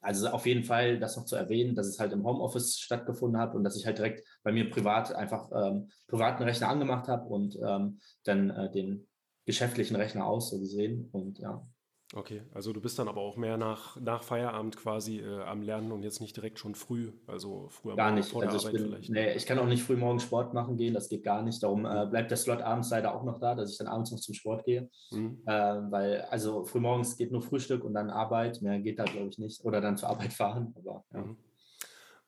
Also 0.01 0.29
auf 0.29 0.47
jeden 0.47 0.65
Fall 0.65 0.99
das 0.99 1.17
noch 1.17 1.27
zu 1.27 1.37
erwähnen, 1.37 1.75
dass 1.75 1.87
es 1.87 1.99
halt 1.99 2.13
im 2.13 2.25
Homeoffice 2.25 2.79
stattgefunden 2.79 3.41
hat 3.41 3.55
und 3.55 3.65
dass 3.65 3.77
ich 3.77 3.85
halt 3.87 3.99
direkt 3.99 4.27
bei 4.43 4.51
mir 4.51 4.71
privat 4.71 5.15
einfach 5.15 5.51
ähm, 5.55 5.91
privaten 6.07 6.43
Rechner 6.43 6.69
angemacht 6.69 7.09
habe 7.09 7.27
und 7.27 7.59
ähm, 7.63 8.01
dann 8.25 8.51
äh, 8.51 8.71
den 8.71 9.07
geschäftlichen 9.45 9.97
Rechner 9.97 10.27
aus, 10.27 10.51
so 10.51 10.59
gesehen. 10.59 11.09
Und 11.13 11.39
ja, 11.39 11.67
Okay, 12.13 12.43
also 12.53 12.73
du 12.73 12.81
bist 12.81 12.99
dann 12.99 13.07
aber 13.07 13.21
auch 13.21 13.37
mehr 13.37 13.57
nach, 13.57 13.97
nach 14.01 14.25
Feierabend 14.25 14.77
quasi 14.77 15.21
äh, 15.21 15.43
am 15.43 15.63
Lernen 15.63 15.93
und 15.93 16.03
jetzt 16.03 16.21
nicht 16.21 16.37
direkt 16.37 16.59
schon 16.59 16.75
früh, 16.75 17.13
also 17.29 17.69
früh 17.69 17.93
am 17.93 17.97
Gar 17.97 18.11
nicht. 18.11 18.31
Vor 18.31 18.43
der 18.43 18.51
also 18.51 18.67
Arbeit 18.67 18.81
bin, 18.81 18.91
vielleicht. 18.91 19.11
Nee, 19.11 19.35
ich 19.35 19.47
kann 19.47 19.61
auch 19.61 19.67
nicht 19.67 19.85
früh 19.85 19.97
morgens 19.97 20.25
Sport 20.25 20.53
machen 20.53 20.77
gehen, 20.77 20.93
das 20.93 21.09
geht 21.09 21.23
gar 21.23 21.43
nicht. 21.43 21.63
Darum 21.63 21.85
äh, 21.85 22.07
bleibt 22.11 22.33
der 22.33 22.37
Slot 22.37 22.63
abends 22.63 22.91
leider 22.91 23.15
auch 23.15 23.23
noch 23.23 23.39
da, 23.39 23.55
dass 23.55 23.71
ich 23.71 23.79
dann 23.79 23.87
abends 23.87 24.11
noch 24.11 24.19
zum 24.19 24.35
Sport 24.35 24.65
gehe. 24.65 24.91
Mhm. 25.13 25.43
Äh, 25.47 25.53
weil, 25.53 26.23
also 26.23 26.65
früh 26.65 26.81
morgens 26.81 27.17
geht 27.17 27.31
nur 27.31 27.43
Frühstück 27.43 27.85
und 27.85 27.95
dann 27.95 28.11
Arbeit, 28.11 28.61
mehr 28.61 28.81
geht 28.81 28.99
da 28.99 29.05
glaube 29.05 29.29
ich 29.29 29.39
nicht. 29.39 29.65
Oder 29.65 29.81
dann 29.81 29.97
zur 29.97 30.09
Arbeit 30.09 30.33
fahren. 30.33 30.75
Aber, 30.77 31.05
ja. 31.15 31.21
mhm. 31.21 31.37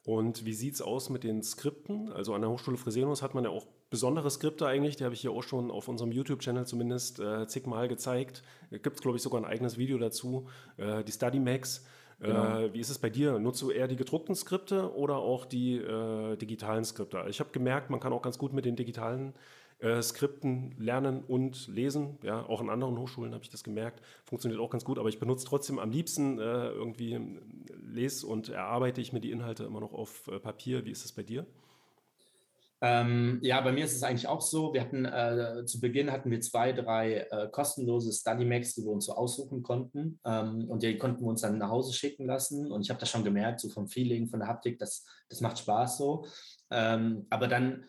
Und 0.04 0.44
wie 0.44 0.52
sieht 0.52 0.74
es 0.74 0.82
aus 0.82 1.10
mit 1.10 1.24
den 1.24 1.42
Skripten? 1.42 2.12
Also 2.12 2.34
an 2.34 2.40
der 2.40 2.50
Hochschule 2.50 2.76
Fresenius 2.76 3.22
hat 3.22 3.34
man 3.34 3.44
ja 3.44 3.50
auch 3.50 3.66
besondere 3.92 4.30
Skripte 4.30 4.66
eigentlich, 4.66 4.96
die 4.96 5.04
habe 5.04 5.14
ich 5.14 5.20
hier 5.20 5.30
auch 5.30 5.42
schon 5.42 5.70
auf 5.70 5.86
unserem 5.86 6.10
YouTube-Channel 6.10 6.66
zumindest 6.66 7.20
äh, 7.20 7.46
zigmal 7.46 7.88
gezeigt. 7.88 8.42
Gibt 8.70 8.96
es, 8.96 9.02
glaube 9.02 9.18
ich, 9.18 9.22
sogar 9.22 9.40
ein 9.40 9.44
eigenes 9.44 9.76
Video 9.76 9.98
dazu, 9.98 10.48
äh, 10.78 11.04
die 11.04 11.12
Study 11.12 11.38
Max. 11.38 11.84
Äh, 12.18 12.26
genau. 12.28 12.72
wie 12.72 12.80
ist 12.80 12.88
es 12.88 12.98
bei 12.98 13.10
dir? 13.10 13.38
Nutzt 13.38 13.60
du 13.60 13.70
eher 13.70 13.88
die 13.88 13.96
gedruckten 13.96 14.34
Skripte 14.34 14.94
oder 14.94 15.16
auch 15.16 15.44
die 15.44 15.76
äh, 15.76 16.36
digitalen 16.36 16.84
Skripte? 16.84 17.26
Ich 17.28 17.38
habe 17.38 17.50
gemerkt, 17.52 17.90
man 17.90 18.00
kann 18.00 18.14
auch 18.14 18.22
ganz 18.22 18.38
gut 18.38 18.54
mit 18.54 18.64
den 18.64 18.76
digitalen 18.76 19.34
äh, 19.80 20.00
Skripten 20.00 20.74
lernen 20.78 21.22
und 21.28 21.68
lesen. 21.68 22.16
Ja, 22.22 22.46
auch 22.46 22.62
an 22.62 22.70
anderen 22.70 22.98
Hochschulen 22.98 23.34
habe 23.34 23.44
ich 23.44 23.50
das 23.50 23.62
gemerkt. 23.62 24.00
Funktioniert 24.24 24.60
auch 24.60 24.70
ganz 24.70 24.84
gut, 24.84 24.98
aber 24.98 25.10
ich 25.10 25.18
benutze 25.18 25.46
trotzdem 25.46 25.78
am 25.78 25.90
liebsten 25.90 26.38
äh, 26.38 26.68
irgendwie 26.68 27.20
lese 27.92 28.26
und 28.26 28.48
erarbeite 28.48 29.02
ich 29.02 29.12
mir 29.12 29.20
die 29.20 29.30
Inhalte 29.30 29.64
immer 29.64 29.80
noch 29.80 29.92
auf 29.92 30.28
äh, 30.28 30.38
Papier. 30.38 30.86
Wie 30.86 30.92
ist 30.92 31.04
es 31.04 31.12
bei 31.12 31.22
dir? 31.22 31.44
Ähm, 32.84 33.38
ja, 33.42 33.60
bei 33.60 33.70
mir 33.70 33.84
ist 33.84 33.94
es 33.94 34.02
eigentlich 34.02 34.26
auch 34.26 34.40
so. 34.40 34.74
Wir 34.74 34.80
hatten 34.80 35.04
äh, 35.04 35.64
zu 35.66 35.80
Beginn 35.80 36.10
hatten 36.10 36.32
wir 36.32 36.40
zwei, 36.40 36.72
drei 36.72 37.28
äh, 37.30 37.48
kostenlose 37.48 38.12
Study 38.12 38.44
Macs, 38.44 38.74
die 38.74 38.82
wir 38.82 38.90
uns 38.90 39.06
so 39.06 39.14
aussuchen 39.14 39.62
konnten. 39.62 40.18
Ähm, 40.24 40.68
und 40.68 40.82
die 40.82 40.98
konnten 40.98 41.22
wir 41.22 41.28
uns 41.28 41.42
dann 41.42 41.58
nach 41.58 41.70
Hause 41.70 41.92
schicken 41.92 42.26
lassen. 42.26 42.72
Und 42.72 42.82
ich 42.82 42.90
habe 42.90 42.98
das 42.98 43.08
schon 43.08 43.22
gemerkt, 43.22 43.60
so 43.60 43.68
vom 43.68 43.86
Feeling, 43.86 44.26
von 44.26 44.40
der 44.40 44.48
Haptik, 44.48 44.80
das, 44.80 45.06
das 45.28 45.40
macht 45.40 45.60
Spaß 45.60 45.96
so. 45.96 46.26
Ähm, 46.72 47.24
aber 47.30 47.46
dann 47.46 47.84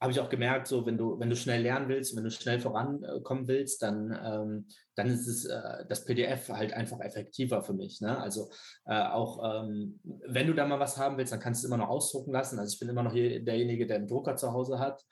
habe 0.00 0.12
ich 0.12 0.20
auch 0.20 0.28
gemerkt, 0.28 0.68
so 0.68 0.86
wenn 0.86 0.96
du, 0.96 1.18
wenn 1.18 1.28
du 1.28 1.36
schnell 1.36 1.62
lernen 1.62 1.88
willst, 1.88 2.16
wenn 2.16 2.24
du 2.24 2.30
schnell 2.30 2.60
vorankommen 2.60 3.48
willst, 3.48 3.82
dann, 3.82 4.16
ähm, 4.24 4.66
dann 4.94 5.08
ist 5.08 5.26
es 5.26 5.44
äh, 5.44 5.84
das 5.88 6.04
PDF 6.04 6.48
halt 6.50 6.72
einfach 6.72 7.00
effektiver 7.00 7.62
für 7.62 7.72
mich. 7.72 8.00
Ne? 8.00 8.16
Also 8.16 8.48
äh, 8.86 9.02
auch 9.02 9.64
ähm, 9.64 9.98
wenn 10.04 10.46
du 10.46 10.54
da 10.54 10.66
mal 10.66 10.78
was 10.78 10.98
haben 10.98 11.18
willst, 11.18 11.32
dann 11.32 11.40
kannst 11.40 11.62
du 11.62 11.66
es 11.66 11.70
immer 11.70 11.82
noch 11.82 11.88
ausdrucken 11.88 12.32
lassen. 12.32 12.58
Also 12.58 12.72
ich 12.72 12.78
bin 12.78 12.88
immer 12.88 13.02
noch 13.02 13.12
hier 13.12 13.42
derjenige, 13.42 13.86
der 13.86 13.96
einen 13.96 14.06
Drucker 14.06 14.36
zu 14.36 14.52
Hause 14.52 14.78
hat, 14.78 15.02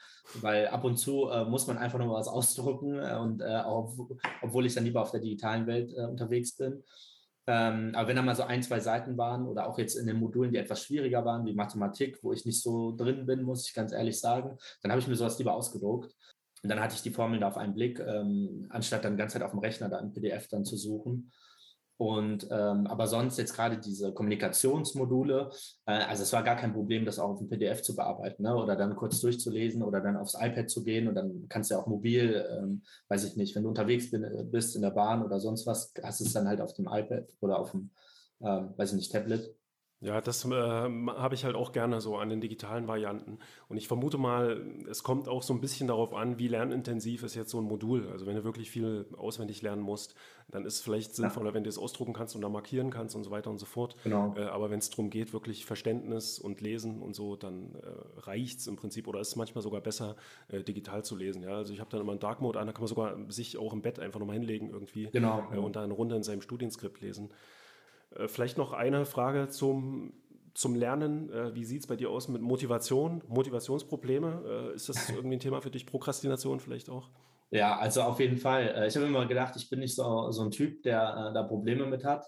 weil 0.41 0.69
ab 0.69 0.85
und 0.85 0.97
zu 0.97 1.29
äh, 1.31 1.45
muss 1.45 1.67
man 1.67 1.79
einfach 1.79 1.99
noch 1.99 2.13
was 2.13 2.29
ausdrucken 2.29 2.99
äh, 2.99 3.17
und 3.17 3.43
äh, 3.43 3.57
auch, 3.57 3.93
obwohl 4.43 4.67
ich 4.67 4.75
dann 4.75 4.85
lieber 4.85 5.03
auf 5.03 5.11
der 5.11 5.21
digitalen 5.21 5.67
Welt 5.67 5.93
äh, 5.97 6.05
unterwegs 6.05 6.57
bin. 6.57 6.85
Ähm, 7.49 7.93
aber 7.95 8.09
wenn 8.09 8.17
da 8.17 8.23
mal 8.23 8.35
so 8.35 8.43
ein, 8.43 8.63
zwei 8.63 8.81
Seiten 8.81 9.17
waren 9.17 9.47
oder 9.47 9.69
auch 9.69 9.79
jetzt 9.79 9.95
in 9.95 10.07
den 10.07 10.19
Modulen, 10.19 10.53
die 10.53 10.59
etwas 10.59 10.83
schwieriger 10.83 11.25
waren, 11.25 11.47
wie 11.47 11.55
Mathematik, 11.55 12.19
wo 12.23 12.33
ich 12.33 12.45
nicht 12.45 12.61
so 12.61 12.95
drin 12.97 13.25
bin, 13.27 13.43
muss 13.43 13.69
ich 13.69 13.75
ganz 13.75 13.93
ehrlich 13.93 14.19
sagen, 14.19 14.59
dann 14.83 14.91
habe 14.91 15.01
ich 15.01 15.07
mir 15.07 15.15
sowas 15.15 15.39
lieber 15.39 15.55
ausgedruckt. 15.55 16.13
Und 16.63 16.71
dann 16.71 16.81
hatte 16.81 16.97
ich 16.97 17.03
die 17.03 17.11
Formeln 17.11 17.41
da 17.41 17.49
auf 17.49 17.57
einen 17.57 17.75
Blick, 17.75 18.01
ähm, 18.01 18.67
anstatt 18.71 19.05
dann 19.05 19.13
die 19.13 19.19
ganze 19.19 19.35
Zeit 19.35 19.43
auf 19.43 19.53
dem 19.53 19.61
Rechner 19.61 19.89
da 19.89 19.99
ein 19.99 20.13
PDF 20.13 20.49
dann 20.49 20.65
zu 20.65 20.77
suchen. 20.77 21.31
Und 21.99 22.47
ähm, 22.51 22.87
aber 22.87 23.07
sonst 23.07 23.39
jetzt 23.39 23.55
gerade 23.55 23.79
diese 23.79 24.13
Kommunikationsmodule, 24.13 25.51
äh, 25.87 25.93
also 25.93 26.25
es 26.25 26.33
war 26.33 26.43
gar 26.43 26.57
kein 26.57 26.75
Problem, 26.75 27.07
das 27.07 27.19
auch 27.19 27.31
auf 27.31 27.39
dem 27.39 27.49
PDF 27.49 27.81
zu 27.81 27.97
bearbeiten, 27.97 28.43
ne? 28.43 28.55
oder 28.55 28.77
dann 28.77 28.97
kurz 28.97 29.21
durchzulesen 29.21 29.83
oder 29.83 30.03
dann 30.03 30.19
aufs 30.19 30.35
iPad 30.35 30.69
zu 30.69 30.85
gehen 30.85 31.09
und 31.09 31.15
dann 31.15 31.47
kannst 31.49 31.71
du 31.71 31.75
ja 31.75 31.81
auch 31.81 31.87
mobil, 31.87 32.47
ähm, 32.51 32.83
weiß 33.09 33.25
ich 33.25 33.37
nicht, 33.37 33.57
wenn 33.57 33.63
du 33.63 33.71
unterwegs 33.71 34.11
bin, 34.11 34.27
bist 34.51 34.77
in 34.77 34.83
der 34.83 34.91
Bahn 34.91 35.25
oder 35.25 35.41
sonst 35.41 35.67
was, 35.67 35.95
hast 36.03 36.21
du 36.21 36.25
es 36.25 36.35
dann 36.35 36.49
halt 36.49 36.61
auf 36.61 36.75
dem 36.75 36.87
iPad 36.87 37.29
oder 37.41 37.59
auf 37.59 37.71
dem, 37.71 37.91
ähm, 38.43 38.75
weiß 38.77 38.91
ich 38.91 38.97
nicht, 38.97 39.13
Tablet. 39.13 39.55
Ja, 40.01 40.21
das 40.21 40.45
äh, 40.45 40.51
habe 40.51 41.35
ich 41.35 41.45
halt 41.45 41.55
auch 41.55 41.73
gerne 41.73 42.03
so 42.03 42.19
an 42.19 42.29
den 42.29 42.43
digitalen 42.43 42.87
Varianten. 42.87 43.39
Und 43.69 43.79
ich 43.79 43.89
vermute 43.89 44.19
mal, 44.19 44.63
es 44.91 45.03
kommt 45.03 45.27
auch 45.27 45.43
so 45.43 45.55
ein 45.55 45.61
bisschen 45.63 45.89
darauf 45.89 46.13
an, 46.13 46.39
wie 46.39 46.49
lernintensiv 46.49 47.23
ist 47.23 47.35
jetzt 47.35 47.51
so 47.51 47.59
ein 47.59 47.65
Modul. 47.65 48.07
Also 48.13 48.27
wenn 48.27 48.37
du 48.37 48.45
wirklich 48.45 48.71
viel 48.71 49.07
auswendig 49.17 49.63
lernen 49.63 49.81
musst, 49.81 50.15
dann 50.49 50.67
ist 50.67 50.75
es 50.75 50.81
vielleicht 50.83 51.15
sinnvoller, 51.15 51.51
ja. 51.51 51.55
wenn 51.55 51.65
du 51.65 51.71
es 51.71 51.79
ausdrucken 51.79 52.13
kannst 52.13 52.37
und 52.37 52.43
da 52.43 52.51
markieren 52.51 52.91
kannst 52.91 53.17
und 53.17 53.25
so 53.25 53.31
weiter 53.31 53.49
und 53.51 53.59
so 53.59 53.65
fort. 53.65 53.97
Genau. 54.05 54.35
Äh, 54.37 54.43
aber 54.45 54.71
wenn 54.71 54.81
es 54.81 54.91
darum 54.91 55.09
geht, 55.09 55.33
wirklich 55.33 55.65
Verständnis 55.65 56.39
und 56.39 56.61
Lesen 56.61 57.01
und 57.01 57.17
so, 57.17 57.35
dann 57.35 57.75
äh, 57.75 58.21
reicht 58.21 58.59
es 58.59 58.67
im 58.67 58.77
Prinzip 58.77 59.09
oder 59.09 59.21
ist 59.21 59.29
es 59.29 59.37
manchmal 59.37 59.63
sogar 59.63 59.81
besser, 59.81 60.17
äh, 60.49 60.63
digital 60.63 61.05
zu 61.05 61.17
lesen. 61.17 61.43
Ja? 61.43 61.57
Also 61.57 61.73
ich 61.73 61.81
habe 61.81 61.91
dann 61.91 62.03
immer 62.03 62.13
einen 62.13 62.21
Dark 62.21 62.43
Mode 62.43 62.61
an, 62.61 62.67
da 62.67 62.75
kann 62.75 62.83
man 62.83 62.89
sogar 62.89 63.17
sich 63.29 63.57
auch 63.57 63.73
im 63.73 63.81
Bett 63.81 63.99
einfach 63.99 64.21
nochmal 64.21 64.37
hinlegen 64.37 64.69
irgendwie 64.69 65.09
genau. 65.11 65.49
Äh, 65.53 65.57
und 65.57 65.75
da 65.75 65.83
eine 65.83 65.95
Runde 65.95 66.17
in 66.17 66.23
seinem 66.23 66.43
Studienskript 66.43 67.01
lesen. 67.01 67.31
Äh, 68.19 68.29
vielleicht 68.29 68.59
noch 68.59 68.73
eine 68.73 69.05
Frage 69.05 69.49
zum, 69.49 70.13
zum 70.55 70.75
Lernen. 70.75 71.31
Äh, 71.31 71.55
wie 71.55 71.65
sieht 71.65 71.83
es 71.83 71.87
bei 71.87 71.97
dir 71.97 72.11
aus 72.11 72.29
mit 72.29 72.43
Motivation, 72.43 73.23
Motivationsprobleme? 73.29 74.71
Äh, 74.73 74.75
ist 74.75 74.89
das 74.89 75.09
irgendwie 75.11 75.37
ein 75.37 75.41
Thema 75.41 75.61
für 75.61 75.71
dich? 75.71 75.87
Prokrastination 75.87 76.61
vielleicht 76.61 76.89
auch? 76.89 77.11
Ja, 77.51 77.79
also 77.79 78.03
auf 78.03 78.19
jeden 78.19 78.39
Fall. 78.39 78.87
Ich 78.89 78.97
habe 78.97 79.07
immer 79.07 79.25
gedacht, 79.27 79.55
ich 79.57 79.71
bin 79.71 79.79
nicht 79.79 79.95
so, 79.95 80.33
so 80.33 80.43
ein 80.43 80.51
Typ, 80.51 80.83
der 80.83 81.31
da 81.33 81.45
Probleme 81.45 81.87
mit 81.87 82.05
hat. 82.05 82.27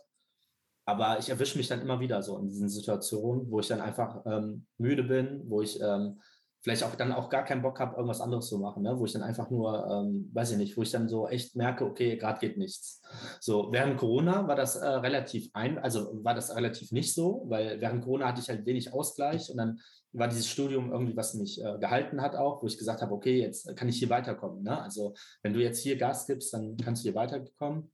Aber 0.84 1.18
ich 1.18 1.28
erwische 1.28 1.58
mich 1.58 1.66
dann 1.66 1.82
immer 1.82 2.00
wieder 2.00 2.22
so 2.22 2.38
in 2.38 2.48
diesen 2.48 2.68
Situationen, 2.68 3.50
wo 3.50 3.58
ich 3.60 3.66
dann 3.66 3.80
einfach 3.80 4.24
ähm, 4.24 4.64
müde 4.78 5.02
bin, 5.02 5.42
wo 5.46 5.60
ich 5.60 5.78
ähm, 5.82 6.20
vielleicht 6.62 6.82
auch 6.82 6.94
dann 6.94 7.12
auch 7.12 7.28
gar 7.28 7.44
keinen 7.44 7.62
Bock 7.62 7.78
habe, 7.80 7.96
irgendwas 7.96 8.20
anderes 8.20 8.48
zu 8.48 8.58
machen, 8.58 8.82
ne? 8.82 8.98
wo 8.98 9.04
ich 9.04 9.12
dann 9.12 9.22
einfach 9.22 9.50
nur, 9.50 9.86
ähm, 9.90 10.30
weiß 10.32 10.52
ich 10.52 10.58
nicht, 10.58 10.76
wo 10.76 10.82
ich 10.82 10.90
dann 10.90 11.08
so 11.08 11.28
echt 11.28 11.56
merke, 11.56 11.84
okay, 11.84 12.16
gerade 12.16 12.40
geht 12.40 12.58
nichts. 12.58 13.00
So, 13.40 13.68
während 13.72 13.96
Corona 13.96 14.46
war 14.48 14.56
das 14.56 14.76
äh, 14.76 14.86
relativ 14.86 15.50
ein, 15.52 15.78
also 15.78 16.24
war 16.24 16.34
das 16.34 16.54
relativ 16.54 16.92
nicht 16.92 17.14
so, 17.14 17.44
weil 17.48 17.80
während 17.80 18.04
Corona 18.04 18.28
hatte 18.28 18.40
ich 18.40 18.48
halt 18.48 18.66
wenig 18.66 18.92
Ausgleich 18.92 19.50
und 19.50 19.56
dann 19.56 19.78
war 20.12 20.28
dieses 20.28 20.48
Studium 20.48 20.90
irgendwie, 20.90 21.16
was 21.16 21.34
mich 21.34 21.62
äh, 21.62 21.78
gehalten 21.78 22.22
hat 22.22 22.34
auch, 22.34 22.62
wo 22.62 22.66
ich 22.66 22.78
gesagt 22.78 23.02
habe, 23.02 23.12
okay, 23.12 23.40
jetzt 23.40 23.76
kann 23.76 23.88
ich 23.88 23.98
hier 23.98 24.10
weiterkommen. 24.10 24.62
Ne? 24.62 24.80
Also 24.80 25.14
wenn 25.42 25.52
du 25.52 25.60
jetzt 25.60 25.82
hier 25.82 25.96
Gas 25.96 26.26
gibst, 26.26 26.52
dann 26.54 26.76
kannst 26.76 27.02
du 27.02 27.08
hier 27.08 27.14
weiterkommen. 27.14 27.90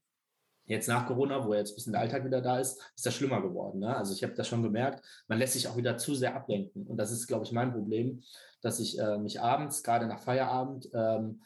Jetzt 0.67 0.89
nach 0.89 1.07
Corona, 1.07 1.47
wo 1.47 1.53
jetzt 1.55 1.73
ein 1.73 1.75
bisschen 1.75 1.93
der 1.93 2.03
Alltag 2.03 2.25
wieder 2.25 2.41
da 2.41 2.59
ist, 2.59 2.81
ist 2.97 3.05
das 3.05 3.15
schlimmer 3.15 3.43
geworden. 3.43 3.81
Ne? 3.81 3.95
Also 3.95 4.15
ich 4.15 4.23
habe 4.23 4.35
das 4.35 4.49
schon 4.49 4.63
gemerkt, 4.63 5.05
man 5.29 5.39
lässt 5.39 5.53
sich 5.53 5.69
auch 5.69 5.77
wieder 5.77 5.99
zu 5.99 6.15
sehr 6.15 6.35
ablenken. 6.35 6.87
Und 6.87 6.97
das 6.97 7.13
ist, 7.13 7.27
glaube 7.27 7.45
ich, 7.45 7.53
mein 7.53 7.73
Problem, 7.73 8.23
dass 8.63 8.81
ich 8.81 8.99
äh, 8.99 9.19
mich 9.19 9.41
abends, 9.41 9.83
gerade 9.83 10.07
nach 10.07 10.21
Feierabend, 10.21 10.89
ähm, 10.95 11.43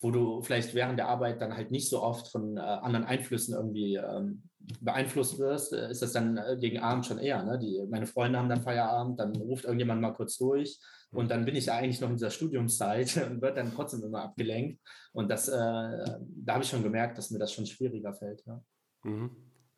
wo 0.00 0.10
du 0.10 0.42
vielleicht 0.42 0.74
während 0.74 0.98
der 0.98 1.08
Arbeit 1.08 1.40
dann 1.40 1.54
halt 1.54 1.70
nicht 1.70 1.88
so 1.88 2.02
oft 2.02 2.28
von 2.28 2.56
äh, 2.56 2.60
anderen 2.60 3.04
Einflüssen 3.04 3.54
irgendwie 3.54 3.96
ähm, 3.96 4.42
beeinflusst 4.80 5.38
wirst, 5.38 5.72
äh, 5.74 5.90
ist 5.90 6.02
das 6.02 6.12
dann 6.12 6.38
äh, 6.38 6.56
gegen 6.58 6.80
Abend 6.80 7.06
schon 7.06 7.18
eher. 7.18 7.42
Ne? 7.42 7.58
Die, 7.58 7.84
meine 7.88 8.06
Freunde 8.06 8.38
haben 8.38 8.48
dann 8.48 8.62
Feierabend, 8.62 9.20
dann 9.20 9.36
ruft 9.36 9.64
irgendjemand 9.64 10.00
mal 10.00 10.12
kurz 10.12 10.38
durch 10.38 10.80
und 11.12 11.30
dann 11.30 11.44
bin 11.44 11.54
ich 11.54 11.66
ja 11.66 11.74
eigentlich 11.74 12.00
noch 12.00 12.08
in 12.08 12.16
dieser 12.16 12.30
Studiumszeit 12.30 13.16
und 13.30 13.42
wird 13.42 13.56
dann 13.56 13.72
trotzdem 13.72 14.02
immer 14.02 14.22
abgelenkt. 14.22 14.80
Und 15.12 15.30
das, 15.30 15.48
äh, 15.48 15.52
da 15.52 16.54
habe 16.54 16.64
ich 16.64 16.70
schon 16.70 16.82
gemerkt, 16.82 17.18
dass 17.18 17.30
mir 17.30 17.38
das 17.38 17.52
schon 17.52 17.66
schwieriger 17.66 18.14
fällt. 18.14 18.44
Ja. 18.46 18.62
Mhm. 19.04 19.30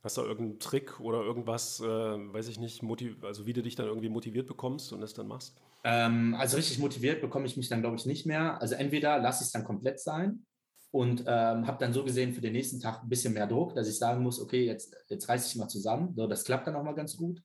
Hast 0.03 0.19
du 0.19 0.23
irgendeinen 0.23 0.61
Trick 0.61 1.01
oder 1.01 1.23
irgendwas, 1.23 1.81
äh, 1.81 1.85
weiß 1.87 2.49
ich 2.49 2.59
nicht, 2.59 2.83
also 3.23 3.47
wie 3.47 3.53
du 3.55 3.63
dich 3.63 3.75
dann 3.75 3.87
irgendwie 3.87 4.11
motiviert 4.11 4.47
bekommst 4.47 4.93
und 4.93 5.03
es 5.03 5.15
dann 5.15 5.27
machst? 5.27 5.57
Ähm, 5.83 6.35
also 6.39 6.57
richtig 6.57 6.79
motiviert 6.79 7.23
bekomme 7.23 7.47
ich 7.47 7.57
mich 7.57 7.69
dann, 7.69 7.81
glaube 7.81 7.97
ich, 7.97 8.05
nicht 8.05 8.27
mehr. 8.27 8.61
Also 8.61 8.75
entweder 8.75 9.19
lasse 9.19 9.43
ich 9.43 9.47
es 9.47 9.53
dann 9.53 9.65
komplett 9.65 10.01
sein 10.01 10.45
und 10.91 11.23
ähm, 11.23 11.67
habe 11.67 11.79
dann 11.79 11.95
so 11.95 12.05
gesehen 12.05 12.35
für 12.35 12.43
den 12.43 12.53
nächsten 12.53 12.81
Tag 12.81 13.03
ein 13.03 13.09
bisschen 13.09 13.33
mehr 13.33 13.47
Druck, 13.47 13.75
dass 13.75 13.89
ich 13.89 13.99
sagen 13.99 14.23
muss, 14.23 14.41
okay, 14.41 14.67
jetzt, 14.67 14.95
jetzt 15.09 15.29
reiße 15.29 15.49
ich 15.49 15.57
mal 15.57 15.69
zusammen. 15.69 16.15
So, 16.15 16.27
das 16.27 16.45
klappt 16.45 16.67
dann 16.67 16.77
auch 16.77 16.85
mal 16.85 16.95
ganz 16.95 17.17
gut. 17.17 17.43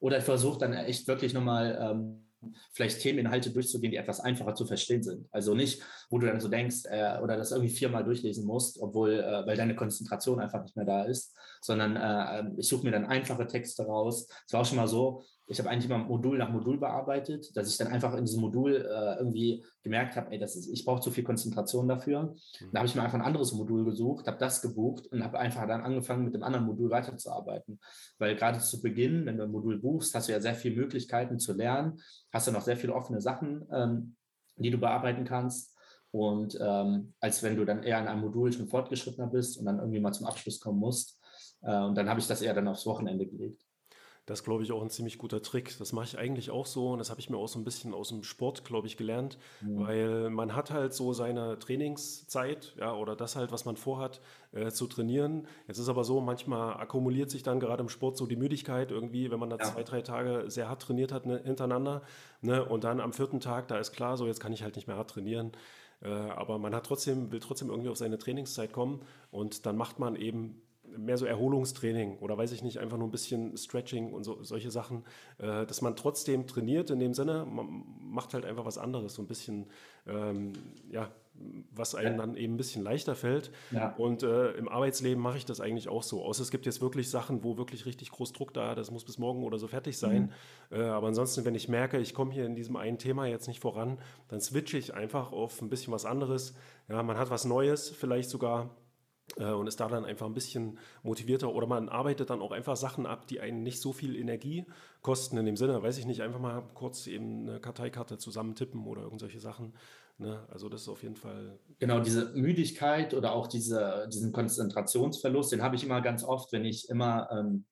Oder 0.00 0.18
ich 0.18 0.24
versuche 0.24 0.58
dann 0.58 0.74
echt 0.74 1.08
wirklich 1.08 1.34
nochmal 1.34 1.76
ähm, 1.80 2.25
vielleicht 2.72 3.00
Themeninhalte 3.00 3.50
durchzugehen, 3.50 3.90
die 3.90 3.96
etwas 3.96 4.20
einfacher 4.20 4.54
zu 4.54 4.66
verstehen 4.66 5.02
sind. 5.02 5.26
Also 5.30 5.54
nicht, 5.54 5.82
wo 6.10 6.18
du 6.18 6.26
dann 6.26 6.40
so 6.40 6.48
denkst 6.48 6.84
äh, 6.84 7.18
oder 7.22 7.36
das 7.36 7.52
irgendwie 7.52 7.74
viermal 7.74 8.04
durchlesen 8.04 8.46
musst, 8.46 8.78
obwohl, 8.80 9.12
äh, 9.14 9.46
weil 9.46 9.56
deine 9.56 9.76
Konzentration 9.76 10.40
einfach 10.40 10.62
nicht 10.62 10.76
mehr 10.76 10.84
da 10.84 11.04
ist, 11.04 11.36
sondern 11.66 11.96
äh, 11.96 12.40
ähm, 12.40 12.54
ich 12.56 12.68
suche 12.68 12.84
mir 12.84 12.92
dann 12.92 13.06
einfache 13.06 13.46
Texte 13.46 13.84
raus. 13.84 14.26
Es 14.46 14.52
war 14.52 14.62
auch 14.62 14.64
schon 14.66 14.76
mal 14.76 14.88
so, 14.88 15.22
ich 15.48 15.58
habe 15.58 15.70
eigentlich 15.70 15.84
immer 15.84 15.98
Modul 15.98 16.38
nach 16.38 16.50
Modul 16.50 16.78
bearbeitet, 16.78 17.56
dass 17.56 17.68
ich 17.68 17.76
dann 17.76 17.88
einfach 17.88 18.14
in 18.14 18.24
diesem 18.24 18.40
Modul 18.40 18.74
äh, 18.74 19.18
irgendwie 19.18 19.64
gemerkt 19.82 20.16
habe, 20.16 20.32
ey, 20.32 20.38
das 20.38 20.56
ist, 20.56 20.68
ich 20.68 20.84
brauche 20.84 21.00
zu 21.00 21.10
viel 21.10 21.22
Konzentration 21.22 21.86
dafür. 21.86 22.22
Mhm. 22.22 22.70
Dann 22.72 22.78
habe 22.78 22.86
ich 22.86 22.94
mir 22.94 23.02
einfach 23.02 23.18
ein 23.18 23.24
anderes 23.24 23.52
Modul 23.52 23.84
gesucht, 23.84 24.26
habe 24.26 24.38
das 24.38 24.60
gebucht 24.60 25.06
und 25.08 25.22
habe 25.22 25.38
einfach 25.38 25.66
dann 25.68 25.82
angefangen, 25.82 26.24
mit 26.24 26.34
dem 26.34 26.42
anderen 26.42 26.66
Modul 26.66 26.90
weiterzuarbeiten. 26.90 27.78
Weil 28.18 28.34
gerade 28.34 28.58
zu 28.58 28.80
Beginn, 28.82 29.24
wenn 29.26 29.36
du 29.36 29.44
ein 29.44 29.52
Modul 29.52 29.78
buchst, 29.78 30.14
hast 30.14 30.28
du 30.28 30.32
ja 30.32 30.40
sehr 30.40 30.54
viele 30.54 30.76
Möglichkeiten 30.76 31.38
zu 31.38 31.52
lernen, 31.52 32.00
hast 32.32 32.48
du 32.48 32.52
noch 32.52 32.62
sehr 32.62 32.76
viele 32.76 32.94
offene 32.94 33.20
Sachen, 33.20 33.66
ähm, 33.72 34.16
die 34.56 34.70
du 34.70 34.78
bearbeiten 34.78 35.24
kannst. 35.24 35.76
Und 36.10 36.58
ähm, 36.60 37.12
als 37.20 37.42
wenn 37.42 37.56
du 37.56 37.64
dann 37.64 37.82
eher 37.82 38.00
in 38.00 38.08
einem 38.08 38.22
Modul 38.22 38.52
schon 38.52 38.68
fortgeschrittener 38.68 39.28
bist 39.28 39.58
und 39.58 39.66
dann 39.66 39.78
irgendwie 39.78 40.00
mal 40.00 40.12
zum 40.12 40.26
Abschluss 40.26 40.58
kommen 40.58 40.78
musst. 40.78 41.20
Äh, 41.62 41.82
und 41.82 41.94
dann 41.94 42.08
habe 42.08 42.20
ich 42.20 42.26
das 42.26 42.42
eher 42.42 42.54
dann 42.54 42.68
aufs 42.68 42.86
Wochenende 42.86 43.26
gelegt. 43.26 43.66
Das 44.26 44.40
ist, 44.40 44.44
glaube 44.44 44.64
ich, 44.64 44.72
auch 44.72 44.82
ein 44.82 44.90
ziemlich 44.90 45.18
guter 45.18 45.40
Trick. 45.40 45.78
Das 45.78 45.92
mache 45.92 46.06
ich 46.06 46.18
eigentlich 46.18 46.50
auch 46.50 46.66
so 46.66 46.90
und 46.90 46.98
das 46.98 47.10
habe 47.10 47.20
ich 47.20 47.30
mir 47.30 47.36
auch 47.36 47.46
so 47.46 47.60
ein 47.60 47.64
bisschen 47.64 47.94
aus 47.94 48.08
dem 48.08 48.24
Sport, 48.24 48.64
glaube 48.64 48.88
ich, 48.88 48.96
gelernt, 48.96 49.38
mhm. 49.60 49.78
weil 49.78 50.30
man 50.30 50.56
hat 50.56 50.72
halt 50.72 50.94
so 50.94 51.12
seine 51.12 51.60
Trainingszeit, 51.60 52.74
ja, 52.76 52.92
oder 52.92 53.14
das 53.14 53.36
halt, 53.36 53.52
was 53.52 53.64
man 53.64 53.76
vorhat, 53.76 54.20
äh, 54.50 54.72
zu 54.72 54.88
trainieren. 54.88 55.46
Jetzt 55.68 55.78
ist 55.78 55.88
aber 55.88 56.02
so, 56.02 56.20
manchmal 56.20 56.74
akkumuliert 56.74 57.30
sich 57.30 57.44
dann 57.44 57.60
gerade 57.60 57.84
im 57.84 57.88
Sport 57.88 58.16
so 58.16 58.26
die 58.26 58.34
Müdigkeit 58.34 58.90
irgendwie, 58.90 59.30
wenn 59.30 59.38
man 59.38 59.50
da 59.50 59.58
ja. 59.58 59.64
zwei, 59.64 59.84
drei 59.84 60.02
Tage 60.02 60.50
sehr 60.50 60.68
hart 60.68 60.82
trainiert 60.82 61.12
hat 61.12 61.24
ne, 61.24 61.40
hintereinander, 61.44 62.02
ne, 62.40 62.64
und 62.64 62.82
dann 62.82 62.98
am 62.98 63.12
vierten 63.12 63.38
Tag, 63.38 63.68
da 63.68 63.78
ist 63.78 63.92
klar, 63.92 64.16
so 64.16 64.26
jetzt 64.26 64.40
kann 64.40 64.52
ich 64.52 64.64
halt 64.64 64.74
nicht 64.74 64.88
mehr 64.88 64.96
hart 64.96 65.10
trainieren. 65.10 65.52
Äh, 66.02 66.08
aber 66.08 66.58
man 66.58 66.74
hat 66.74 66.86
trotzdem, 66.86 67.30
will 67.30 67.40
trotzdem 67.40 67.70
irgendwie 67.70 67.90
auf 67.90 67.96
seine 67.96 68.18
Trainingszeit 68.18 68.72
kommen 68.72 69.02
und 69.30 69.66
dann 69.66 69.76
macht 69.76 70.00
man 70.00 70.16
eben 70.16 70.65
mehr 70.98 71.18
so 71.18 71.26
Erholungstraining 71.26 72.18
oder 72.18 72.36
weiß 72.36 72.52
ich 72.52 72.62
nicht, 72.62 72.78
einfach 72.78 72.98
nur 72.98 73.08
ein 73.08 73.12
bisschen 73.12 73.56
Stretching 73.56 74.12
und 74.12 74.24
so, 74.24 74.42
solche 74.42 74.70
Sachen, 74.70 75.04
äh, 75.38 75.66
dass 75.66 75.82
man 75.82 75.96
trotzdem 75.96 76.46
trainiert 76.46 76.90
in 76.90 76.98
dem 76.98 77.14
Sinne, 77.14 77.46
man 77.46 77.84
macht 78.00 78.34
halt 78.34 78.44
einfach 78.44 78.64
was 78.64 78.78
anderes, 78.78 79.14
so 79.14 79.22
ein 79.22 79.26
bisschen, 79.26 79.66
ähm, 80.06 80.52
ja, 80.90 81.10
was 81.74 81.94
einem 81.94 82.16
dann 82.16 82.36
eben 82.36 82.54
ein 82.54 82.56
bisschen 82.56 82.82
leichter 82.82 83.14
fällt. 83.14 83.50
Ja. 83.70 83.94
Und 83.96 84.22
äh, 84.22 84.52
im 84.52 84.68
Arbeitsleben 84.68 85.22
mache 85.22 85.36
ich 85.36 85.44
das 85.44 85.60
eigentlich 85.60 85.88
auch 85.88 86.02
so. 86.02 86.24
Außer 86.24 86.42
es 86.42 86.50
gibt 86.50 86.66
jetzt 86.66 86.80
wirklich 86.80 87.10
Sachen, 87.10 87.44
wo 87.44 87.56
wirklich 87.56 87.84
richtig 87.86 88.10
groß 88.10 88.32
Druck 88.32 88.54
da, 88.54 88.74
das 88.74 88.90
muss 88.90 89.04
bis 89.04 89.18
morgen 89.18 89.42
oder 89.44 89.58
so 89.58 89.68
fertig 89.68 89.98
sein. 89.98 90.32
Mhm. 90.70 90.78
Äh, 90.78 90.82
aber 90.84 91.08
ansonsten, 91.08 91.44
wenn 91.44 91.54
ich 91.54 91.68
merke, 91.68 91.98
ich 91.98 92.14
komme 92.14 92.32
hier 92.32 92.46
in 92.46 92.54
diesem 92.54 92.76
einen 92.76 92.98
Thema 92.98 93.26
jetzt 93.26 93.48
nicht 93.48 93.60
voran, 93.60 93.98
dann 94.28 94.40
switche 94.40 94.78
ich 94.78 94.94
einfach 94.94 95.32
auf 95.32 95.60
ein 95.60 95.68
bisschen 95.68 95.92
was 95.92 96.06
anderes. 96.06 96.54
Ja, 96.88 97.02
man 97.02 97.18
hat 97.18 97.30
was 97.30 97.44
Neues, 97.44 97.90
vielleicht 97.90 98.30
sogar 98.30 98.70
und 99.34 99.66
ist 99.66 99.80
da 99.80 99.88
dann 99.88 100.04
einfach 100.04 100.26
ein 100.26 100.34
bisschen 100.34 100.78
motivierter 101.02 101.52
oder 101.52 101.66
man 101.66 101.88
arbeitet 101.88 102.30
dann 102.30 102.40
auch 102.40 102.52
einfach 102.52 102.76
Sachen 102.76 103.06
ab, 103.06 103.26
die 103.26 103.40
einen 103.40 103.62
nicht 103.62 103.80
so 103.80 103.92
viel 103.92 104.16
Energie 104.16 104.64
kosten 105.02 105.36
in 105.36 105.44
dem 105.44 105.56
Sinne, 105.56 105.82
weiß 105.82 105.98
ich 105.98 106.06
nicht, 106.06 106.22
einfach 106.22 106.38
mal 106.38 106.62
kurz 106.74 107.06
eben 107.06 107.48
eine 107.48 107.60
Karteikarte 107.60 108.18
zusammentippen 108.18 108.86
oder 108.86 109.02
irgendwelche 109.02 109.40
Sachen. 109.40 109.74
Ne? 110.18 110.46
Also 110.50 110.68
das 110.68 110.82
ist 110.82 110.88
auf 110.88 111.02
jeden 111.02 111.16
Fall. 111.16 111.58
Genau, 111.78 112.00
diese 112.00 112.32
Müdigkeit 112.34 113.12
oder 113.14 113.32
auch 113.32 113.48
diese, 113.48 114.08
diesen 114.12 114.32
Konzentrationsverlust, 114.32 115.52
den 115.52 115.62
habe 115.62 115.76
ich 115.76 115.84
immer 115.84 116.00
ganz 116.00 116.24
oft, 116.24 116.52
wenn 116.52 116.64
ich 116.64 116.88
immer 116.88 117.28
ähm, 117.30 117.64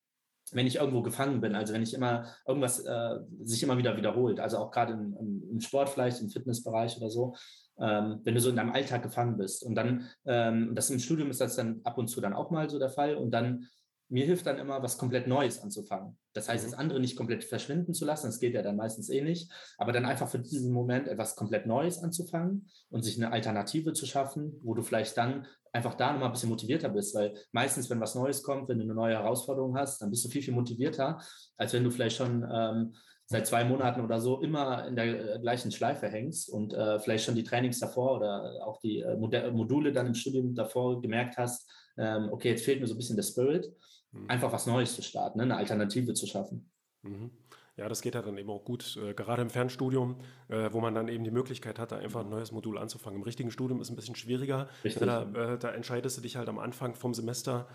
wenn 0.53 0.66
ich 0.66 0.76
irgendwo 0.76 1.03
gefangen 1.03 1.40
bin, 1.40 1.55
also 1.55 1.72
wenn 1.72 1.82
ich 1.82 1.95
immer 1.95 2.26
irgendwas 2.47 2.80
äh, 2.80 3.18
sich 3.42 3.62
immer 3.62 3.78
wieder 3.78 3.97
wiederholt, 3.97 4.40
also 4.40 4.59
auch 4.59 4.70
gerade 4.70 4.92
im, 4.92 5.42
im, 5.51 5.61
Sport 5.61 5.88
vielleicht, 5.88 6.20
im 6.20 6.28
Fitnessbereich 6.28 6.97
oder 6.99 7.11
so, 7.11 7.34
ähm, 7.78 8.20
wenn 8.24 8.34
du 8.34 8.40
so 8.40 8.51
in 8.51 8.57
deinem 8.57 8.72
Alltag 8.72 9.03
gefangen 9.03 9.36
bist. 9.36 9.64
Und 9.64 9.74
dann, 9.74 10.09
ähm, 10.26 10.74
das 10.74 10.90
im 10.90 10.99
Studium 10.99 11.30
ist 11.30 11.40
das 11.40 11.57
dann 11.57 11.80
ab 11.84 11.99
und 11.99 12.09
zu 12.09 12.20
dann 12.20 12.34
auch 12.34 12.51
mal 12.51 12.68
so 12.68 12.78
der 12.78 12.90
Fall. 12.90 13.16
Und 13.16 13.30
dann, 13.30 13.66
mir 14.09 14.25
hilft 14.25 14.47
dann 14.47 14.59
immer, 14.59 14.83
was 14.83 14.99
komplett 14.99 15.27
Neues 15.27 15.63
anzufangen. 15.63 16.19
Das 16.33 16.49
heißt, 16.49 16.65
mhm. 16.65 16.71
das 16.71 16.79
andere 16.79 17.01
nicht 17.01 17.17
komplett 17.17 17.45
verschwinden 17.45 17.95
zu 17.95 18.05
lassen, 18.05 18.27
das 18.27 18.41
geht 18.41 18.55
ja 18.55 18.63
dann 18.63 18.77
meistens 18.77 19.09
eh 19.11 19.23
nicht, 19.23 19.51
aber 19.79 19.93
dann 19.93 20.05
einfach 20.05 20.29
für 20.29 20.39
diesen 20.39 20.73
Moment 20.73 21.09
etwas 21.09 21.37
komplett 21.37 21.67
Neues 21.67 22.03
anzufangen 22.03 22.69
und 22.91 23.03
sich 23.03 23.17
eine 23.17 23.33
Alternative 23.33 23.93
zu 23.93 24.07
schaffen, 24.07 24.61
wo 24.63 24.75
du 24.75 24.83
vielleicht 24.83 25.17
dann 25.17 25.47
einfach 25.73 25.95
da 25.95 26.13
nochmal 26.13 26.29
ein 26.29 26.33
bisschen 26.33 26.51
motivierter 26.51 26.89
bist, 26.89 27.15
weil 27.15 27.35
meistens, 27.53 27.91
wenn 27.91 28.01
was 28.01 28.15
Neues 28.15 28.43
kommt, 28.43 28.69
wenn 28.69 28.79
du 28.79 28.85
eine 28.85 28.95
neue 28.95 29.15
Herausforderung 29.15 29.77
hast, 29.77 30.01
dann 30.01 30.11
bist 30.11 30.25
du 30.25 30.29
viel, 30.29 30.43
viel 30.43 30.55
motivierter, 30.55 31.21
als 31.57 31.73
wenn 31.73 31.83
du 31.83 31.91
vielleicht 31.91 32.17
schon 32.17 32.47
ähm, 32.49 32.95
seit 33.27 33.47
zwei 33.47 33.65
Monaten 33.65 34.03
oder 34.03 34.21
so 34.21 34.41
immer 34.41 34.87
in 34.87 34.97
der 34.97 35.35
äh, 35.35 35.39
gleichen 35.41 35.73
Schleife 35.73 36.09
hängst 36.09 36.49
und 36.49 36.75
äh, 36.75 37.01
vielleicht 37.01 37.25
schon 37.25 37.35
die 37.35 37.43
Trainings 37.43 37.81
davor 37.81 38.19
oder 38.19 38.65
auch 38.65 38.79
die 38.81 39.01
äh, 39.01 39.17
Module 39.17 39.93
dann 39.93 40.07
im 40.07 40.15
Studium 40.15 40.55
davor 40.55 41.01
gemerkt 41.01 41.39
hast, 41.39 41.69
ähm, 41.97 42.28
okay, 42.30 42.51
jetzt 42.51 42.64
fehlt 42.64 42.80
mir 42.80 42.86
so 42.86 42.95
ein 42.95 42.99
bisschen 42.99 43.16
der 43.16 43.22
Spirit, 43.22 43.72
mhm. 44.12 44.28
einfach 44.28 44.53
was 44.53 44.66
Neues 44.66 44.95
zu 44.95 45.03
starten, 45.03 45.38
ne? 45.38 45.45
eine 45.45 45.57
Alternative 45.57 46.14
zu 46.14 46.26
schaffen. 46.26 46.70
Mhm. 47.03 47.30
Ja, 47.76 47.88
das 47.88 48.03
geht 48.03 48.14
ja 48.14 48.22
dann 48.22 48.38
eben 48.38 48.51
auch 48.51 48.64
gut, 48.64 48.97
äh, 49.03 49.14
gerade 49.14 49.42
im 49.42 49.51
Fernstudium, 49.51 50.20
äh, 50.49 50.68
wo 50.72 50.80
man 50.80 50.95
dann 50.95 51.09
eben 51.09 51.24
die 51.24 51.32
Möglichkeit 51.32 51.80
hat, 51.80 51.90
da 51.90 51.97
einfach 51.97 52.20
ein 52.20 52.28
neues 52.28 52.53
Modul 52.53 52.78
anzufangen. 52.78 53.18
Im 53.18 53.24
richtigen 53.24 53.51
Studium 53.51 53.80
ist 53.80 53.88
es 53.88 53.92
ein 53.92 53.97
bisschen 53.97 54.14
schwieriger. 54.14 54.68
Da, 55.01 55.22
äh, 55.55 55.59
da 55.59 55.72
entscheidest 55.72 56.16
du 56.16 56.22
dich 56.22 56.36
halt 56.36 56.49
am 56.49 56.61
Anfang 56.61 56.95
vom 56.95 57.14
Semester, 57.14 57.66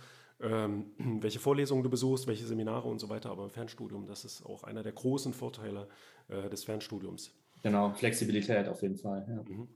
ähm, 0.42 0.92
welche 1.22 1.40
Vorlesungen 1.40 1.84
du 1.84 1.90
besuchst, 1.90 2.28
welche 2.28 2.46
Seminare 2.46 2.88
und 2.88 3.00
so 3.00 3.10
weiter. 3.10 3.30
Aber 3.30 3.44
im 3.44 3.50
Fernstudium, 3.50 4.08
das 4.08 4.24
ist 4.24 4.46
auch 4.46 4.64
einer 4.64 4.84
der 4.84 4.94
großen 4.94 5.34
Vorteile 5.34 5.90
äh, 6.30 6.50
des 6.50 6.64
Fernstudiums. 6.64 7.32
Genau, 7.62 7.92
Flexibilität 7.94 8.70
auf 8.70 8.82
jeden 8.82 8.96
Fall. 8.96 9.26
Ja. 9.28 9.44
Mhm. 9.54 9.68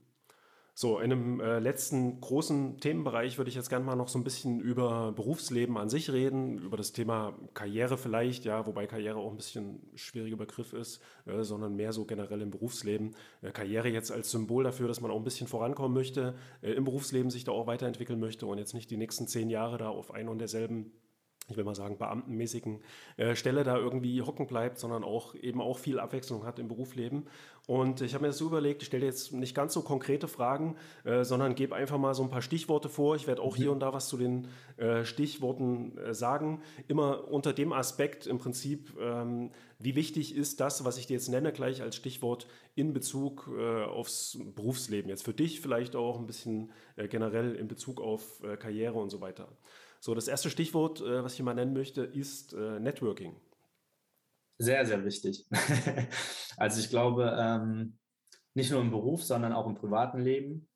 So, 0.76 0.98
in 0.98 1.12
einem 1.12 1.40
äh, 1.40 1.60
letzten 1.60 2.20
großen 2.20 2.80
Themenbereich 2.80 3.38
würde 3.38 3.48
ich 3.48 3.54
jetzt 3.54 3.68
gerne 3.68 3.84
mal 3.84 3.94
noch 3.94 4.08
so 4.08 4.18
ein 4.18 4.24
bisschen 4.24 4.58
über 4.58 5.12
Berufsleben 5.12 5.78
an 5.78 5.88
sich 5.88 6.10
reden, 6.10 6.58
über 6.58 6.76
das 6.76 6.90
Thema 6.90 7.38
Karriere 7.54 7.96
vielleicht, 7.96 8.44
ja, 8.44 8.66
wobei 8.66 8.88
Karriere 8.88 9.18
auch 9.18 9.30
ein 9.30 9.36
bisschen 9.36 9.80
ein 9.92 9.96
schwieriger 9.96 10.36
Begriff 10.36 10.72
ist, 10.72 11.00
äh, 11.26 11.44
sondern 11.44 11.76
mehr 11.76 11.92
so 11.92 12.04
generell 12.04 12.42
im 12.42 12.50
Berufsleben. 12.50 13.14
Äh, 13.40 13.52
Karriere 13.52 13.88
jetzt 13.88 14.10
als 14.10 14.32
Symbol 14.32 14.64
dafür, 14.64 14.88
dass 14.88 15.00
man 15.00 15.12
auch 15.12 15.16
ein 15.16 15.22
bisschen 15.22 15.46
vorankommen 15.46 15.94
möchte, 15.94 16.34
äh, 16.60 16.72
im 16.72 16.82
Berufsleben 16.82 17.30
sich 17.30 17.44
da 17.44 17.52
auch 17.52 17.68
weiterentwickeln 17.68 18.18
möchte 18.18 18.46
und 18.46 18.58
jetzt 18.58 18.74
nicht 18.74 18.90
die 18.90 18.96
nächsten 18.96 19.28
zehn 19.28 19.50
Jahre 19.50 19.78
da 19.78 19.90
auf 19.90 20.10
ein 20.10 20.28
und 20.28 20.38
derselben 20.40 20.90
ich 21.48 21.56
will 21.56 21.64
mal 21.64 21.74
sagen, 21.74 21.98
beamtenmäßigen 21.98 22.80
äh, 23.16 23.36
Stelle 23.36 23.64
da 23.64 23.76
irgendwie 23.76 24.22
hocken 24.22 24.46
bleibt, 24.46 24.78
sondern 24.78 25.04
auch 25.04 25.34
eben 25.34 25.60
auch 25.60 25.78
viel 25.78 25.98
Abwechslung 25.98 26.44
hat 26.44 26.58
im 26.58 26.68
Berufsleben. 26.68 27.26
Und 27.66 28.02
ich 28.02 28.14
habe 28.14 28.22
mir 28.22 28.28
das 28.28 28.38
so 28.38 28.46
überlegt, 28.46 28.82
ich 28.82 28.88
stelle 28.88 29.06
jetzt 29.06 29.32
nicht 29.32 29.54
ganz 29.54 29.72
so 29.72 29.82
konkrete 29.82 30.28
Fragen, 30.28 30.76
äh, 31.04 31.24
sondern 31.24 31.54
gebe 31.54 31.74
einfach 31.74 31.98
mal 31.98 32.14
so 32.14 32.22
ein 32.22 32.30
paar 32.30 32.42
Stichworte 32.42 32.88
vor. 32.88 33.16
Ich 33.16 33.26
werde 33.26 33.42
auch 33.42 33.56
hier 33.56 33.66
mhm. 33.66 33.72
und 33.72 33.80
da 33.80 33.92
was 33.92 34.08
zu 34.08 34.16
den 34.16 34.48
äh, 34.76 35.04
Stichworten 35.04 35.96
äh, 35.98 36.14
sagen. 36.14 36.62
Immer 36.88 37.28
unter 37.28 37.52
dem 37.52 37.72
Aspekt 37.72 38.26
im 38.26 38.38
Prinzip, 38.38 38.92
ähm, 39.00 39.50
wie 39.78 39.96
wichtig 39.96 40.34
ist 40.34 40.60
das, 40.60 40.84
was 40.84 40.98
ich 40.98 41.06
dir 41.06 41.14
jetzt 41.14 41.28
nenne, 41.28 41.52
gleich 41.52 41.82
als 41.82 41.96
Stichwort 41.96 42.46
in 42.74 42.92
Bezug 42.92 43.50
äh, 43.58 43.84
aufs 43.84 44.38
Berufsleben. 44.54 45.08
Jetzt 45.10 45.24
für 45.24 45.34
dich 45.34 45.60
vielleicht 45.60 45.96
auch 45.96 46.18
ein 46.18 46.26
bisschen 46.26 46.70
äh, 46.96 47.08
generell 47.08 47.54
in 47.54 47.68
Bezug 47.68 48.00
auf 48.00 48.42
Karriere 48.58 48.98
und 48.98 49.10
so 49.10 49.20
weiter. 49.20 49.48
So, 50.04 50.14
das 50.14 50.28
erste 50.28 50.50
Stichwort, 50.50 51.00
äh, 51.00 51.24
was 51.24 51.32
ich 51.32 51.42
mal 51.42 51.54
nennen 51.54 51.72
möchte, 51.72 52.02
ist 52.02 52.52
äh, 52.52 52.78
Networking. 52.78 53.40
Sehr, 54.58 54.84
sehr 54.84 55.02
wichtig. 55.02 55.46
also 56.58 56.78
ich 56.78 56.90
glaube, 56.90 57.34
ähm, 57.40 57.96
nicht 58.52 58.70
nur 58.70 58.82
im 58.82 58.90
Beruf, 58.90 59.24
sondern 59.24 59.54
auch 59.54 59.66
im 59.66 59.76
privaten 59.76 60.20
Leben. 60.20 60.68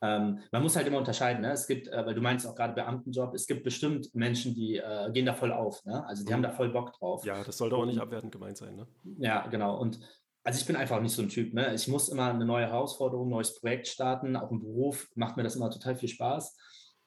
Ähm, 0.00 0.38
man 0.52 0.62
muss 0.62 0.76
halt 0.76 0.86
immer 0.86 0.98
unterscheiden. 0.98 1.42
Ne? 1.42 1.50
Es 1.50 1.66
gibt, 1.66 1.88
äh, 1.88 2.06
weil 2.06 2.14
du 2.14 2.20
meinst 2.20 2.46
auch 2.46 2.54
gerade 2.54 2.74
Beamtenjob, 2.74 3.34
es 3.34 3.48
gibt 3.48 3.64
bestimmt 3.64 4.14
Menschen, 4.14 4.54
die 4.54 4.80
gehen 5.12 5.26
da 5.26 5.34
voll 5.34 5.52
auf. 5.52 5.84
Ne? 5.84 6.06
Also 6.06 6.24
die 6.24 6.30
mhm. 6.30 6.34
haben 6.34 6.42
da 6.44 6.52
voll 6.52 6.70
Bock 6.70 6.92
drauf. 6.92 7.24
Ja, 7.24 7.42
das 7.42 7.58
sollte 7.58 7.74
auch 7.74 7.84
nicht 7.84 7.98
abwertend 7.98 8.30
gemeint 8.30 8.58
sein. 8.58 8.76
Ne? 8.76 8.86
Ja, 9.18 9.44
genau. 9.48 9.76
Und 9.76 9.98
also 10.44 10.60
ich 10.60 10.66
bin 10.66 10.76
einfach 10.76 11.00
nicht 11.00 11.16
so 11.16 11.22
ein 11.22 11.28
Typ. 11.28 11.52
Ne? 11.52 11.74
Ich 11.74 11.88
muss 11.88 12.08
immer 12.08 12.30
eine 12.30 12.44
neue 12.44 12.66
Herausforderung, 12.66 13.26
ein 13.26 13.30
neues 13.30 13.58
Projekt 13.58 13.88
starten. 13.88 14.36
Auch 14.36 14.52
im 14.52 14.60
Beruf 14.60 15.08
macht 15.16 15.36
mir 15.36 15.42
das 15.42 15.56
immer 15.56 15.68
total 15.68 15.96
viel 15.96 16.08
Spaß. 16.08 16.56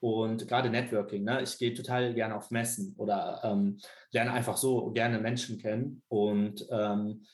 Und 0.05 0.47
gerade 0.47 0.69
Networking, 0.69 1.23
ne? 1.23 1.41
ich 1.41 1.57
gehe 1.57 1.73
total 1.73 2.13
gerne 2.13 2.35
auf 2.35 2.51
Messen 2.51 2.93
oder 2.99 3.41
ähm, 3.43 3.79
lerne 4.11 4.33
einfach 4.33 4.55
so 4.55 4.91
gerne 4.91 5.17
Menschen 5.17 5.57
kennen 5.57 6.03
und 6.09 6.63
ähm, 6.69 7.25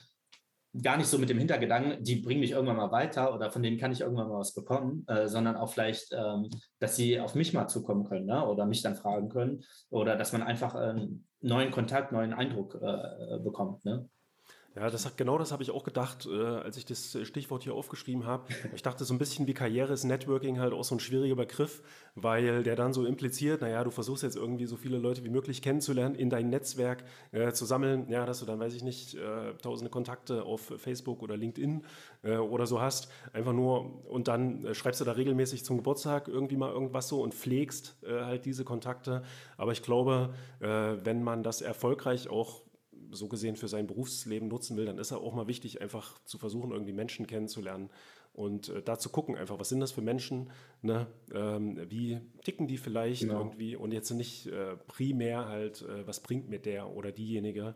gar 0.81 0.95
nicht 0.95 1.07
so 1.07 1.17
mit 1.17 1.27
dem 1.27 1.37
Hintergedanken, 1.37 2.01
die 2.01 2.21
bringen 2.21 2.39
mich 2.39 2.51
irgendwann 2.51 2.77
mal 2.77 2.93
weiter 2.93 3.35
oder 3.35 3.51
von 3.51 3.61
denen 3.61 3.77
kann 3.77 3.91
ich 3.91 3.99
irgendwann 3.99 4.29
mal 4.29 4.39
was 4.39 4.53
bekommen, 4.53 5.03
äh, 5.09 5.27
sondern 5.27 5.57
auch 5.57 5.73
vielleicht, 5.73 6.13
ähm, 6.13 6.49
dass 6.79 6.95
sie 6.95 7.19
auf 7.19 7.35
mich 7.35 7.51
mal 7.51 7.67
zukommen 7.67 8.05
können 8.05 8.27
ne? 8.27 8.47
oder 8.47 8.65
mich 8.65 8.81
dann 8.81 8.95
fragen 8.95 9.27
können 9.27 9.65
oder 9.89 10.15
dass 10.15 10.31
man 10.31 10.41
einfach 10.41 10.73
einen 10.73 11.27
neuen 11.41 11.71
Kontakt, 11.71 12.13
neuen 12.13 12.31
Eindruck 12.31 12.75
äh, 12.81 13.37
bekommt. 13.39 13.83
Ne? 13.83 14.09
Ja, 14.73 14.89
das 14.89 15.05
hat, 15.05 15.17
genau 15.17 15.37
das 15.37 15.51
habe 15.51 15.63
ich 15.63 15.71
auch 15.71 15.83
gedacht, 15.83 16.25
äh, 16.31 16.45
als 16.45 16.77
ich 16.77 16.85
das 16.85 17.17
Stichwort 17.23 17.63
hier 17.63 17.73
aufgeschrieben 17.73 18.25
habe. 18.25 18.45
Ich 18.73 18.81
dachte, 18.81 19.03
so 19.03 19.13
ein 19.13 19.17
bisschen 19.17 19.45
wie 19.45 19.53
Karriere 19.53 19.91
ist 19.91 20.05
Networking 20.05 20.61
halt 20.61 20.71
auch 20.71 20.85
so 20.85 20.95
ein 20.95 21.01
schwieriger 21.01 21.35
Begriff, 21.35 21.83
weil 22.15 22.63
der 22.63 22.77
dann 22.77 22.93
so 22.93 23.05
impliziert, 23.05 23.59
naja, 23.59 23.83
du 23.83 23.91
versuchst 23.91 24.23
jetzt 24.23 24.37
irgendwie 24.37 24.65
so 24.65 24.77
viele 24.77 24.97
Leute 24.97 25.25
wie 25.25 25.29
möglich 25.29 25.61
kennenzulernen, 25.61 26.15
in 26.15 26.29
dein 26.29 26.49
Netzwerk 26.49 27.03
äh, 27.33 27.51
zu 27.51 27.65
sammeln, 27.65 28.09
ja, 28.09 28.25
dass 28.25 28.39
du 28.39 28.45
dann, 28.45 28.61
weiß 28.61 28.73
ich 28.73 28.81
nicht, 28.81 29.15
äh, 29.15 29.53
tausende 29.61 29.91
Kontakte 29.91 30.43
auf 30.43 30.73
Facebook 30.77 31.21
oder 31.21 31.35
LinkedIn 31.35 31.83
äh, 32.23 32.37
oder 32.37 32.65
so 32.65 32.79
hast, 32.79 33.09
einfach 33.33 33.53
nur 33.53 34.09
und 34.09 34.29
dann 34.29 34.63
äh, 34.63 34.73
schreibst 34.73 35.01
du 35.01 35.05
da 35.05 35.11
regelmäßig 35.11 35.65
zum 35.65 35.77
Geburtstag 35.77 36.29
irgendwie 36.29 36.55
mal 36.55 36.71
irgendwas 36.71 37.09
so 37.09 37.21
und 37.21 37.33
pflegst 37.33 37.97
äh, 38.03 38.23
halt 38.23 38.45
diese 38.45 38.63
Kontakte. 38.63 39.23
Aber 39.57 39.73
ich 39.73 39.83
glaube, 39.83 40.33
wenn 40.59 41.23
man 41.23 41.43
das 41.43 41.61
erfolgreich 41.61 42.29
auch 42.29 42.61
so 43.11 43.27
gesehen 43.27 43.55
für 43.55 43.67
sein 43.67 43.87
Berufsleben 43.87 44.47
nutzen 44.47 44.77
will, 44.77 44.85
dann 44.85 44.97
ist 44.97 45.11
er 45.11 45.19
auch 45.19 45.33
mal 45.33 45.47
wichtig, 45.47 45.81
einfach 45.81 46.19
zu 46.25 46.37
versuchen, 46.37 46.71
irgendwie 46.71 46.93
Menschen 46.93 47.27
kennenzulernen 47.27 47.89
und 48.33 48.69
äh, 48.69 48.81
da 48.81 48.97
zu 48.97 49.09
gucken, 49.09 49.35
einfach, 49.35 49.59
was 49.59 49.69
sind 49.69 49.79
das 49.79 49.91
für 49.91 50.01
Menschen, 50.01 50.51
ne? 50.81 51.07
ähm, 51.33 51.79
wie 51.89 52.19
ticken 52.43 52.67
die 52.67 52.77
vielleicht 52.77 53.21
genau. 53.21 53.39
irgendwie 53.39 53.75
und 53.75 53.91
jetzt 53.91 54.09
nicht 54.11 54.47
äh, 54.47 54.77
primär 54.87 55.47
halt, 55.47 55.81
äh, 55.81 56.07
was 56.07 56.21
bringt 56.21 56.49
mir 56.49 56.59
der 56.59 56.89
oder 56.89 57.11
diejenige. 57.11 57.75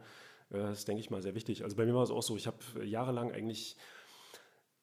Äh, 0.51 0.57
das 0.57 0.79
ist, 0.79 0.88
denke 0.88 1.01
ich 1.01 1.09
mal, 1.09 1.21
sehr 1.21 1.36
wichtig. 1.36 1.63
Also 1.63 1.75
bei 1.75 1.86
mir 1.86 1.93
war 1.93 2.03
es 2.03 2.11
auch 2.11 2.23
so, 2.23 2.38
ich 2.38 2.47
habe 2.47 2.57
jahrelang 2.83 3.31
eigentlich 3.31 3.75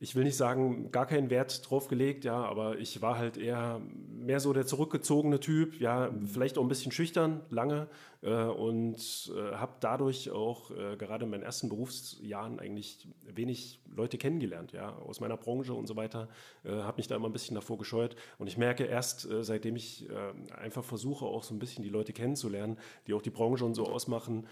ich 0.03 0.17
will 0.17 0.25
nicht 0.25 0.37
sagen, 0.37 0.91
gar 0.91 1.07
keinen 1.07 1.31
Wert 1.31 1.71
drauf 1.71 1.87
gelegt, 1.87 2.25
ja, 2.25 2.35
aber 2.35 2.77
ich 2.79 3.03
war 3.03 3.19
halt 3.19 3.37
eher 3.37 3.81
mehr 4.11 4.41
so 4.41 4.53
der 4.53 4.67
zurückgezogene 4.67 5.39
Typ, 5.39 5.79
ja, 5.81 6.11
vielleicht 6.27 6.59
auch 6.59 6.63
ein 6.63 6.69
bisschen 6.69 6.91
schüchtern, 6.91 7.41
lange 7.51 7.87
äh, 8.23 8.33
und 8.33 9.33
äh, 9.33 9.55
habe 9.55 9.75
dadurch 9.79 10.33
auch 10.33 10.73
äh, 10.73 10.97
gerade 10.97 11.25
in 11.25 11.31
meinen 11.31 11.45
ersten 11.45 11.69
Berufsjahren 11.69 12.59
eigentlich 12.59 13.07
wenig 13.33 13.81
Leute 13.95 14.19
kennengelernt, 14.19 14.73
ja, 14.73 14.93
aus 14.93 15.21
meiner 15.21 15.37
Branche 15.37 15.73
und 15.73 15.87
so 15.87 15.95
weiter, 15.95 16.29
äh, 16.65 16.71
habe 16.71 16.97
mich 16.97 17.07
da 17.07 17.15
immer 17.15 17.29
ein 17.29 17.33
bisschen 17.33 17.55
davor 17.55 17.79
gescheut 17.79 18.17
und 18.39 18.49
ich 18.49 18.59
merke 18.59 18.83
erst, 18.83 19.31
äh, 19.31 19.45
seitdem 19.45 19.77
ich 19.77 20.11
äh, 20.11 20.53
einfach 20.53 20.83
versuche, 20.83 21.27
auch 21.27 21.45
so 21.45 21.55
ein 21.55 21.61
bisschen 21.61 21.85
die 21.85 21.91
Leute 21.91 22.13
kennenzulernen, 22.13 22.77
die 23.07 23.15
auch 23.15 23.23
die 23.23 23.31
Branche 23.31 23.65
und 23.65 23.75
so 23.75 23.87
ausmachen, 23.87 24.49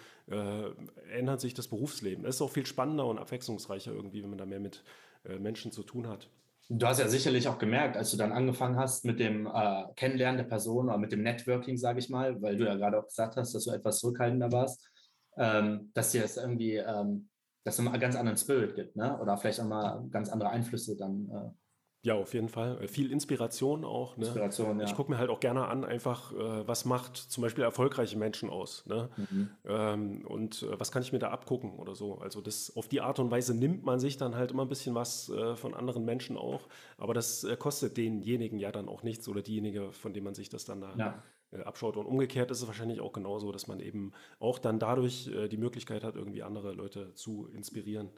ändert 1.12 1.40
sich 1.40 1.54
das 1.54 1.66
Berufsleben. 1.66 2.24
Es 2.24 2.36
ist 2.36 2.42
auch 2.42 2.50
viel 2.50 2.66
spannender 2.66 3.06
und 3.06 3.18
abwechslungsreicher 3.18 3.90
irgendwie, 3.92 4.22
wenn 4.22 4.30
man 4.30 4.38
da 4.38 4.46
mehr 4.46 4.60
mit 4.60 4.76
äh, 4.76 5.09
Menschen 5.24 5.72
zu 5.72 5.82
tun 5.82 6.08
hat. 6.08 6.28
Du 6.72 6.86
hast 6.86 7.00
ja 7.00 7.08
sicherlich 7.08 7.48
auch 7.48 7.58
gemerkt, 7.58 7.96
als 7.96 8.12
du 8.12 8.16
dann 8.16 8.30
angefangen 8.30 8.76
hast 8.76 9.04
mit 9.04 9.18
dem 9.18 9.46
äh, 9.46 9.84
Kennenlernen 9.96 10.36
der 10.36 10.44
Person 10.44 10.88
oder 10.88 10.98
mit 10.98 11.10
dem 11.10 11.22
Networking, 11.22 11.76
sage 11.76 11.98
ich 11.98 12.08
mal, 12.08 12.40
weil 12.40 12.56
du 12.56 12.64
ja 12.64 12.76
gerade 12.76 13.00
auch 13.00 13.06
gesagt 13.06 13.36
hast, 13.36 13.52
dass 13.54 13.64
du 13.64 13.72
etwas 13.72 13.98
zurückhaltender 13.98 14.52
warst, 14.52 14.88
ähm, 15.36 15.90
dass 15.94 16.12
dir 16.12 16.22
das 16.22 16.36
irgendwie, 16.36 16.76
ähm, 16.76 17.28
dass 17.64 17.76
es 17.78 17.84
einen 17.84 18.00
ganz 18.00 18.14
anderen 18.14 18.38
Spirit 18.38 18.76
gibt, 18.76 18.94
ne? 18.94 19.18
oder 19.20 19.36
vielleicht 19.36 19.60
auch 19.60 19.66
mal 19.66 20.06
ganz 20.10 20.28
andere 20.28 20.50
Einflüsse 20.50 20.96
dann 20.96 21.28
äh, 21.28 21.59
ja, 22.02 22.14
auf 22.14 22.32
jeden 22.32 22.48
Fall. 22.48 22.82
Äh, 22.82 22.88
viel 22.88 23.12
Inspiration 23.12 23.84
auch. 23.84 24.16
Ne? 24.16 24.24
Inspiration, 24.24 24.80
ja. 24.80 24.86
Ich 24.86 24.94
gucke 24.94 25.10
mir 25.10 25.18
halt 25.18 25.28
auch 25.28 25.40
gerne 25.40 25.68
an, 25.68 25.84
einfach, 25.84 26.32
äh, 26.32 26.66
was 26.66 26.86
macht 26.86 27.16
zum 27.16 27.42
Beispiel 27.42 27.62
erfolgreiche 27.62 28.16
Menschen 28.16 28.48
aus. 28.48 28.86
Ne? 28.86 29.10
Mhm. 29.16 29.50
Ähm, 29.66 30.26
und 30.26 30.62
äh, 30.62 30.80
was 30.80 30.92
kann 30.92 31.02
ich 31.02 31.12
mir 31.12 31.18
da 31.18 31.28
abgucken 31.28 31.78
oder 31.78 31.94
so. 31.94 32.18
Also 32.18 32.40
das 32.40 32.74
auf 32.74 32.88
die 32.88 33.02
Art 33.02 33.18
und 33.18 33.30
Weise 33.30 33.54
nimmt 33.54 33.84
man 33.84 34.00
sich 34.00 34.16
dann 34.16 34.34
halt 34.34 34.50
immer 34.50 34.64
ein 34.64 34.68
bisschen 34.68 34.94
was 34.94 35.30
von 35.56 35.74
anderen 35.74 36.04
Menschen 36.04 36.36
auch. 36.36 36.68
Aber 36.96 37.14
das 37.14 37.46
kostet 37.58 37.96
denjenigen 37.96 38.58
ja 38.58 38.72
dann 38.72 38.88
auch 38.88 39.02
nichts 39.02 39.28
oder 39.28 39.42
diejenige, 39.42 39.92
von 39.92 40.12
dem 40.12 40.24
man 40.24 40.34
sich 40.34 40.48
das 40.48 40.64
dann 40.64 40.80
da 40.80 40.94
ja. 40.96 41.22
Abschaut. 41.64 41.96
Und 41.96 42.06
umgekehrt 42.06 42.50
ist 42.50 42.62
es 42.62 42.66
wahrscheinlich 42.66 43.00
auch 43.00 43.12
genauso, 43.12 43.52
dass 43.52 43.66
man 43.66 43.80
eben 43.80 44.12
auch 44.38 44.58
dann 44.58 44.78
dadurch 44.78 45.30
die 45.50 45.56
Möglichkeit 45.56 46.04
hat, 46.04 46.16
irgendwie 46.16 46.42
andere 46.42 46.72
Leute 46.72 47.14
zu 47.14 47.48
inspirieren. 47.52 48.10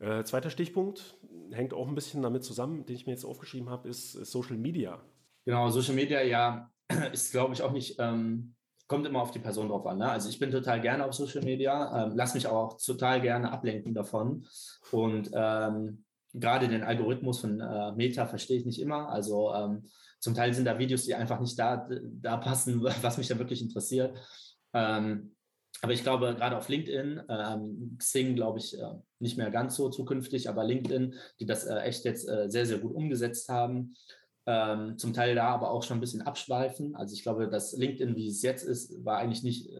Äh, 0.00 0.24
zweiter 0.24 0.50
Stichpunkt 0.50 1.18
hängt 1.52 1.74
auch 1.74 1.86
ein 1.86 1.94
bisschen 1.94 2.22
damit 2.22 2.42
zusammen, 2.42 2.86
den 2.86 2.96
ich 2.96 3.06
mir 3.06 3.12
jetzt 3.12 3.24
aufgeschrieben 3.24 3.68
habe, 3.68 3.88
ist, 3.88 4.14
ist 4.14 4.30
Social 4.30 4.56
Media. 4.56 5.00
Genau, 5.44 5.68
Social 5.70 5.94
Media, 5.94 6.22
ja, 6.22 6.70
ist, 7.12 7.32
glaube 7.32 7.54
ich, 7.54 7.62
auch 7.62 7.72
nicht, 7.72 7.96
ähm, 7.98 8.54
kommt 8.86 9.06
immer 9.06 9.22
auf 9.22 9.30
die 9.30 9.38
Person 9.38 9.68
drauf 9.68 9.86
an. 9.86 9.98
Ne? 9.98 10.10
Also 10.10 10.28
ich 10.28 10.38
bin 10.38 10.50
total 10.50 10.80
gerne 10.80 11.04
auf 11.04 11.14
Social 11.14 11.42
Media, 11.42 12.06
ähm, 12.06 12.12
lass 12.16 12.34
mich 12.34 12.46
auch 12.46 12.76
total 12.78 13.20
gerne 13.20 13.52
ablenken 13.52 13.94
davon. 13.94 14.46
Und 14.90 15.30
ähm, 15.34 16.04
gerade 16.32 16.68
den 16.68 16.82
Algorithmus 16.82 17.40
von 17.40 17.60
äh, 17.60 17.92
Meta 17.92 18.26
verstehe 18.26 18.58
ich 18.58 18.66
nicht 18.66 18.80
immer. 18.80 19.08
Also 19.10 19.54
ähm, 19.54 19.84
zum 20.18 20.34
Teil 20.34 20.54
sind 20.54 20.64
da 20.64 20.78
Videos, 20.78 21.04
die 21.04 21.14
einfach 21.14 21.40
nicht 21.40 21.58
da, 21.58 21.88
da 22.02 22.36
passen, 22.38 22.82
was 23.02 23.18
mich 23.18 23.28
da 23.28 23.38
wirklich 23.38 23.62
interessiert. 23.62 24.16
Ähm, 24.72 25.34
aber 25.82 25.92
ich 25.92 26.02
glaube, 26.02 26.34
gerade 26.34 26.56
auf 26.56 26.68
LinkedIn, 26.68 27.22
ähm, 27.28 27.96
Xing, 27.98 28.34
glaube 28.34 28.58
ich, 28.58 28.78
äh, 28.78 28.94
nicht 29.18 29.38
mehr 29.38 29.50
ganz 29.50 29.76
so 29.76 29.88
zukünftig, 29.88 30.48
aber 30.48 30.64
LinkedIn, 30.64 31.14
die 31.38 31.46
das 31.46 31.64
äh, 31.64 31.78
echt 31.80 32.04
jetzt 32.04 32.28
äh, 32.28 32.50
sehr, 32.50 32.66
sehr 32.66 32.78
gut 32.78 32.94
umgesetzt 32.94 33.48
haben. 33.48 33.94
Ähm, 34.46 34.98
zum 34.98 35.12
Teil 35.12 35.34
da 35.34 35.48
aber 35.48 35.70
auch 35.70 35.82
schon 35.82 35.98
ein 35.98 36.00
bisschen 36.00 36.22
abschweifen. 36.22 36.96
Also 36.96 37.14
ich 37.14 37.22
glaube, 37.22 37.48
dass 37.48 37.76
LinkedIn, 37.76 38.16
wie 38.16 38.28
es 38.28 38.42
jetzt 38.42 38.62
ist, 38.62 39.04
war 39.04 39.18
eigentlich 39.18 39.42
nicht, 39.42 39.70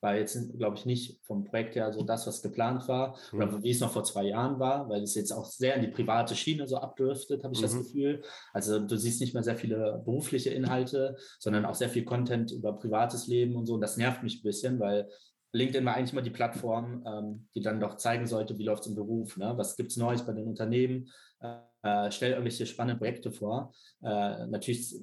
war 0.00 0.16
jetzt, 0.16 0.56
glaube 0.56 0.76
ich, 0.76 0.86
nicht 0.86 1.20
vom 1.24 1.44
Projekt 1.44 1.74
her 1.74 1.92
so 1.92 2.02
das, 2.02 2.26
was 2.26 2.42
geplant 2.42 2.86
war 2.88 3.16
mhm. 3.32 3.38
oder 3.38 3.62
wie 3.62 3.70
es 3.70 3.80
noch 3.80 3.92
vor 3.92 4.04
zwei 4.04 4.24
Jahren 4.24 4.58
war, 4.60 4.88
weil 4.88 5.02
es 5.02 5.14
jetzt 5.14 5.32
auch 5.32 5.46
sehr 5.46 5.74
in 5.74 5.82
die 5.82 5.88
private 5.88 6.36
Schiene 6.36 6.68
so 6.68 6.76
abdriftet, 6.76 7.42
habe 7.42 7.54
ich 7.54 7.60
mhm. 7.60 7.64
das 7.64 7.76
Gefühl. 7.76 8.22
Also 8.52 8.78
du 8.78 8.96
siehst 8.96 9.20
nicht 9.20 9.34
mehr 9.34 9.42
sehr 9.42 9.56
viele 9.56 10.02
berufliche 10.04 10.50
Inhalte, 10.50 11.16
sondern 11.38 11.64
auch 11.64 11.74
sehr 11.74 11.88
viel 11.88 12.04
Content 12.04 12.52
über 12.52 12.72
privates 12.74 13.26
Leben 13.26 13.56
und 13.56 13.66
so. 13.66 13.74
Und 13.74 13.80
das 13.80 13.96
nervt 13.96 14.22
mich 14.22 14.40
ein 14.40 14.42
bisschen, 14.42 14.78
weil 14.78 15.08
LinkedIn 15.54 15.84
war 15.84 15.94
eigentlich 15.94 16.12
mal 16.12 16.20
die 16.22 16.30
Plattform, 16.30 17.04
ähm, 17.06 17.48
die 17.54 17.62
dann 17.62 17.80
doch 17.80 17.96
zeigen 17.96 18.26
sollte, 18.26 18.58
wie 18.58 18.64
läuft 18.64 18.82
es 18.82 18.88
im 18.88 18.96
Beruf, 18.96 19.36
ne? 19.36 19.54
was 19.56 19.76
gibt 19.76 19.92
es 19.92 19.96
Neues 19.96 20.26
bei 20.26 20.32
den 20.32 20.46
Unternehmen, 20.46 21.08
äh, 21.40 22.10
stell 22.10 22.32
irgendwelche 22.32 22.66
spannenden 22.66 22.98
Projekte 22.98 23.30
vor. 23.30 23.72
Äh, 24.02 24.46
natürlich 24.46 24.96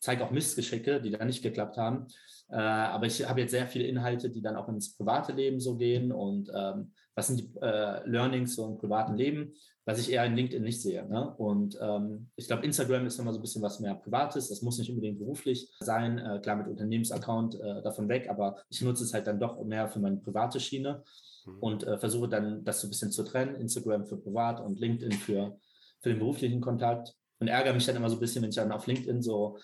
zeige 0.00 0.24
auch 0.24 0.30
Missgeschicke, 0.30 1.00
die 1.00 1.10
da 1.10 1.24
nicht 1.24 1.42
geklappt 1.42 1.76
haben. 1.76 2.06
Äh, 2.50 2.56
aber 2.56 3.06
ich 3.06 3.28
habe 3.28 3.40
jetzt 3.40 3.50
sehr 3.50 3.66
viele 3.66 3.86
Inhalte, 3.86 4.30
die 4.30 4.40
dann 4.40 4.56
auch 4.56 4.68
ins 4.68 4.96
private 4.96 5.32
Leben 5.32 5.60
so 5.60 5.76
gehen 5.76 6.12
und 6.12 6.50
ähm, 6.54 6.92
was 7.18 7.26
sind 7.26 7.40
die 7.40 7.50
äh, 7.60 8.08
Learnings 8.08 8.54
so 8.54 8.64
im 8.64 8.78
privaten 8.78 9.16
Leben, 9.16 9.52
was 9.84 9.98
ich 9.98 10.12
eher 10.12 10.24
in 10.24 10.36
LinkedIn 10.36 10.62
nicht 10.62 10.80
sehe. 10.80 11.04
Ne? 11.08 11.34
Und 11.36 11.76
ähm, 11.80 12.28
ich 12.36 12.46
glaube, 12.46 12.64
Instagram 12.64 13.06
ist 13.06 13.18
nochmal 13.18 13.34
so 13.34 13.40
ein 13.40 13.42
bisschen 13.42 13.60
was 13.60 13.80
mehr 13.80 13.96
Privates. 13.96 14.50
Das 14.50 14.62
muss 14.62 14.78
nicht 14.78 14.88
unbedingt 14.88 15.18
beruflich 15.18 15.68
sein. 15.80 16.18
Äh, 16.18 16.38
klar, 16.40 16.54
mit 16.54 16.68
Unternehmensaccount 16.68 17.56
äh, 17.56 17.82
davon 17.82 18.08
weg, 18.08 18.28
aber 18.30 18.56
ich 18.70 18.82
nutze 18.82 19.02
es 19.02 19.12
halt 19.12 19.26
dann 19.26 19.40
doch 19.40 19.60
mehr 19.64 19.88
für 19.88 19.98
meine 19.98 20.18
private 20.18 20.60
Schiene 20.60 21.02
mhm. 21.44 21.58
und 21.58 21.84
äh, 21.84 21.98
versuche 21.98 22.28
dann 22.28 22.62
das 22.62 22.82
so 22.82 22.86
ein 22.86 22.90
bisschen 22.90 23.10
zu 23.10 23.24
trennen. 23.24 23.56
Instagram 23.56 24.06
für 24.06 24.16
privat 24.16 24.60
und 24.60 24.78
LinkedIn 24.78 25.10
für, 25.10 25.58
für 26.00 26.10
den 26.10 26.20
beruflichen 26.20 26.60
Kontakt. 26.60 27.16
Und 27.40 27.48
ärgere 27.48 27.74
mich 27.74 27.86
dann 27.86 27.96
immer 27.96 28.10
so 28.10 28.16
ein 28.16 28.20
bisschen, 28.20 28.42
wenn 28.42 28.50
ich 28.50 28.56
dann 28.56 28.70
auf 28.70 28.86
LinkedIn 28.86 29.22
so 29.22 29.58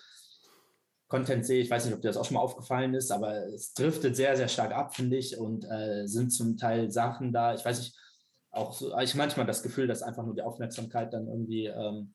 Content 1.15 1.45
sehe. 1.45 1.61
Ich 1.61 1.69
weiß 1.69 1.85
nicht, 1.85 1.93
ob 1.93 2.01
dir 2.01 2.09
das 2.09 2.17
auch 2.17 2.25
schon 2.25 2.35
mal 2.35 2.41
aufgefallen 2.41 2.93
ist, 2.93 3.11
aber 3.11 3.47
es 3.47 3.73
driftet 3.73 4.15
sehr, 4.15 4.35
sehr 4.35 4.49
stark 4.49 4.73
ab, 4.73 4.95
finde 4.95 5.15
ich, 5.15 5.37
und 5.37 5.63
äh, 5.63 6.05
sind 6.07 6.31
zum 6.31 6.57
Teil 6.57 6.91
Sachen 6.91 7.31
da. 7.31 7.53
Ich 7.53 7.63
weiß 7.63 7.79
nicht, 7.79 7.97
auch 8.51 8.73
so, 8.73 8.97
ich 8.99 9.15
manchmal 9.15 9.45
das 9.45 9.63
Gefühl, 9.63 9.87
dass 9.87 10.01
einfach 10.01 10.25
nur 10.25 10.35
die 10.35 10.41
Aufmerksamkeit 10.41 11.13
dann 11.13 11.27
irgendwie 11.27 11.67
ähm, 11.67 12.13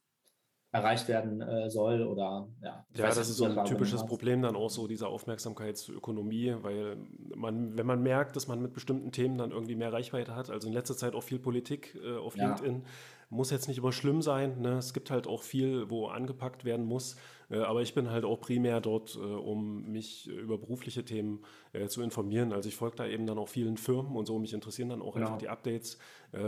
erreicht 0.73 1.09
werden 1.09 1.41
äh, 1.41 1.71
soll 1.71 2.03
oder 2.03 2.49
ja. 2.63 2.85
Ja, 2.95 3.07
das 3.07 3.19
ist 3.19 3.37
so 3.37 3.47
ein 3.47 3.65
typisches 3.65 4.05
Problem 4.05 4.43
dann 4.43 4.55
auch 4.55 4.71
so 4.71 4.87
diese 4.87 5.09
Aufmerksamkeitsökonomie, 5.09 6.57
weil 6.61 6.97
man, 7.35 7.77
wenn 7.77 7.87
man 7.87 8.03
merkt, 8.03 8.37
dass 8.37 8.49
man 8.49 8.61
mit 8.61 8.75
bestimmten 8.75 9.13
Themen 9.13 9.39
dann 9.39 9.51
irgendwie 9.51 9.77
mehr 9.77 9.93
Reichweite 9.93 10.37
hat, 10.37 10.51
also 10.51 10.69
in 10.69 10.75
letzter 10.75 10.97
Zeit 10.97 11.15
auch 11.15 11.23
viel 11.23 11.39
Politik 11.39 11.99
äh, 12.03 12.17
auf 12.17 12.37
ja. 12.37 12.49
LinkedIn, 12.49 12.85
muss 13.31 13.51
jetzt 13.51 13.69
nicht 13.69 13.79
immer 13.79 13.93
schlimm 13.93 14.23
sein. 14.23 14.61
Ne? 14.61 14.79
Es 14.79 14.93
gibt 14.93 15.11
halt 15.11 15.27
auch 15.27 15.43
viel, 15.43 15.89
wo 15.89 16.09
angepackt 16.09 16.65
werden 16.65 16.85
muss. 16.85 17.17
Äh, 17.51 17.59
aber 17.59 17.83
ich 17.83 17.95
bin 17.95 18.11
halt 18.11 18.25
auch 18.25 18.41
primär 18.41 18.81
dort, 18.81 19.17
äh, 19.17 19.19
um 19.19 19.91
mich 19.91 20.29
über 20.29 20.57
berufliche 20.57 21.05
Themen 21.05 21.41
äh, 21.73 21.89
zu 21.89 22.03
informieren. 22.03 22.53
Also 22.53 22.69
ich 22.69 22.77
folge 22.77 22.97
da 22.97 23.07
eben 23.07 23.27
dann 23.27 23.39
auch 23.39 23.49
vielen 23.49 23.77
Firmen 23.77 24.17
und 24.17 24.27
so. 24.27 24.39
Mich 24.39 24.55
interessieren 24.55 24.89
dann 24.91 25.03
auch 25.03 25.17
ja. 25.17 25.23
einfach 25.23 25.39
die 25.39 25.49
Updates 25.49 25.99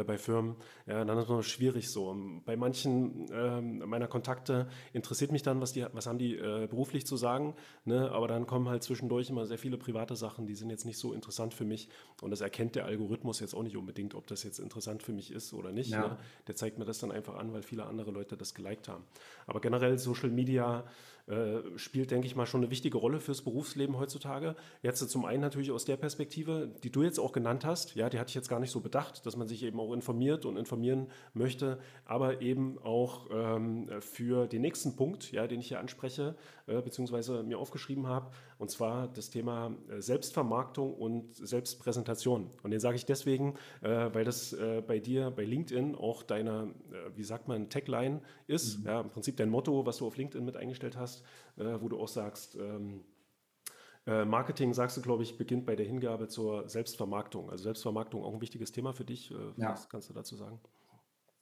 bei 0.07 0.17
Firmen. 0.17 0.55
Ja, 0.87 1.05
dann 1.05 1.19
ist 1.19 1.29
es 1.29 1.47
schwierig 1.47 1.91
so. 1.91 2.17
Bei 2.45 2.57
manchen 2.57 3.27
ähm, 3.33 3.79
meiner 3.79 4.07
Kontakte 4.07 4.69
interessiert 4.93 5.33
mich 5.33 5.43
dann, 5.43 5.61
was, 5.61 5.73
die, 5.73 5.85
was 5.93 6.07
haben 6.07 6.19
die 6.19 6.37
beruflich 6.37 7.05
zu 7.05 7.17
sagen. 7.17 7.57
Ne? 7.85 8.09
Aber 8.13 8.29
dann 8.29 8.47
kommen 8.47 8.69
halt 8.69 8.85
zwischendurch 8.85 9.29
immer 9.29 9.45
sehr 9.45 9.59
viele 9.59 9.79
private 9.79 10.15
Sachen, 10.15 10.47
die 10.47 10.55
sind 10.55 10.71
jetzt 10.71 10.87
nicht 10.87 10.99
so 10.99 11.13
interessant 11.13 11.53
für 11.53 11.65
mich. 11.65 11.89
Und 12.21 12.31
das 12.31 12.43
erkennt 12.43 12.77
der 12.77 12.85
Algorithmus 12.85 13.41
jetzt 13.41 13.55
auch 13.55 13.65
nicht 13.65 13.77
unbedingt, 13.77 14.15
ob 14.15 14.29
das 14.29 14.45
jetzt 14.45 14.61
interessant 14.61 15.03
für 15.03 15.13
mich 15.13 15.33
ist 15.33 15.53
oder 15.53 15.73
nicht. 15.73 15.91
Ja. 15.91 16.07
Ne? 16.07 16.19
Der 16.47 16.55
zeigt 16.55 16.72
mir 16.79 16.85
das 16.85 16.99
dann 16.99 17.13
einfach 17.13 17.35
an, 17.35 17.53
weil 17.53 17.63
viele 17.63 17.85
andere 17.87 18.11
Leute 18.11 18.37
das 18.37 18.55
geliked 18.55 18.89
haben. 18.89 19.05
Aber 19.47 19.61
generell 19.61 19.99
Social 19.99 20.31
Media 20.31 20.85
äh, 21.29 21.79
spielt, 21.79 22.11
denke 22.11 22.27
ich 22.27 22.35
mal, 22.35 22.47
schon 22.47 22.63
eine 22.63 22.71
wichtige 22.71 22.99
Rolle 22.99 23.21
fürs 23.21 23.43
Berufsleben 23.43 23.97
heutzutage. 23.97 24.57
Jetzt 24.83 25.09
zum 25.09 25.25
einen 25.25 25.41
natürlich 25.41 25.71
aus 25.71 25.85
der 25.85 25.97
Perspektive, 25.97 26.75
die 26.83 26.91
du 26.91 27.05
jetzt 27.05 27.21
auch 27.21 27.31
genannt 27.31 27.65
hast, 27.65 27.95
ja, 27.95 28.11
die 28.11 28.19
hatte 28.19 28.31
ich 28.31 28.35
jetzt 28.35 28.49
gar 28.49 28.59
nicht 28.59 28.73
so 28.73 28.81
bedacht, 28.81 29.25
dass 29.25 29.37
man 29.37 29.47
sich 29.47 29.63
eben 29.63 29.79
auch 29.79 29.93
informiert 29.93 30.45
und 30.45 30.57
informieren 30.57 31.07
möchte, 31.33 31.79
aber 32.07 32.41
eben 32.41 32.77
auch 32.83 33.29
ähm, 33.31 33.89
für 34.01 34.49
den 34.49 34.63
nächsten 34.63 34.97
Punkt, 34.97 35.31
ja, 35.31 35.47
den 35.47 35.61
ich 35.61 35.69
hier 35.69 35.79
anspreche, 35.79 36.35
äh, 36.67 36.83
beziehungsweise 36.83 37.45
mir 37.45 37.59
aufgeschrieben 37.59 38.09
habe, 38.09 38.33
und 38.59 38.71
zwar 38.71 39.07
das 39.07 39.31
Thema 39.31 39.77
äh, 39.91 40.01
Selbstvermarktung 40.01 40.93
und 40.93 41.35
Selbstpräsentation. 41.37 42.51
Und 42.65 42.73
den 42.73 42.81
sage 42.81 42.97
ich 42.97 43.07
deswegen, 43.07 43.55
äh, 43.81 44.11
weil 44.13 44.25
das 44.25 44.53
äh, 44.55 44.83
bei 44.85 44.99
dir, 44.99 45.31
bei 45.31 45.45
LinkedIn 45.45 45.95
auch 45.95 46.25
deine, 46.25 46.75
wie 47.15 47.25
sagt 47.25 47.47
man, 47.47 47.69
Tagline 47.69 48.21
ist, 48.49 48.81
mhm. 48.81 48.87
ja, 48.87 49.01
im 49.03 49.11
Prinzip 49.11 49.37
dein 49.37 49.51
Motto, 49.51 49.87
was 49.87 49.99
du 49.99 50.07
auf 50.07 50.17
LinkedIn 50.17 50.45
mit 50.45 50.57
eingestellt 50.57 50.97
hast 50.97 51.12
hast, 51.13 51.25
äh, 51.57 51.81
wo 51.81 51.89
du 51.89 52.01
auch 52.01 52.09
sagst, 52.09 52.57
ähm, 52.57 53.05
äh, 54.07 54.25
Marketing, 54.25 54.75
sagst 54.75 54.97
du, 54.97 55.03
glaube 55.03 55.23
ich, 55.23 55.39
beginnt 55.39 55.65
bei 55.65 55.77
der 55.77 55.87
Hingabe 55.87 56.29
zur 56.29 56.69
Selbstvermarktung. 56.69 57.51
Also 57.51 57.65
Selbstvermarktung 57.65 58.25
auch 58.25 58.35
ein 58.35 58.41
wichtiges 58.41 58.73
Thema 58.73 58.93
für 58.93 59.05
dich. 59.05 59.31
Äh, 59.31 59.35
ja. 59.57 59.73
Was 59.73 59.89
kannst 59.89 60.11
du 60.11 60.15
dazu 60.15 60.37
sagen? 60.37 60.61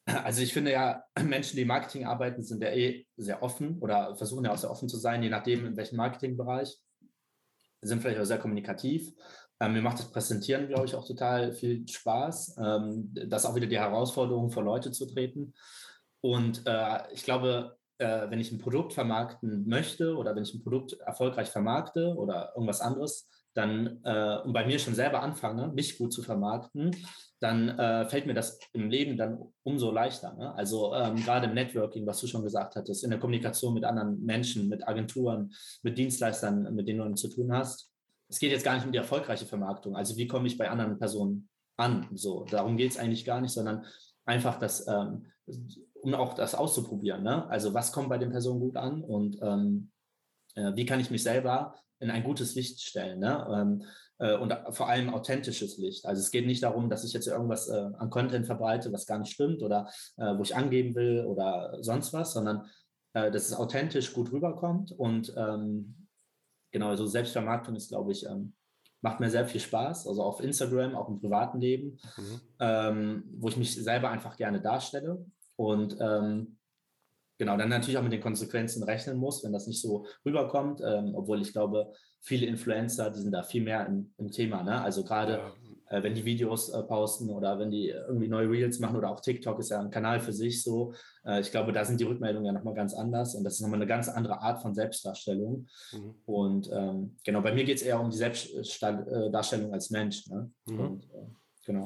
Also 0.07 0.43
ich 0.43 0.53
finde 0.53 0.73
ja, 0.73 1.05
Menschen, 1.23 1.57
die 1.57 1.65
Marketing 1.65 2.05
arbeiten, 2.05 2.43
sind 2.43 2.63
ja 2.63 2.71
eh 2.71 3.07
sehr 3.17 3.43
offen 3.43 3.79
oder 3.81 4.17
versuchen 4.17 4.45
ja 4.45 4.53
auch 4.53 4.59
sehr 4.59 4.71
offen 4.71 4.89
zu 4.89 4.97
sein, 4.97 5.23
je 5.23 5.31
nachdem, 5.31 5.67
in 5.67 5.77
welchem 5.77 5.97
Marketingbereich. 5.97 6.79
sind 7.83 8.03
vielleicht 8.03 8.21
auch 8.21 8.25
sehr 8.25 8.39
kommunikativ. 8.39 9.13
Ähm, 9.61 9.75
mir 9.75 9.83
macht 9.83 9.99
das 9.99 10.11
Präsentieren, 10.11 10.69
glaube 10.69 10.87
ich, 10.87 10.95
auch 10.95 11.07
total 11.07 11.53
viel 11.53 11.87
Spaß. 11.87 12.57
Ähm, 12.59 13.11
das 13.13 13.45
ist 13.45 13.51
auch 13.51 13.55
wieder 13.55 13.67
die 13.67 13.79
Herausforderung, 13.79 14.51
vor 14.51 14.65
Leute 14.65 14.91
zu 14.91 15.07
treten. 15.07 15.55
Und 16.23 16.63
äh, 16.67 17.13
ich 17.13 17.23
glaube, 17.23 17.79
äh, 18.01 18.31
wenn 18.31 18.41
ich 18.41 18.51
ein 18.51 18.59
Produkt 18.59 18.93
vermarkten 18.93 19.69
möchte 19.69 20.17
oder 20.17 20.35
wenn 20.35 20.43
ich 20.43 20.55
ein 20.55 20.63
Produkt 20.63 20.95
erfolgreich 21.01 21.49
vermarkte 21.49 22.15
oder 22.17 22.53
irgendwas 22.55 22.81
anderes, 22.81 23.29
dann 23.55 24.01
äh, 24.05 24.39
und 24.45 24.53
bei 24.53 24.65
mir 24.65 24.79
schon 24.79 24.95
selber 24.95 25.23
anfange, 25.23 25.69
mich 25.69 25.99
gut 25.99 26.13
zu 26.13 26.23
vermarkten, 26.23 26.97
dann 27.41 27.71
äh, 27.71 28.07
fällt 28.07 28.27
mir 28.27 28.35
das 28.35 28.59
im 28.73 28.91
Leben 28.91 29.17
dann 29.17 29.39
umso 29.63 29.91
leichter. 29.91 30.35
Ne? 30.35 30.55
Also 30.55 30.95
ähm, 30.95 31.17
gerade 31.17 31.47
im 31.47 31.55
Networking, 31.55 32.07
was 32.07 32.21
du 32.21 32.27
schon 32.27 32.43
gesagt 32.43 32.77
hattest, 32.77 33.03
in 33.03 33.11
der 33.11 33.19
Kommunikation 33.19 33.75
mit 33.75 33.85
anderen 33.85 34.25
Menschen, 34.25 34.69
mit 34.69 34.87
Agenturen, 34.87 35.53
mit 35.83 35.99
Dienstleistern, 35.99 36.75
mit 36.75 36.87
denen 36.87 37.09
du 37.09 37.15
zu 37.15 37.29
tun 37.29 37.53
hast. 37.53 37.91
Es 38.29 38.39
geht 38.39 38.53
jetzt 38.53 38.65
gar 38.65 38.75
nicht 38.75 38.87
um 38.87 38.93
die 38.93 38.99
erfolgreiche 38.99 39.47
Vermarktung. 39.47 39.97
Also 39.97 40.17
wie 40.17 40.29
komme 40.29 40.47
ich 40.47 40.57
bei 40.57 40.71
anderen 40.71 40.99
Personen 40.99 41.49
an? 41.77 42.09
So, 42.15 42.45
darum 42.45 42.77
geht 42.77 42.93
es 42.93 42.99
eigentlich 42.99 43.25
gar 43.25 43.41
nicht, 43.41 43.53
sondern 43.53 43.85
einfach 44.25 44.59
das, 44.59 44.87
ähm, 44.87 45.27
um 46.03 46.15
auch 46.15 46.35
das 46.35 46.55
auszuprobieren. 46.55 47.23
Ne? 47.23 47.49
Also 47.49 47.75
was 47.75 47.93
kommt 47.93 48.09
bei 48.09 48.19
den 48.19 48.31
Personen 48.31 48.61
gut 48.61 48.77
an 48.77 49.03
und 49.03 49.39
ähm, 49.43 49.91
äh, 50.55 50.75
wie 50.75 50.87
kann 50.87 51.01
ich 51.01 51.11
mich 51.11 51.23
selber 51.23 51.75
in 52.01 52.11
ein 52.11 52.25
gutes 52.25 52.55
Licht 52.55 52.81
stellen. 52.81 53.21
Ne? 53.21 53.47
Ähm, 53.53 53.83
äh, 54.19 54.37
und 54.37 54.55
vor 54.71 54.89
allem 54.89 55.13
authentisches 55.13 55.79
Licht. 55.79 56.07
Also 56.07 56.21
es 56.21 56.31
geht 56.31 56.47
nicht 56.47 56.63
darum, 56.63 56.89
dass 56.89 57.05
ich 57.05 57.13
jetzt 57.13 57.27
irgendwas 57.27 57.69
äh, 57.69 57.91
an 57.99 58.11
Content 58.11 58.47
verbreite, 58.47 58.93
was 58.93 59.07
gar 59.07 59.19
nicht 59.19 59.33
stimmt 59.33 59.63
oder 59.63 59.89
äh, 60.17 60.37
wo 60.37 60.43
ich 60.43 60.57
angeben 60.57 60.95
will 60.95 61.25
oder 61.27 61.77
sonst 61.83 62.13
was, 62.13 62.33
sondern 62.33 62.67
äh, 63.13 63.31
dass 63.31 63.47
es 63.47 63.55
authentisch 63.55 64.13
gut 64.13 64.33
rüberkommt. 64.33 64.93
Und 64.93 65.33
ähm, 65.37 66.09
genau, 66.73 66.97
so 66.97 67.07
Selbstvermarktung 67.07 67.77
ist, 67.77 67.89
glaube 67.89 68.13
ich, 68.13 68.27
ähm, 68.27 68.55
macht 69.03 69.21
mir 69.21 69.31
sehr 69.31 69.47
viel 69.47 69.61
Spaß, 69.61 70.07
also 70.07 70.23
auf 70.23 70.41
Instagram, 70.41 70.95
auch 70.95 71.09
im 71.09 71.21
privaten 71.21 71.59
Leben, 71.59 71.99
mhm. 72.17 72.41
ähm, 72.59 73.25
wo 73.39 73.49
ich 73.49 73.57
mich 73.57 73.75
selber 73.75 74.11
einfach 74.11 74.37
gerne 74.37 74.61
darstelle. 74.61 75.25
Und 75.61 75.99
ähm, 76.01 76.57
genau, 77.37 77.59
dann 77.59 77.69
natürlich 77.69 77.99
auch 77.99 78.03
mit 78.03 78.15
den 78.15 78.23
Konsequenzen 78.23 78.83
rechnen 78.83 79.19
muss, 79.19 79.45
wenn 79.45 79.53
das 79.53 79.67
nicht 79.67 79.83
so 79.83 80.07
rüberkommt, 80.25 80.81
ähm, 80.83 81.13
obwohl 81.15 81.43
ich 81.43 81.53
glaube, 81.53 81.93
viele 82.23 82.47
Influencer, 82.47 83.11
die 83.11 83.21
sind 83.21 83.33
da 83.33 83.43
viel 83.43 83.63
mehr 83.63 83.85
im, 83.87 84.11
im 84.17 84.31
Thema. 84.31 84.63
Ne? 84.63 84.81
Also 84.81 85.05
gerade 85.05 85.33
ja. 85.91 85.99
äh, 85.99 86.03
wenn 86.03 86.15
die 86.15 86.25
Videos 86.25 86.71
äh, 86.71 86.83
posten 86.85 87.29
oder 87.29 87.59
wenn 87.59 87.71
die 87.71 87.89
irgendwie 87.89 88.29
neue 88.29 88.49
Reels 88.49 88.79
machen 88.79 88.97
oder 88.97 89.11
auch 89.11 89.21
TikTok 89.21 89.59
ist 89.59 89.69
ja 89.69 89.81
ein 89.81 89.91
Kanal 89.91 90.21
für 90.21 90.33
sich 90.33 90.63
so. 90.63 90.95
Äh, 91.27 91.43
ich 91.43 91.51
glaube, 91.51 91.73
da 91.73 91.85
sind 91.85 92.01
die 92.01 92.05
Rückmeldungen 92.05 92.47
ja 92.47 92.53
nochmal 92.53 92.73
ganz 92.73 92.95
anders 92.95 93.35
und 93.35 93.45
das 93.45 93.57
ist 93.57 93.61
nochmal 93.61 93.81
eine 93.81 93.87
ganz 93.87 94.09
andere 94.09 94.41
Art 94.41 94.63
von 94.63 94.75
Selbstdarstellung. 94.75 95.67
Mhm. 95.93 96.15
Und 96.25 96.71
ähm, 96.73 97.19
genau, 97.23 97.43
bei 97.43 97.53
mir 97.53 97.65
geht 97.65 97.77
es 97.77 97.83
eher 97.83 98.01
um 98.01 98.09
die 98.09 98.17
Selbstdarstellung 98.17 99.75
als 99.75 99.91
Mensch. 99.91 100.27
Ne? 100.29 100.51
Mhm. 100.65 100.81
Und, 100.81 101.05
äh, 101.05 101.27
genau. 101.67 101.85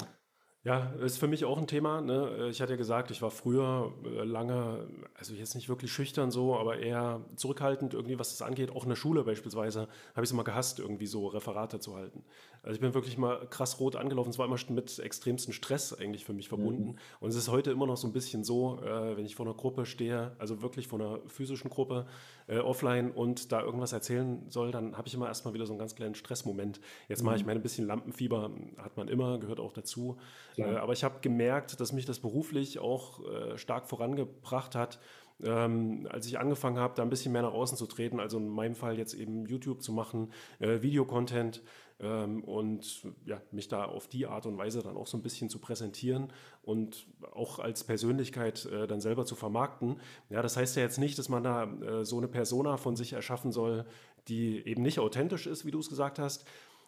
Ja, 0.64 0.94
ist 1.02 1.18
für 1.18 1.26
mich 1.28 1.44
auch 1.44 1.58
ein 1.58 1.66
Thema. 1.66 2.00
Ne? 2.00 2.48
Ich 2.50 2.62
hatte 2.62 2.72
ja 2.72 2.78
gesagt, 2.78 3.10
ich 3.10 3.20
war 3.20 3.30
früher 3.30 3.92
äh, 4.02 4.24
lange, 4.24 4.88
also 5.14 5.34
jetzt 5.34 5.54
nicht 5.54 5.68
wirklich 5.68 5.92
schüchtern 5.92 6.30
so, 6.30 6.56
aber 6.58 6.78
eher 6.78 7.20
zurückhaltend 7.36 7.92
irgendwie, 7.92 8.18
was 8.18 8.30
das 8.30 8.40
angeht. 8.40 8.70
Auch 8.70 8.84
in 8.84 8.88
der 8.88 8.96
Schule 8.96 9.24
beispielsweise 9.24 9.82
habe 10.14 10.22
ich 10.24 10.28
es 10.28 10.32
immer 10.32 10.42
gehasst, 10.42 10.78
irgendwie 10.78 11.06
so 11.06 11.26
Referate 11.26 11.80
zu 11.80 11.94
halten. 11.96 12.24
Also 12.64 12.76
ich 12.76 12.80
bin 12.80 12.94
wirklich 12.94 13.18
mal 13.18 13.46
krass 13.50 13.78
rot 13.78 13.94
angelaufen. 13.94 14.30
Es 14.30 14.38
war 14.38 14.46
immer 14.46 14.58
mit 14.70 14.98
extremsten 14.98 15.52
Stress 15.52 15.92
eigentlich 15.92 16.24
für 16.24 16.32
mich 16.32 16.48
verbunden. 16.48 16.92
Mhm. 16.92 16.98
Und 17.20 17.30
es 17.30 17.36
ist 17.36 17.48
heute 17.48 17.70
immer 17.70 17.86
noch 17.86 17.98
so 17.98 18.08
ein 18.08 18.12
bisschen 18.12 18.42
so, 18.42 18.80
äh, 18.82 19.16
wenn 19.16 19.26
ich 19.26 19.36
vor 19.36 19.44
einer 19.44 19.54
Gruppe 19.54 19.84
stehe, 19.84 20.32
also 20.38 20.62
wirklich 20.62 20.88
vor 20.88 20.98
einer 20.98 21.20
physischen 21.26 21.70
Gruppe, 21.70 22.06
äh, 22.46 22.58
offline 22.58 23.10
und 23.10 23.52
da 23.52 23.62
irgendwas 23.62 23.92
erzählen 23.92 24.42
soll, 24.48 24.70
dann 24.70 24.96
habe 24.96 25.06
ich 25.08 25.14
immer 25.14 25.28
erstmal 25.28 25.52
wieder 25.52 25.66
so 25.66 25.72
einen 25.72 25.78
ganz 25.78 25.94
kleinen 25.94 26.14
Stressmoment. 26.14 26.80
Jetzt 27.08 27.20
mhm. 27.20 27.26
mache 27.26 27.36
ich 27.36 27.44
meine 27.44 27.60
ein 27.60 27.62
bisschen 27.62 27.86
Lampenfieber, 27.86 28.50
hat 28.78 28.96
man 28.96 29.08
immer, 29.08 29.38
gehört 29.38 29.60
auch 29.60 29.72
dazu. 29.72 30.16
Äh, 30.56 30.64
aber 30.64 30.94
ich 30.94 31.04
habe 31.04 31.20
gemerkt, 31.20 31.80
dass 31.80 31.92
mich 31.92 32.06
das 32.06 32.18
beruflich 32.18 32.78
auch 32.78 33.20
äh, 33.24 33.58
stark 33.58 33.86
vorangebracht 33.86 34.74
hat. 34.74 35.00
Ähm, 35.42 36.06
als 36.10 36.26
ich 36.26 36.38
angefangen 36.38 36.78
habe, 36.78 36.94
da 36.94 37.02
ein 37.02 37.10
bisschen 37.10 37.32
mehr 37.32 37.42
nach 37.42 37.52
außen 37.52 37.76
zu 37.76 37.86
treten, 37.86 38.20
also 38.20 38.38
in 38.38 38.48
meinem 38.48 38.76
Fall 38.76 38.96
jetzt 38.96 39.14
eben 39.14 39.46
YouTube 39.46 39.82
zu 39.82 39.92
machen, 39.92 40.32
äh, 40.60 40.80
Videocontent, 40.80 41.62
und 41.98 43.02
ja, 43.24 43.40
mich 43.52 43.68
da 43.68 43.84
auf 43.84 44.08
die 44.08 44.26
Art 44.26 44.46
und 44.46 44.58
Weise 44.58 44.82
dann 44.82 44.96
auch 44.96 45.06
so 45.06 45.16
ein 45.16 45.22
bisschen 45.22 45.48
zu 45.48 45.58
präsentieren 45.58 46.32
und 46.62 47.06
auch 47.32 47.60
als 47.60 47.84
Persönlichkeit 47.84 48.66
äh, 48.66 48.86
dann 48.86 49.00
selber 49.00 49.24
zu 49.24 49.36
vermarkten. 49.36 50.00
Ja, 50.28 50.42
das 50.42 50.56
heißt 50.56 50.76
ja 50.76 50.82
jetzt 50.82 50.98
nicht, 50.98 51.18
dass 51.18 51.28
man 51.28 51.44
da 51.44 51.64
äh, 51.64 52.04
so 52.04 52.18
eine 52.18 52.28
Persona 52.28 52.76
von 52.76 52.96
sich 52.96 53.12
erschaffen 53.12 53.52
soll, 53.52 53.84
die 54.28 54.66
eben 54.66 54.82
nicht 54.82 54.98
authentisch 54.98 55.46
ist, 55.46 55.64
wie 55.64 55.70
du 55.70 55.78
es 55.78 55.88
gesagt 55.88 56.18
hast, 56.18 56.44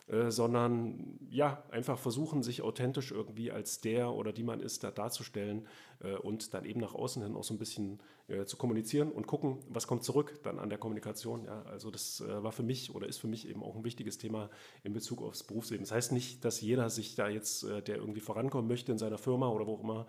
äh, 0.08 0.30
sondern 0.30 1.18
ja, 1.30 1.64
einfach 1.70 1.98
versuchen, 1.98 2.42
sich 2.42 2.62
authentisch 2.62 3.10
irgendwie 3.10 3.50
als 3.50 3.80
der 3.80 4.12
oder 4.12 4.32
die 4.32 4.44
man 4.44 4.60
ist, 4.60 4.84
da 4.84 4.90
darzustellen 4.90 5.66
äh, 6.00 6.14
und 6.14 6.54
dann 6.54 6.64
eben 6.64 6.80
nach 6.80 6.94
außen 6.94 7.22
hin 7.22 7.34
auch 7.34 7.44
so 7.44 7.54
ein 7.54 7.58
bisschen 7.58 8.00
äh, 8.28 8.44
zu 8.44 8.56
kommunizieren 8.56 9.12
und 9.12 9.26
gucken, 9.26 9.58
was 9.68 9.86
kommt 9.86 10.02
zurück 10.02 10.40
dann 10.42 10.58
an 10.58 10.68
der 10.68 10.78
Kommunikation. 10.78 11.44
Ja, 11.44 11.62
also 11.62 11.90
das 11.90 12.20
äh, 12.20 12.42
war 12.42 12.52
für 12.52 12.62
mich 12.62 12.94
oder 12.94 13.06
ist 13.06 13.18
für 13.18 13.28
mich 13.28 13.48
eben 13.48 13.62
auch 13.62 13.76
ein 13.76 13.84
wichtiges 13.84 14.18
Thema 14.18 14.50
in 14.82 14.92
Bezug 14.92 15.22
aufs 15.22 15.44
Berufsleben. 15.44 15.84
Das 15.84 15.92
heißt 15.92 16.12
nicht, 16.12 16.44
dass 16.44 16.60
jeder 16.60 16.90
sich 16.90 17.14
da 17.14 17.28
jetzt, 17.28 17.64
äh, 17.64 17.82
der 17.82 17.96
irgendwie 17.96 18.20
vorankommen 18.20 18.68
möchte 18.68 18.92
in 18.92 18.98
seiner 18.98 19.18
Firma 19.18 19.48
oder 19.48 19.66
wo 19.66 19.74
auch 19.74 19.82
immer, 19.82 20.06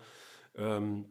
ähm, 0.56 1.04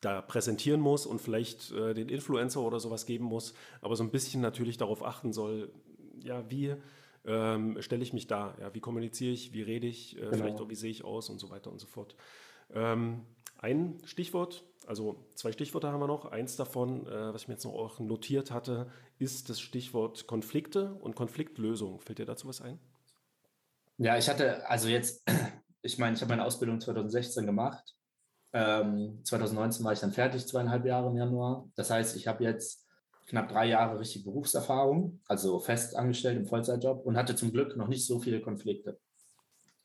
da 0.00 0.22
präsentieren 0.22 0.80
muss 0.80 1.06
und 1.06 1.20
vielleicht 1.20 1.72
äh, 1.72 1.92
den 1.92 2.08
Influencer 2.08 2.60
oder 2.60 2.78
sowas 2.78 3.04
geben 3.04 3.24
muss, 3.24 3.54
aber 3.80 3.96
so 3.96 4.04
ein 4.04 4.10
bisschen 4.10 4.40
natürlich 4.40 4.76
darauf 4.76 5.04
achten 5.04 5.32
soll, 5.32 5.72
ja, 6.22 6.48
wie 6.50 6.76
ähm, 7.24 7.82
stelle 7.82 8.02
ich 8.02 8.12
mich 8.12 8.26
da? 8.26 8.54
Ja, 8.60 8.72
wie 8.74 8.80
kommuniziere 8.80 9.32
ich? 9.32 9.52
Wie 9.52 9.62
rede 9.62 9.86
ich? 9.86 10.16
Äh, 10.16 10.20
genau. 10.20 10.36
Vielleicht 10.36 10.60
auch, 10.60 10.68
wie 10.68 10.76
sehe 10.76 10.90
ich 10.90 11.04
aus 11.04 11.30
und 11.30 11.38
so 11.38 11.50
weiter 11.50 11.70
und 11.70 11.80
so 11.80 11.86
fort. 11.86 12.14
Ähm, 12.72 13.22
ein 13.58 13.98
Stichwort, 14.04 14.64
also 14.88 15.16
zwei 15.34 15.52
Stichworte 15.52 15.92
haben 15.92 16.00
wir 16.00 16.06
noch. 16.06 16.24
Eins 16.24 16.56
davon, 16.56 17.06
äh, 17.06 17.34
was 17.34 17.42
ich 17.42 17.48
mir 17.48 17.54
jetzt 17.54 17.64
noch 17.64 17.74
auch 17.74 17.98
notiert 18.00 18.50
hatte, 18.50 18.90
ist 19.18 19.50
das 19.50 19.60
Stichwort 19.60 20.26
Konflikte 20.26 20.94
und 20.94 21.14
Konfliktlösung. 21.14 22.00
Fällt 22.00 22.18
dir 22.18 22.26
dazu 22.26 22.48
was 22.48 22.62
ein? 22.62 22.78
Ja, 23.98 24.16
ich 24.16 24.28
hatte, 24.28 24.68
also 24.68 24.88
jetzt, 24.88 25.22
ich 25.82 25.98
meine, 25.98 26.16
ich 26.16 26.22
habe 26.22 26.30
meine 26.30 26.44
Ausbildung 26.44 26.80
2016 26.80 27.44
gemacht. 27.44 27.94
Ähm, 28.54 29.20
2019 29.24 29.84
war 29.84 29.92
ich 29.92 30.00
dann 30.00 30.12
fertig, 30.12 30.46
zweieinhalb 30.46 30.86
Jahre 30.86 31.10
im 31.10 31.16
Januar. 31.16 31.68
Das 31.76 31.90
heißt, 31.90 32.16
ich 32.16 32.26
habe 32.26 32.44
jetzt 32.44 32.86
knapp 33.26 33.48
drei 33.48 33.66
Jahre 33.66 34.00
richtig 34.00 34.24
Berufserfahrung, 34.24 35.20
also 35.26 35.58
fest 35.58 35.96
angestellt 35.96 36.38
im 36.38 36.46
Vollzeitjob 36.46 37.04
und 37.04 37.16
hatte 37.18 37.36
zum 37.36 37.52
Glück 37.52 37.76
noch 37.76 37.88
nicht 37.88 38.06
so 38.06 38.18
viele 38.20 38.40
Konflikte. 38.40 38.98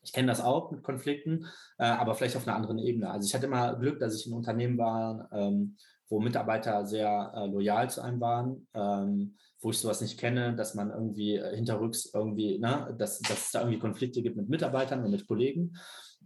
Ich 0.04 0.12
kenne 0.12 0.28
das 0.28 0.40
auch 0.40 0.70
mit 0.70 0.82
Konflikten, 0.82 1.46
äh, 1.78 1.84
aber 1.84 2.14
vielleicht 2.14 2.36
auf 2.36 2.46
einer 2.46 2.56
anderen 2.56 2.78
Ebene. 2.78 3.10
Also 3.10 3.26
ich 3.26 3.34
hatte 3.34 3.46
immer 3.46 3.76
Glück, 3.76 3.98
dass 3.98 4.14
ich 4.14 4.26
in 4.26 4.32
Unternehmen 4.32 4.78
war, 4.78 5.28
ähm, 5.32 5.76
wo 6.08 6.20
Mitarbeiter 6.20 6.84
sehr 6.84 7.32
äh, 7.34 7.46
loyal 7.46 7.90
zu 7.90 8.02
einem 8.02 8.20
waren, 8.20 8.66
ähm, 8.74 9.36
wo 9.60 9.70
ich 9.70 9.78
sowas 9.78 10.00
nicht 10.00 10.18
kenne, 10.18 10.54
dass 10.54 10.74
man 10.74 10.90
irgendwie 10.90 11.36
äh, 11.36 11.56
hinterrücks 11.56 12.10
irgendwie, 12.12 12.58
ne, 12.58 12.94
dass, 12.98 13.20
dass 13.20 13.46
es 13.46 13.50
da 13.50 13.60
irgendwie 13.60 13.78
Konflikte 13.78 14.22
gibt 14.22 14.36
mit 14.36 14.48
Mitarbeitern 14.48 15.02
und 15.04 15.10
mit 15.10 15.26
Kollegen 15.26 15.76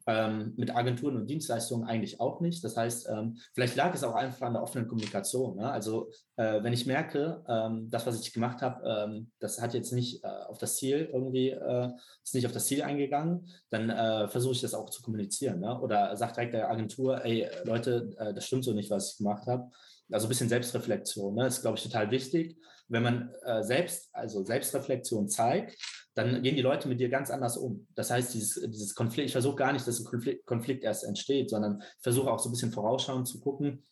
ähm, 0.08 0.54
mit 0.56 0.74
Agenturen 0.74 1.16
und 1.16 1.28
Dienstleistungen 1.28 1.86
eigentlich 1.86 2.18
auch 2.18 2.40
nicht. 2.40 2.64
Das 2.64 2.78
heißt, 2.78 3.08
ähm, 3.10 3.36
vielleicht 3.52 3.76
lag 3.76 3.94
es 3.94 4.02
auch 4.02 4.14
einfach 4.14 4.46
an 4.46 4.54
der 4.54 4.62
offenen 4.62 4.88
Kommunikation. 4.88 5.56
Ne? 5.56 5.70
Also 5.70 6.10
äh, 6.36 6.62
wenn 6.62 6.72
ich 6.72 6.86
merke, 6.86 7.44
ähm, 7.46 7.90
das, 7.90 8.06
was 8.06 8.18
ich 8.18 8.32
gemacht 8.32 8.62
habe, 8.62 8.82
ähm, 8.88 9.30
das 9.38 9.60
hat 9.60 9.74
jetzt 9.74 9.92
nicht 9.92 10.24
äh, 10.24 10.28
auf 10.48 10.56
das 10.56 10.76
Ziel 10.76 11.10
irgendwie, 11.12 11.50
äh, 11.50 11.90
ist 12.24 12.34
nicht 12.34 12.46
auf 12.46 12.52
das 12.52 12.64
Ziel 12.64 12.82
eingegangen, 12.82 13.48
dann 13.68 13.90
äh, 13.90 14.28
versuche 14.28 14.54
ich 14.54 14.62
das 14.62 14.72
auch 14.72 14.88
zu 14.88 15.02
kommunizieren. 15.02 15.60
Ne? 15.60 15.78
Oder 15.78 16.16
sagt 16.16 16.36
direkt 16.36 16.54
der 16.54 16.70
Agentur, 16.70 17.22
ey 17.22 17.46
Leute, 17.64 18.10
äh, 18.18 18.32
das 18.32 18.46
stimmt 18.46 18.64
so 18.64 18.72
nicht, 18.72 18.90
was 18.90 19.12
ich 19.12 19.18
gemacht 19.18 19.46
habe. 19.46 19.70
Also 20.10 20.26
ein 20.26 20.30
bisschen 20.30 20.48
Selbstreflexion 20.48 21.34
ne? 21.34 21.46
ist, 21.48 21.60
glaube 21.60 21.76
ich, 21.76 21.84
total 21.84 22.10
wichtig. 22.10 22.56
Wenn 22.88 23.02
man 23.02 23.34
äh, 23.44 23.62
selbst, 23.62 24.08
also 24.14 24.42
Selbstreflexion 24.42 25.28
zeigt, 25.28 25.76
dann 26.14 26.42
gehen 26.42 26.56
die 26.56 26.62
Leute 26.62 26.88
mit 26.88 27.00
dir 27.00 27.08
ganz 27.08 27.30
anders 27.30 27.56
um. 27.56 27.86
Das 27.94 28.10
heißt, 28.10 28.34
dieses, 28.34 28.60
dieses 28.70 28.94
Konflikt, 28.94 29.26
ich 29.26 29.32
versuche 29.32 29.56
gar 29.56 29.72
nicht, 29.72 29.86
dass 29.86 30.00
ein 30.00 30.04
Konflikt, 30.04 30.46
Konflikt 30.46 30.84
erst 30.84 31.04
entsteht, 31.04 31.50
sondern 31.50 31.80
ich 31.80 32.02
versuche 32.02 32.30
auch 32.30 32.38
so 32.38 32.48
ein 32.48 32.52
bisschen 32.52 32.72
vorausschauend 32.72 33.28
zu 33.28 33.40
gucken, 33.40 33.84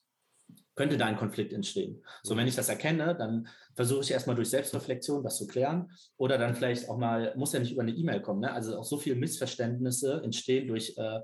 könnte 0.75 0.97
da 0.97 1.07
ein 1.07 1.17
Konflikt 1.17 1.53
entstehen. 1.53 2.05
So, 2.23 2.37
wenn 2.37 2.47
ich 2.47 2.55
das 2.55 2.69
erkenne, 2.69 3.17
dann 3.17 3.49
versuche 3.75 4.03
ich 4.03 4.11
erstmal 4.11 4.37
durch 4.37 4.51
Selbstreflexion 4.51 5.23
das 5.23 5.39
zu 5.39 5.47
klären 5.47 5.91
oder 6.17 6.39
dann 6.39 6.55
vielleicht 6.55 6.89
auch 6.89 6.99
mal, 6.99 7.35
muss 7.37 7.53
ja 7.53 7.61
nicht 7.61 7.73
über 7.73 7.83
eine 7.83 7.93
E-Mail 7.93 8.21
kommen, 8.21 8.41
ne? 8.41 8.53
also 8.53 8.77
auch 8.79 8.85
so 8.85 8.99
viele 8.99 9.17
Missverständnisse 9.17 10.21
entstehen 10.23 10.69
durch 10.69 10.97
äh, 10.99 11.21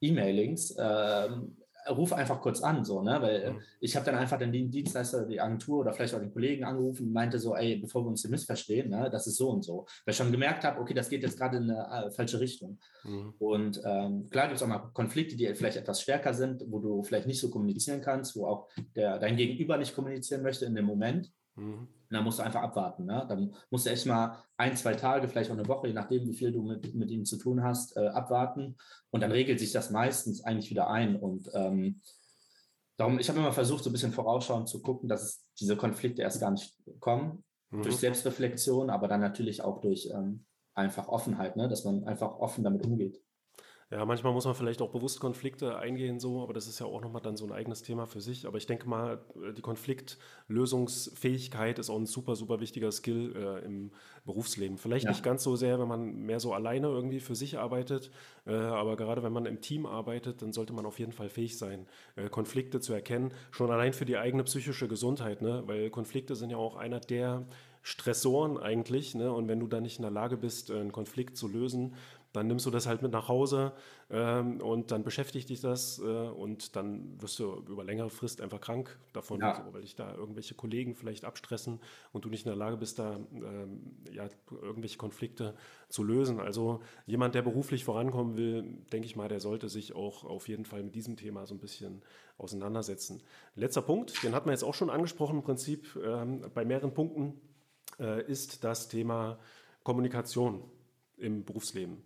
E-Mailings. 0.00 0.76
Ähm, 0.78 1.56
ruf 1.90 2.12
einfach 2.12 2.40
kurz 2.40 2.62
an, 2.62 2.84
so, 2.84 3.02
ne? 3.02 3.20
Weil 3.20 3.52
mhm. 3.52 3.60
ich 3.80 3.96
habe 3.96 4.06
dann 4.06 4.14
einfach 4.14 4.38
den 4.38 4.52
Dienstleister, 4.70 5.26
die 5.26 5.40
Agentur 5.40 5.80
oder 5.80 5.92
vielleicht 5.92 6.14
auch 6.14 6.20
den 6.20 6.32
Kollegen 6.32 6.64
angerufen 6.64 7.06
und 7.06 7.12
meinte 7.12 7.38
so, 7.38 7.54
ey, 7.54 7.76
bevor 7.76 8.04
wir 8.04 8.08
uns 8.08 8.22
hier 8.22 8.30
missverstehen, 8.30 8.90
ne, 8.90 9.08
das 9.10 9.26
ist 9.26 9.36
so 9.36 9.50
und 9.50 9.62
so. 9.64 9.86
Weil 10.04 10.12
ich 10.12 10.16
schon 10.16 10.32
gemerkt 10.32 10.64
habe, 10.64 10.80
okay, 10.80 10.94
das 10.94 11.08
geht 11.08 11.22
jetzt 11.22 11.38
gerade 11.38 11.58
in 11.58 11.70
eine 11.70 12.06
äh, 12.06 12.10
falsche 12.10 12.40
Richtung. 12.40 12.78
Mhm. 13.04 13.34
Und 13.38 13.80
ähm, 13.84 14.28
klar 14.30 14.46
gibt 14.46 14.56
es 14.56 14.62
auch 14.62 14.68
mal 14.68 14.90
Konflikte, 14.92 15.36
die 15.36 15.52
vielleicht 15.54 15.76
etwas 15.76 16.00
stärker 16.00 16.34
sind, 16.34 16.62
wo 16.68 16.78
du 16.78 17.02
vielleicht 17.02 17.26
nicht 17.26 17.40
so 17.40 17.50
kommunizieren 17.50 18.00
kannst, 18.00 18.36
wo 18.36 18.46
auch 18.46 18.68
der, 18.94 19.18
dein 19.18 19.36
Gegenüber 19.36 19.76
nicht 19.76 19.94
kommunizieren 19.94 20.42
möchte 20.42 20.64
in 20.64 20.74
dem 20.74 20.84
Moment. 20.84 21.30
Mhm. 21.56 21.88
Und 22.12 22.16
dann 22.16 22.24
musst 22.24 22.38
du 22.38 22.42
einfach 22.42 22.62
abwarten. 22.62 23.06
Ne? 23.06 23.24
Dann 23.28 23.54
musst 23.70 23.86
du 23.86 23.90
echt 23.90 24.06
mal 24.06 24.36
ein, 24.56 24.76
zwei 24.76 24.94
Tage, 24.94 25.28
vielleicht 25.28 25.50
auch 25.50 25.56
eine 25.56 25.68
Woche, 25.68 25.88
je 25.88 25.94
nachdem, 25.94 26.26
wie 26.26 26.34
viel 26.34 26.52
du 26.52 26.62
mit, 26.62 26.94
mit 26.94 27.10
ihm 27.10 27.24
zu 27.24 27.36
tun 27.36 27.62
hast, 27.62 27.96
äh, 27.96 28.08
abwarten. 28.08 28.76
Und 29.10 29.22
dann 29.22 29.32
regelt 29.32 29.58
sich 29.58 29.72
das 29.72 29.90
meistens 29.90 30.44
eigentlich 30.44 30.70
wieder 30.70 30.88
ein. 30.90 31.16
Und 31.16 31.50
ähm, 31.54 32.00
darum, 32.96 33.18
ich 33.18 33.28
habe 33.28 33.38
immer 33.38 33.52
versucht, 33.52 33.84
so 33.84 33.90
ein 33.90 33.92
bisschen 33.92 34.12
vorausschauend 34.12 34.68
zu 34.68 34.82
gucken, 34.82 35.08
dass 35.08 35.22
es 35.22 35.46
diese 35.58 35.76
Konflikte 35.76 36.22
erst 36.22 36.40
gar 36.40 36.50
nicht 36.50 36.76
kommen. 37.00 37.44
Mhm. 37.70 37.82
Durch 37.82 37.96
Selbstreflexion, 37.96 38.90
aber 38.90 39.08
dann 39.08 39.20
natürlich 39.20 39.62
auch 39.62 39.80
durch 39.80 40.10
ähm, 40.12 40.44
einfach 40.74 41.08
Offenheit, 41.08 41.56
ne? 41.56 41.68
dass 41.68 41.84
man 41.84 42.04
einfach 42.04 42.38
offen 42.38 42.64
damit 42.64 42.84
umgeht. 42.84 43.22
Ja, 43.92 44.04
manchmal 44.06 44.32
muss 44.32 44.46
man 44.46 44.54
vielleicht 44.54 44.80
auch 44.80 44.88
bewusst 44.88 45.20
Konflikte 45.20 45.76
eingehen, 45.76 46.18
so, 46.18 46.42
aber 46.42 46.54
das 46.54 46.66
ist 46.66 46.78
ja 46.78 46.86
auch 46.86 47.02
nochmal 47.02 47.20
dann 47.20 47.36
so 47.36 47.44
ein 47.44 47.52
eigenes 47.52 47.82
Thema 47.82 48.06
für 48.06 48.22
sich. 48.22 48.46
Aber 48.46 48.56
ich 48.56 48.64
denke 48.64 48.88
mal, 48.88 49.20
äh, 49.36 49.52
die 49.52 49.60
Konfliktlösungsfähigkeit 49.60 51.78
ist 51.78 51.90
auch 51.90 51.98
ein 51.98 52.06
super, 52.06 52.34
super 52.34 52.60
wichtiger 52.60 52.90
Skill 52.90 53.34
äh, 53.36 53.62
im 53.66 53.90
Berufsleben. 54.24 54.78
Vielleicht 54.78 55.04
ja. 55.04 55.10
nicht 55.10 55.22
ganz 55.22 55.42
so 55.42 55.56
sehr, 55.56 55.78
wenn 55.78 55.88
man 55.88 56.24
mehr 56.24 56.40
so 56.40 56.54
alleine 56.54 56.86
irgendwie 56.86 57.20
für 57.20 57.34
sich 57.34 57.58
arbeitet, 57.58 58.10
äh, 58.46 58.54
aber 58.54 58.96
gerade 58.96 59.22
wenn 59.22 59.34
man 59.34 59.44
im 59.44 59.60
Team 59.60 59.84
arbeitet, 59.84 60.40
dann 60.40 60.54
sollte 60.54 60.72
man 60.72 60.86
auf 60.86 60.98
jeden 60.98 61.12
Fall 61.12 61.28
fähig 61.28 61.58
sein, 61.58 61.86
äh, 62.16 62.30
Konflikte 62.30 62.80
zu 62.80 62.94
erkennen, 62.94 63.34
schon 63.50 63.70
allein 63.70 63.92
für 63.92 64.06
die 64.06 64.16
eigene 64.16 64.44
psychische 64.44 64.88
Gesundheit, 64.88 65.42
ne? 65.42 65.64
weil 65.66 65.90
Konflikte 65.90 66.34
sind 66.34 66.48
ja 66.48 66.56
auch 66.56 66.76
einer 66.76 67.00
der 67.00 67.44
Stressoren 67.82 68.58
eigentlich. 68.58 69.14
Ne? 69.14 69.32
Und 69.32 69.48
wenn 69.48 69.60
du 69.60 69.66
da 69.66 69.80
nicht 69.80 69.98
in 69.98 70.02
der 70.02 70.12
Lage 70.12 70.36
bist, 70.36 70.70
einen 70.70 70.92
Konflikt 70.92 71.36
zu 71.36 71.48
lösen, 71.48 71.94
dann 72.32 72.46
nimmst 72.46 72.64
du 72.64 72.70
das 72.70 72.86
halt 72.86 73.02
mit 73.02 73.12
nach 73.12 73.28
Hause 73.28 73.72
ähm, 74.10 74.60
und 74.60 74.90
dann 74.90 75.04
beschäftigt 75.04 75.50
dich 75.50 75.60
das 75.60 75.98
äh, 75.98 76.02
und 76.02 76.76
dann 76.76 77.20
wirst 77.20 77.38
du 77.38 77.62
über 77.68 77.84
längere 77.84 78.10
Frist 78.10 78.40
einfach 78.40 78.60
krank 78.60 78.98
davon, 79.12 79.40
ja. 79.40 79.54
so, 79.54 79.74
weil 79.74 79.82
dich 79.82 79.94
da 79.96 80.14
irgendwelche 80.14 80.54
Kollegen 80.54 80.94
vielleicht 80.94 81.24
abstressen 81.24 81.80
und 82.12 82.24
du 82.24 82.30
nicht 82.30 82.46
in 82.46 82.50
der 82.50 82.56
Lage 82.56 82.78
bist, 82.78 82.98
da 82.98 83.18
ähm, 83.34 83.96
ja, 84.10 84.28
irgendwelche 84.50 84.96
Konflikte 84.96 85.54
zu 85.88 86.02
lösen. 86.02 86.40
Also 86.40 86.80
jemand, 87.06 87.34
der 87.34 87.42
beruflich 87.42 87.84
vorankommen 87.84 88.36
will, 88.36 88.62
denke 88.92 89.06
ich 89.06 89.14
mal, 89.14 89.28
der 89.28 89.40
sollte 89.40 89.68
sich 89.68 89.94
auch 89.94 90.24
auf 90.24 90.48
jeden 90.48 90.64
Fall 90.64 90.82
mit 90.82 90.94
diesem 90.94 91.16
Thema 91.16 91.46
so 91.46 91.54
ein 91.54 91.60
bisschen 91.60 92.02
auseinandersetzen. 92.38 93.22
Letzter 93.56 93.82
Punkt, 93.82 94.22
den 94.22 94.34
hat 94.34 94.46
man 94.46 94.54
jetzt 94.54 94.64
auch 94.64 94.74
schon 94.74 94.88
angesprochen 94.90 95.36
im 95.36 95.42
Prinzip 95.42 95.98
ähm, 96.02 96.44
bei 96.54 96.64
mehreren 96.64 96.94
Punkten, 96.94 97.40
äh, 98.00 98.24
ist 98.24 98.64
das 98.64 98.88
Thema 98.88 99.38
Kommunikation 99.82 100.62
im 101.18 101.44
Berufsleben. 101.44 102.02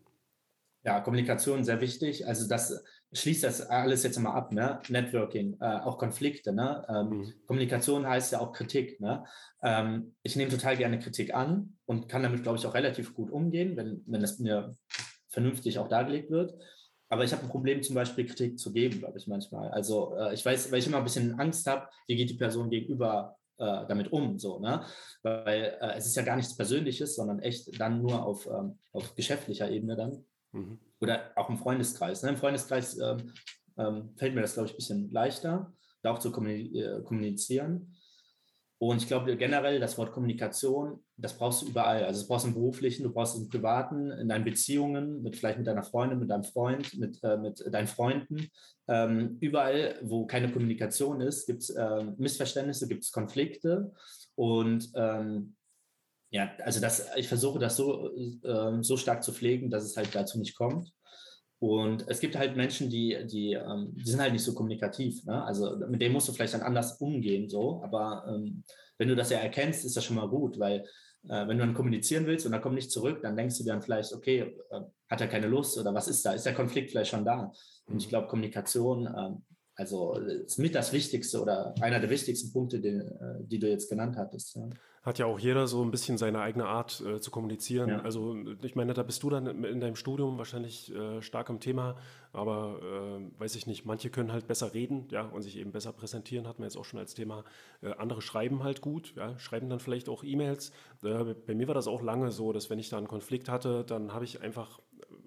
Ja, 0.87 1.01
Kommunikation 1.01 1.65
sehr 1.65 1.81
wichtig. 1.81 2.29
Also 2.29 2.47
das 2.49 2.85
schließt 3.13 3.43
das 3.43 3.61
alles 3.61 4.05
jetzt 4.05 4.21
mal 4.21 4.35
ab, 4.35 4.53
ne? 4.53 4.81
Networking, 4.89 5.57
äh, 5.61 5.81
auch 5.81 5.99
Konflikte, 5.99 6.53
ne? 6.53 6.87
Ähm, 6.89 7.09
mhm. 7.09 7.33
Kommunikation 7.45 8.07
heißt 8.07 8.31
ja 8.31 8.41
auch 8.41 8.53
Kritik, 8.53 9.01
ne? 9.01 9.25
Ähm, 9.65 10.15
ich 10.23 10.37
nehme 10.37 10.49
total 10.49 10.77
gerne 10.77 11.01
Kritik 11.01 11.35
an 11.35 11.77
und 11.87 12.09
kann 12.09 12.23
damit, 12.23 12.45
glaube 12.45 12.59
ich, 12.59 12.67
auch 12.67 12.75
relativ 12.75 13.15
gut 13.15 13.33
umgehen, 13.33 13.77
wenn, 13.77 14.05
wenn 14.07 14.23
es 14.23 14.39
mir 14.39 14.77
vernünftig 15.29 15.81
auch 15.81 15.89
dargelegt 15.89 16.31
wird. 16.31 16.55
Aber 17.09 17.25
ich 17.25 17.33
habe 17.33 17.43
ein 17.43 17.49
Problem, 17.49 17.83
zum 17.83 17.97
Beispiel 17.97 18.25
Kritik 18.25 18.57
zu 18.57 18.73
geben, 18.73 19.01
glaube 19.01 19.19
ich, 19.19 19.27
manchmal. 19.27 19.71
Also 19.73 20.17
äh, 20.17 20.35
ich 20.35 20.47
weiß, 20.47 20.71
weil 20.71 20.79
ich 20.79 20.87
immer 20.87 20.99
ein 20.99 21.05
bisschen 21.05 21.41
Angst 21.41 21.67
habe, 21.67 21.89
wie 22.07 22.15
geht 22.15 22.31
die 22.31 22.35
Person 22.35 22.71
gegenüber 22.71 23.37
äh, 23.59 23.87
damit 23.89 24.13
um, 24.13 24.39
so, 24.39 24.61
ne? 24.61 24.85
Weil 25.25 25.79
äh, 25.81 25.95
es 25.97 26.07
ist 26.07 26.15
ja 26.15 26.23
gar 26.23 26.37
nichts 26.37 26.57
Persönliches, 26.57 27.17
sondern 27.17 27.41
echt 27.41 27.81
dann 27.81 28.03
nur 28.03 28.25
auf, 28.25 28.47
ähm, 28.47 28.79
auf 28.93 29.17
geschäftlicher 29.17 29.69
Ebene 29.69 29.97
dann. 29.97 30.25
Mhm. 30.53 30.79
Oder 31.01 31.33
auch 31.37 31.51
im 31.51 31.59
Freundeskreis. 31.59 32.23
Ne? 32.23 32.31
Im 32.31 32.37
Freundeskreis 32.37 32.99
ähm, 32.99 33.33
ähm, 33.79 34.11
fällt 34.17 34.35
mir 34.35 34.43
das, 34.43 34.55
glaube 34.55 34.69
ich, 34.69 34.75
ein 34.75 34.77
bisschen 34.77 35.11
leichter, 35.11 35.73
da 36.03 36.13
auch 36.13 36.19
zu 36.19 36.29
äh, 36.31 37.03
kommunizieren. 37.03 37.97
Und 38.79 38.99
ich 38.99 39.09
glaube 39.09 39.37
generell, 39.39 39.81
das 39.81 39.97
Wort 39.97 40.13
Kommunikation, 40.13 41.03
das 41.17 41.39
brauchst 41.39 41.63
du 41.63 41.69
überall. 41.69 42.05
Also 42.05 42.21
das 42.21 42.29
brauchst 42.29 42.45
du 42.45 42.49
im 42.49 42.55
beruflichen, 42.55 43.05
du 43.05 43.13
brauchst 43.13 43.35
es 43.35 43.41
im 43.41 43.49
privaten, 43.49 44.11
in 44.11 44.29
deinen 44.29 44.45
Beziehungen, 44.45 45.23
mit 45.23 45.37
vielleicht 45.37 45.57
mit 45.57 45.67
deiner 45.67 45.83
Freundin, 45.83 46.19
mit 46.19 46.29
deinem 46.29 46.45
Freund, 46.45 46.99
mit, 46.99 47.19
äh, 47.23 47.39
mit 47.39 47.65
deinen 47.73 47.87
Freunden. 47.87 48.49
Ähm, 48.87 49.39
überall, 49.41 49.99
wo 50.03 50.27
keine 50.27 50.53
Kommunikation 50.53 51.23
ist, 51.23 51.47
gibt 51.47 51.63
es 51.63 51.71
äh, 51.71 52.05
Missverständnisse, 52.19 52.87
gibt 52.87 53.05
es 53.05 53.13
Konflikte. 53.13 53.93
Und 54.35 54.91
ähm, 54.95 55.57
ja, 56.31 56.51
also 56.65 56.81
das, 56.81 57.09
ich 57.17 57.29
versuche 57.29 57.59
das 57.59 57.77
so, 57.77 58.11
äh, 58.17 58.83
so 58.83 58.97
stark 58.97 59.23
zu 59.23 59.33
pflegen, 59.33 59.71
dass 59.71 59.85
es 59.85 59.97
halt 59.97 60.15
dazu 60.15 60.39
nicht 60.39 60.57
kommt. 60.57 60.93
Und 61.59 62.07
es 62.09 62.21
gibt 62.21 62.37
halt 62.37 62.57
Menschen, 62.57 62.91
die, 62.91 63.17
die, 63.27 63.55
ähm, 63.55 63.93
die 63.95 64.11
sind 64.11 64.21
halt 64.21 64.33
nicht 64.33 64.45
so 64.45 64.53
kommunikativ. 64.53 65.25
Ne? 65.25 65.43
Also 65.43 65.77
mit 65.89 66.03
denen 66.03 66.13
musst 66.13 66.29
du 66.29 66.33
vielleicht 66.33 66.55
dann 66.55 66.63
anders 66.63 67.01
umgehen, 67.01 67.49
so. 67.49 67.81
Aber 67.83 68.27
ähm, 68.29 68.63
wenn 68.99 69.09
du 69.09 69.17
das 69.17 69.31
ja 69.31 69.39
erkennst, 69.39 69.85
ist 69.85 69.97
das 69.97 70.05
schon 70.05 70.17
mal 70.17 70.29
gut, 70.29 70.59
weil 70.59 70.85
äh, 71.25 71.49
wenn 71.49 71.57
du 71.57 71.65
dann 71.65 71.75
kommunizieren 71.75 72.27
willst 72.27 72.45
und 72.45 72.53
dann 72.53 72.61
kommt 72.61 72.75
nicht 72.75 72.91
zurück, 72.91 73.21
dann 73.23 73.37
denkst 73.37 73.57
du 73.57 73.65
dir 73.65 73.73
dann 73.73 73.83
vielleicht, 73.83 74.13
okay, 74.13 74.55
äh, 74.71 74.81
hat 75.09 75.21
er 75.21 75.29
keine 75.29 75.47
Lust 75.47 75.79
oder 75.79 75.95
was 75.95 76.09
ist 76.09 76.27
da? 76.27 76.33
Ist 76.33 76.45
der 76.45 76.55
Konflikt 76.55 76.91
vielleicht 76.91 77.11
schon 77.11 77.25
da? 77.25 77.53
Und 77.87 77.99
ich 77.99 78.07
mhm. 78.07 78.11
glaube, 78.11 78.29
Kommunikation, 78.29 79.07
äh, 79.07 79.31
also 79.77 80.15
ist 80.19 80.59
mit 80.59 80.75
das 80.75 80.93
Wichtigste 80.93 81.41
oder 81.41 81.75
einer 81.81 82.01
der 82.01 82.11
wichtigsten 82.11 82.53
Punkte, 82.53 82.81
die, 82.81 82.89
äh, 82.89 83.45
die 83.45 83.59
du 83.59 83.69
jetzt 83.69 83.89
genannt 83.89 84.17
hattest. 84.17 84.57
Ja 84.57 84.69
hat 85.07 85.21
ja 85.21 85.27
auch 85.27 85.39
jeder 85.39 85.69
so 85.69 85.83
ein 85.83 85.93
bisschen 85.93 86.19
seine 86.19 86.41
eigene 86.41 86.67
Art 86.67 87.01
äh, 87.01 87.21
zu 87.21 87.31
kommunizieren. 87.31 87.89
Ja. 87.89 88.01
Also 88.01 88.37
ich 88.63 88.75
meine, 88.75 88.93
da 88.93 89.05
bist 89.05 89.23
du 89.23 89.31
dann 89.31 89.47
in 89.65 89.81
deinem 89.81 89.95
Studium 89.95 90.37
wahrscheinlich 90.37 90.93
äh, 90.93 91.23
stark 91.23 91.49
im 91.49 91.61
Thema, 91.61 91.95
aber 92.33 92.81
äh, 92.83 93.41
weiß 93.41 93.55
ich 93.55 93.69
nicht, 93.69 93.87
manche 93.87 94.11
können 94.11 94.33
halt 94.33 94.49
besser 94.49 94.75
reden, 94.75 95.07
ja, 95.13 95.23
und 95.23 95.43
sich 95.43 95.59
eben 95.59 95.71
besser 95.71 95.93
präsentieren, 95.93 96.49
hatten 96.49 96.59
wir 96.59 96.67
jetzt 96.67 96.77
auch 96.77 96.85
schon 96.85 96.99
als 96.99 97.15
Thema. 97.15 97.45
Äh, 97.83 97.93
andere 97.99 98.21
schreiben 98.21 98.65
halt 98.65 98.81
gut, 98.81 99.15
ja, 99.15 99.39
schreiben 99.39 99.71
dann 99.71 99.79
vielleicht 99.79 100.09
auch 100.09 100.25
E-Mails. 100.25 100.73
Äh, 101.05 101.35
bei 101.47 101.55
mir 101.55 101.69
war 101.69 101.75
das 101.77 101.87
auch 101.87 102.03
lange 102.03 102.33
so, 102.33 102.53
dass 102.53 102.69
wenn 102.69 102.81
ich 102.81 102.89
da 102.89 102.99
einen 102.99 103.07
Konflikt 103.07 103.49
hatte, 103.49 103.85
dann 103.85 104.13
habe 104.13 104.25
ich 104.25 104.43
einfach 104.43 104.81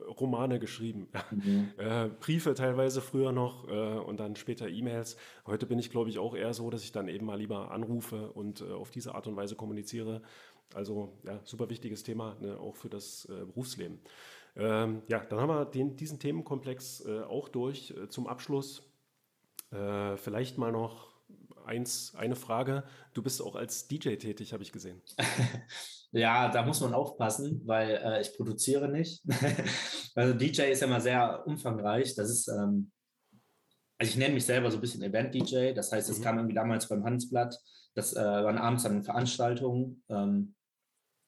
Romane 0.10 0.60
geschrieben. 0.60 1.08
Mhm. 1.32 1.72
Äh, 1.78 2.10
Briefe 2.20 2.56
teilweise 2.56 3.02
früher 3.02 3.32
noch 3.32 3.68
äh, 3.68 4.00
und 4.00 4.20
dann 4.20 4.36
später 4.36 4.68
E-Mails. 4.68 5.16
Heute 5.46 5.68
bin 5.68 5.78
ich, 5.78 5.92
glaube 5.92 6.10
ich, 6.10 6.18
auch 6.18 6.36
eher 6.36 6.54
so, 6.54 6.70
dass 6.70 6.84
ich 6.84 6.92
dann 6.92 7.08
eben 7.08 7.28
mal 7.28 7.38
lieber 7.38 7.72
anrufe 7.72 8.32
und 8.32 8.62
äh, 8.62 8.72
auf 8.72 8.90
diese 8.90 9.14
Art 9.14 9.28
und 9.28 9.36
Weise 9.36 9.56
kommuniziere. 9.56 10.22
Also 10.74 11.14
ja, 11.24 11.40
super 11.44 11.70
wichtiges 11.70 12.04
Thema, 12.04 12.36
ne, 12.42 12.60
auch 12.60 12.76
für 12.76 12.90
das 12.90 13.26
äh, 13.26 13.46
Berufsleben. 13.46 14.00
Ähm, 14.56 15.04
ja, 15.08 15.20
dann 15.20 15.40
haben 15.40 15.50
wir 15.50 15.66
den, 15.66 15.96
diesen 15.96 16.20
Themenkomplex 16.20 17.06
äh, 17.06 17.22
auch 17.22 17.48
durch. 17.48 17.92
Äh, 17.92 18.10
zum 18.10 18.28
Abschluss 18.28 18.84
vielleicht 19.72 20.58
mal 20.58 20.72
noch 20.72 21.09
eins, 21.70 22.14
eine 22.16 22.36
Frage. 22.36 22.84
Du 23.14 23.24
bist 23.24 23.42
auch 23.42 23.56
als 23.56 23.88
DJ 23.88 24.16
tätig, 24.16 24.52
habe 24.52 24.64
ich 24.64 24.72
gesehen. 24.72 25.02
Ja, 26.12 26.50
da 26.50 26.66
muss 26.66 26.82
man 26.82 26.96
aufpassen, 26.96 27.62
weil 27.66 27.92
äh, 28.04 28.22
ich 28.22 28.36
produziere 28.36 28.90
nicht. 28.90 29.24
also 30.16 30.34
DJ 30.34 30.64
ist 30.64 30.82
ja 30.82 30.88
immer 30.88 31.02
sehr 31.02 31.46
umfangreich. 31.46 32.16
Das 32.16 32.32
ist, 32.32 32.48
ähm, 32.48 32.92
also 34.00 34.10
ich 34.10 34.18
nenne 34.18 34.34
mich 34.34 34.46
selber 34.46 34.72
so 34.72 34.78
ein 34.78 34.82
bisschen 34.82 35.04
Event-DJ. 35.04 35.74
Das 35.74 35.92
heißt, 35.92 36.10
es 36.10 36.18
mhm. 36.20 36.24
kam 36.24 36.38
irgendwie 36.38 36.56
damals 36.56 36.90
beim 36.90 37.04
Handelsblatt. 37.04 37.56
Das 37.94 38.16
äh, 38.16 38.24
waren 38.24 38.58
abends 38.58 38.84
dann 38.84 39.04
Veranstaltungen, 39.04 40.04
ähm, 40.10 40.56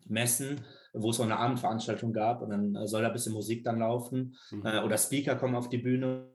Messen, 0.07 0.61
wo 0.93 1.11
es 1.11 1.17
so 1.17 1.23
eine 1.23 1.37
Abendveranstaltung 1.37 2.11
gab 2.11 2.41
und 2.41 2.49
dann 2.49 2.75
äh, 2.75 2.87
soll 2.87 3.03
da 3.03 3.09
ein 3.09 3.13
bisschen 3.13 3.33
Musik 3.33 3.63
dann 3.63 3.79
laufen. 3.79 4.35
Mhm. 4.49 4.65
Äh, 4.65 4.81
oder 4.81 4.97
Speaker 4.97 5.35
kommen 5.35 5.55
auf 5.55 5.69
die 5.69 5.77
Bühne 5.77 6.27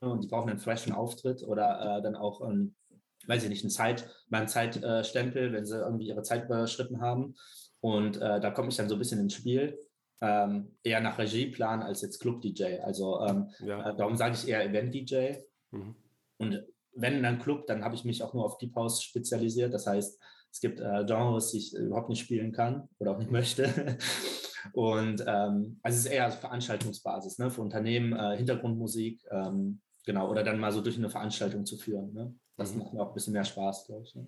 und 0.00 0.24
die 0.24 0.28
brauchen 0.28 0.50
einen 0.50 0.58
freshen 0.58 0.92
Auftritt 0.92 1.44
oder 1.44 1.98
äh, 1.98 2.02
dann 2.02 2.16
auch 2.16 2.40
ähm, 2.40 2.74
weiß 3.28 3.44
ich 3.44 3.48
nicht, 3.48 3.64
einen 3.64 3.70
Zeit, 3.70 4.08
mal 4.28 4.38
einen 4.38 4.48
Zeitstempel, 4.48 5.52
wenn 5.52 5.66
sie 5.66 5.78
irgendwie 5.78 6.08
ihre 6.08 6.22
Zeit 6.22 6.44
überschritten 6.44 7.00
haben. 7.00 7.34
Und 7.80 8.16
äh, 8.16 8.40
da 8.40 8.50
komme 8.50 8.68
ich 8.68 8.76
dann 8.76 8.88
so 8.88 8.94
ein 8.96 8.98
bisschen 8.98 9.20
ins 9.20 9.34
Spiel. 9.34 9.78
Ähm, 10.20 10.76
eher 10.82 11.00
nach 11.00 11.18
Regieplan 11.18 11.82
als 11.82 12.00
jetzt 12.02 12.20
Club-DJ. 12.20 12.80
Also 12.82 13.20
ähm, 13.20 13.50
ja. 13.60 13.90
äh, 13.90 13.96
darum 13.96 14.16
sage 14.16 14.34
ich 14.34 14.48
eher 14.48 14.64
Event-DJ. 14.64 15.42
Mhm. 15.70 15.94
Und 16.38 16.64
wenn 16.94 17.22
dann 17.22 17.38
Club, 17.38 17.66
dann 17.66 17.84
habe 17.84 17.94
ich 17.94 18.04
mich 18.04 18.22
auch 18.22 18.32
nur 18.32 18.44
auf 18.44 18.58
Deep 18.58 18.74
House 18.74 19.02
spezialisiert. 19.02 19.74
Das 19.74 19.86
heißt, 19.86 20.18
es 20.50 20.60
gibt 20.60 20.80
äh, 20.80 21.04
Genres, 21.04 21.50
die 21.50 21.58
ich 21.58 21.74
überhaupt 21.74 22.08
nicht 22.08 22.20
spielen 22.20 22.52
kann 22.52 22.88
oder 22.98 23.12
auch 23.12 23.18
nicht 23.18 23.30
möchte. 23.30 23.98
Und 24.72 25.22
ähm, 25.26 25.78
also 25.82 25.96
es 25.96 26.06
ist 26.06 26.10
eher 26.10 26.30
Veranstaltungsbasis 26.30 27.38
ne, 27.38 27.50
für 27.50 27.60
Unternehmen, 27.60 28.12
äh, 28.14 28.36
Hintergrundmusik, 28.36 29.24
ähm, 29.30 29.80
genau, 30.04 30.30
oder 30.30 30.42
dann 30.42 30.58
mal 30.58 30.72
so 30.72 30.80
durch 30.80 30.96
eine 30.96 31.10
Veranstaltung 31.10 31.66
zu 31.66 31.76
führen. 31.76 32.12
Ne? 32.12 32.34
Das 32.56 32.72
mhm. 32.72 32.80
macht 32.80 32.92
mir 32.94 33.02
auch 33.02 33.08
ein 33.08 33.14
bisschen 33.14 33.32
mehr 33.32 33.44
Spaß, 33.44 33.86
glaube 33.86 34.04
ich. 34.04 34.14
Ne? 34.14 34.26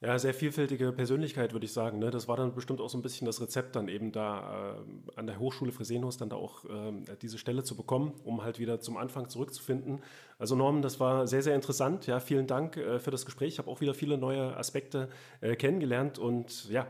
Ja, 0.00 0.18
sehr 0.18 0.34
vielfältige 0.34 0.92
Persönlichkeit, 0.92 1.54
würde 1.54 1.64
ich 1.64 1.72
sagen. 1.72 1.98
Ne? 1.98 2.10
Das 2.10 2.28
war 2.28 2.36
dann 2.36 2.54
bestimmt 2.54 2.80
auch 2.80 2.90
so 2.90 2.98
ein 2.98 3.02
bisschen 3.02 3.24
das 3.24 3.40
Rezept, 3.40 3.74
dann 3.74 3.88
eben 3.88 4.12
da 4.12 4.76
äh, 4.76 5.18
an 5.18 5.26
der 5.26 5.38
Hochschule 5.38 5.72
Fresenius 5.72 6.18
dann 6.18 6.28
da 6.28 6.36
auch 6.36 6.64
äh, 6.66 7.16
diese 7.22 7.38
Stelle 7.38 7.64
zu 7.64 7.74
bekommen, 7.74 8.12
um 8.22 8.42
halt 8.42 8.58
wieder 8.58 8.80
zum 8.80 8.98
Anfang 8.98 9.30
zurückzufinden. 9.30 10.02
Also 10.38 10.56
Norman, 10.56 10.82
das 10.82 11.00
war 11.00 11.26
sehr, 11.26 11.42
sehr 11.42 11.54
interessant. 11.54 12.06
Ja, 12.06 12.20
vielen 12.20 12.46
Dank 12.46 12.76
äh, 12.76 12.98
für 12.98 13.12
das 13.12 13.24
Gespräch. 13.24 13.54
Ich 13.54 13.58
habe 13.58 13.70
auch 13.70 13.80
wieder 13.80 13.94
viele 13.94 14.18
neue 14.18 14.54
Aspekte 14.56 15.08
äh, 15.40 15.56
kennengelernt 15.56 16.18
und 16.18 16.68
ja, 16.68 16.86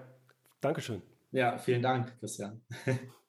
Dankeschön. 0.60 1.02
Ja, 1.30 1.58
vielen 1.58 1.82
Dank, 1.82 2.18
Christian. 2.18 2.62